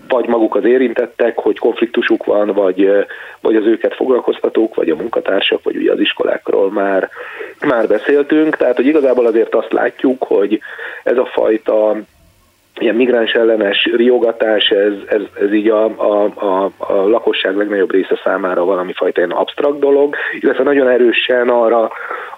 vagy 0.09 0.27
maguk 0.27 0.55
az 0.55 0.65
érintettek, 0.65 1.39
hogy 1.39 1.59
konfliktusuk 1.59 2.25
van, 2.25 2.47
vagy, 2.47 3.07
vagy 3.41 3.57
az 3.57 3.67
őket 3.67 3.95
foglalkoztatók, 3.95 4.75
vagy 4.75 4.91
a 4.91 4.97
munkatársak, 4.97 5.63
vagy 5.63 5.77
ugye 5.77 5.93
az 5.93 6.01
iskolákról 6.01 6.71
már, 6.71 7.09
már 7.61 7.87
beszéltünk, 7.87 8.57
tehát 8.57 8.77
hogy 8.77 8.87
igazából 8.87 9.27
azért 9.27 9.55
azt 9.55 9.73
látjuk, 9.73 10.23
hogy 10.23 10.61
ez 11.03 11.17
a 11.17 11.27
fajta 11.27 11.97
ilyen 12.81 12.95
migráns 12.95 13.33
ellenes 13.33 13.91
riogatás, 13.97 14.69
ez, 14.69 14.93
ez, 15.07 15.23
ez 15.41 15.53
így 15.53 15.69
a, 15.69 15.85
a, 15.85 16.25
a, 16.35 16.71
a 16.79 16.93
lakosság 16.93 17.57
legnagyobb 17.57 17.93
része 17.93 18.21
számára 18.25 18.65
valami 18.65 18.93
fajta 18.93 19.21
ilyen 19.21 19.31
absztrakt 19.31 19.79
dolog, 19.79 20.17
illetve 20.41 20.63
nagyon 20.63 20.89
erősen 20.89 21.49
arra, 21.49 21.91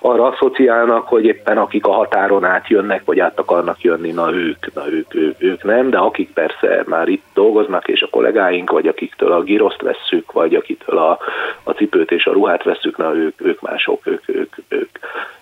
arra 0.02 0.26
asszociálnak, 0.26 1.08
hogy 1.08 1.24
éppen 1.24 1.58
akik 1.58 1.86
a 1.86 1.92
határon 1.92 2.44
átjönnek, 2.44 3.04
vagy 3.04 3.18
át 3.20 3.38
akarnak 3.38 3.80
jönni, 3.80 4.10
na 4.10 4.32
ők, 4.32 4.74
na 4.74 4.88
ők, 4.90 5.14
ők, 5.14 5.42
ők 5.42 5.64
nem, 5.64 5.90
de 5.90 5.98
akik 5.98 6.32
persze 6.32 6.82
már 6.86 7.08
itt 7.08 7.24
dolgoznak, 7.34 7.88
és 7.88 8.02
a 8.02 8.08
kollégáink, 8.10 8.70
vagy 8.70 8.86
akiktől 8.86 9.32
a 9.32 9.42
giroszt 9.42 9.82
vesszük, 9.82 10.32
vagy 10.32 10.54
akitől 10.54 10.98
a, 10.98 11.18
a 11.62 11.70
cipőt 11.70 12.10
és 12.10 12.26
a 12.26 12.32
ruhát 12.32 12.62
vesszük, 12.62 12.96
na 12.96 13.14
ők, 13.14 13.40
ők 13.44 13.60
mások, 13.60 14.06
ők, 14.06 14.28
ők, 14.28 14.54
ők, 14.68 14.88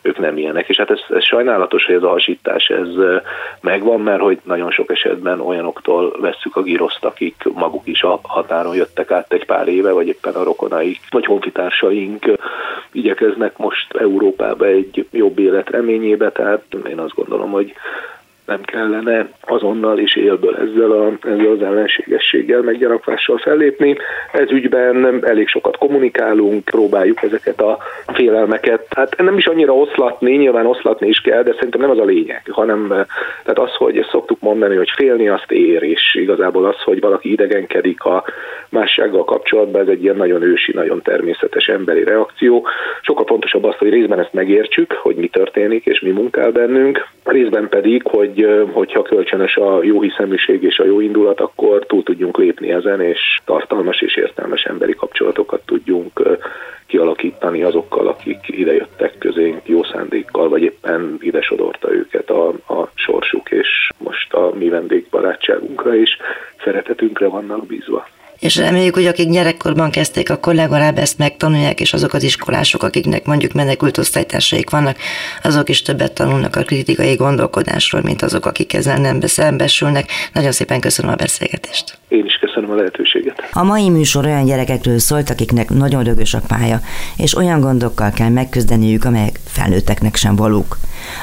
ők 0.02 0.18
nem 0.18 0.36
ilyenek. 0.36 0.68
És 0.68 0.76
hát 0.76 0.90
ez, 0.90 1.00
ez 1.08 1.24
sajnálatos, 1.24 1.84
hogy 1.84 1.94
ez 1.94 2.02
a 2.02 2.08
hasítás 2.08 2.68
ez 2.68 2.88
megvan, 3.60 4.00
mert 4.00 4.20
hogy 4.20 4.38
nagyon 4.44 4.70
sok 4.70 4.89
esetben 4.90 5.40
olyanoktól 5.40 6.16
vesszük 6.20 6.56
a 6.56 6.62
giroszt, 6.62 7.04
akik 7.04 7.42
maguk 7.54 7.86
is 7.86 8.02
a 8.02 8.20
határon 8.22 8.74
jöttek 8.74 9.10
át 9.10 9.32
egy 9.32 9.46
pár 9.46 9.68
éve, 9.68 9.92
vagy 9.92 10.06
éppen 10.06 10.34
a 10.34 10.42
rokonaik, 10.42 11.00
vagy 11.10 11.24
honfitársaink 11.24 12.24
igyekeznek 12.92 13.58
most 13.58 13.94
Európába 13.94 14.66
egy 14.66 15.06
jobb 15.10 15.38
élet 15.38 15.70
reményébe, 15.70 16.32
tehát 16.32 16.64
én 16.88 16.98
azt 16.98 17.14
gondolom, 17.14 17.50
hogy 17.50 17.72
nem 18.50 18.62
kellene 18.62 19.28
azonnal 19.40 19.98
és 19.98 20.16
élből 20.16 20.56
ezzel, 20.56 20.90
a, 20.90 21.12
ezzel 21.22 21.52
az 21.52 21.62
ellenségességgel, 21.62 22.60
meg 22.60 22.78
gyanakvással 22.78 23.38
fellépni. 23.38 23.96
Ez 24.32 24.50
ügyben 24.50 25.24
elég 25.26 25.48
sokat 25.48 25.76
kommunikálunk, 25.76 26.64
próbáljuk 26.64 27.22
ezeket 27.22 27.60
a 27.60 27.78
félelmeket, 28.06 28.86
hát 28.96 29.16
nem 29.16 29.36
is 29.36 29.46
annyira 29.46 29.74
oszlatni, 29.74 30.36
nyilván 30.36 30.66
oszlatni 30.66 31.08
is 31.08 31.20
kell, 31.20 31.42
de 31.42 31.52
szerintem 31.52 31.80
nem 31.80 31.90
az 31.90 31.98
a 31.98 32.04
lényeg, 32.04 32.42
hanem 32.50 32.88
tehát 33.42 33.58
az, 33.58 33.74
hogy 33.74 33.98
ezt 33.98 34.10
szoktuk 34.10 34.40
mondani, 34.40 34.76
hogy 34.76 34.90
félni 34.96 35.28
azt 35.28 35.52
ér, 35.52 35.82
és 35.82 36.14
igazából 36.14 36.66
az, 36.66 36.82
hogy 36.82 37.00
valaki 37.00 37.32
idegenkedik 37.32 38.04
a 38.04 38.24
mássággal 38.68 39.24
kapcsolatban, 39.24 39.80
ez 39.82 39.88
egy 39.88 40.02
ilyen 40.02 40.16
nagyon 40.16 40.42
ősi, 40.42 40.72
nagyon 40.72 41.02
természetes 41.02 41.66
emberi 41.66 42.04
reakció. 42.04 42.66
Sokkal 43.02 43.24
fontosabb 43.26 43.64
az, 43.64 43.76
hogy 43.76 43.88
részben 43.88 44.18
ezt 44.20 44.32
megértsük, 44.32 44.92
hogy 44.92 45.16
mi 45.16 45.28
történik 45.28 45.86
és 45.86 46.00
mi 46.00 46.10
munkál 46.10 46.50
bennünk, 46.50 47.08
részben 47.24 47.68
pedig, 47.68 48.02
hogy 48.04 48.39
hogyha 48.72 49.02
kölcsönös 49.02 49.56
a 49.56 49.82
jó 49.82 50.00
hiszeműség 50.00 50.62
és 50.62 50.78
a 50.78 50.84
jó 50.84 51.00
indulat, 51.00 51.40
akkor 51.40 51.86
túl 51.86 52.02
tudjunk 52.02 52.36
lépni 52.36 52.70
ezen, 52.70 53.00
és 53.00 53.40
tartalmas 53.44 54.00
és 54.00 54.16
értelmes 54.16 54.62
emberi 54.62 54.94
kapcsolatokat 54.94 55.60
tudjunk 55.64 56.38
kialakítani 56.86 57.62
azokkal, 57.62 58.06
akik 58.08 58.38
idejöttek 58.46 59.18
közénk 59.18 59.60
jó 59.64 59.82
szándékkal, 59.82 60.48
vagy 60.48 60.62
éppen 60.62 61.16
ide 61.20 61.40
sodorta 61.40 61.92
őket 61.92 62.30
a, 62.30 62.48
a 62.48 62.90
sorsuk, 62.94 63.50
és 63.50 63.88
most 63.98 64.32
a 64.32 64.50
mi 64.54 64.68
vendégbarátságunkra 64.68 65.96
és 65.96 66.16
szeretetünkre 66.64 67.28
vannak 67.28 67.66
bízva 67.66 68.06
és 68.40 68.56
reméljük, 68.56 68.94
hogy 68.94 69.06
akik 69.06 69.30
gyerekkorban 69.30 69.90
kezdték, 69.90 70.30
akkor 70.30 70.54
legalább 70.54 70.98
ezt 70.98 71.18
megtanulják, 71.18 71.80
és 71.80 71.92
azok 71.92 72.12
az 72.12 72.22
iskolások, 72.22 72.82
akiknek 72.82 73.24
mondjuk 73.24 73.52
menekült 73.52 73.98
osztálytársaik 73.98 74.70
vannak, 74.70 74.96
azok 75.42 75.68
is 75.68 75.82
többet 75.82 76.12
tanulnak 76.12 76.56
a 76.56 76.62
kritikai 76.62 77.14
gondolkodásról, 77.14 78.02
mint 78.02 78.22
azok, 78.22 78.46
akik 78.46 78.74
ezzel 78.74 78.98
nem 78.98 79.20
szembesülnek. 79.20 80.10
Nagyon 80.32 80.52
szépen 80.52 80.80
köszönöm 80.80 81.12
a 81.12 81.16
beszélgetést. 81.16 81.98
Én 82.08 82.24
is 82.24 82.34
köszönöm 82.34 82.70
a 82.70 82.74
lehetőséget. 82.74 83.48
A 83.52 83.62
mai 83.62 83.88
műsor 83.88 84.24
olyan 84.24 84.44
gyerekekről 84.44 84.98
szólt, 84.98 85.30
akiknek 85.30 85.68
nagyon 85.68 86.04
rögös 86.04 86.34
a 86.34 86.40
pálya, 86.46 86.80
és 87.16 87.36
olyan 87.36 87.60
gondokkal 87.60 88.10
kell 88.10 88.28
megküzdeniük, 88.28 89.04
amelyek 89.04 89.40
felnőtteknek 89.46 90.16
sem 90.16 90.36
valók. 90.36 90.76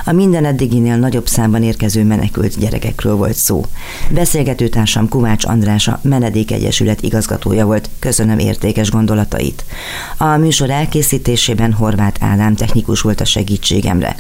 A 0.06 0.12
minden 0.12 0.46
eddiginél 0.46 0.98
nagyobb 0.98 1.28
számban 1.28 1.64
érkező 1.64 2.04
menekült 2.04 2.60
gyerekekről 2.60 3.16
volt 3.16 3.36
szó. 3.36 3.66
Beszélgetőtársam 4.10 5.10
Kovács 5.10 5.46
a 5.46 6.00
Menedék 6.02 6.52
Egyesület 6.52 7.02
igazgatója 7.02 7.66
volt, 7.66 7.90
köszönöm 8.00 8.40
értékes 8.40 8.92
gondolatait. 8.92 9.66
A 10.18 10.38
műsor 10.38 10.70
elkészítésében 10.70 11.74
Horváth 11.74 12.24
Ádám 12.24 12.56
technikus 12.56 13.02
volt 13.02 13.22
a 13.22 13.26
segítségemre. 13.26 14.16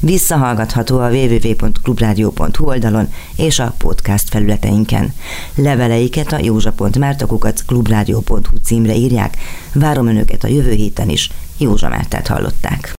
Visszahallgatható 0.00 0.98
a 0.98 1.10
www.clubradio.hu 1.10 2.66
oldalon 2.66 3.08
és 3.36 3.58
a 3.58 3.74
podcast 3.78 4.28
felületeinken. 4.28 5.12
Leveleiket 5.54 6.32
a 6.32 6.38
józsa.mártakukat 6.42 7.62
clubradio.hu 7.66 8.56
címre 8.64 8.94
írják. 8.94 9.36
Várom 9.72 10.06
önöket 10.06 10.44
a 10.44 10.48
jövő 10.48 10.72
héten 10.72 11.08
is. 11.08 11.30
Józsa 11.58 11.88
Mártát 11.88 12.26
hallották. 12.26 13.00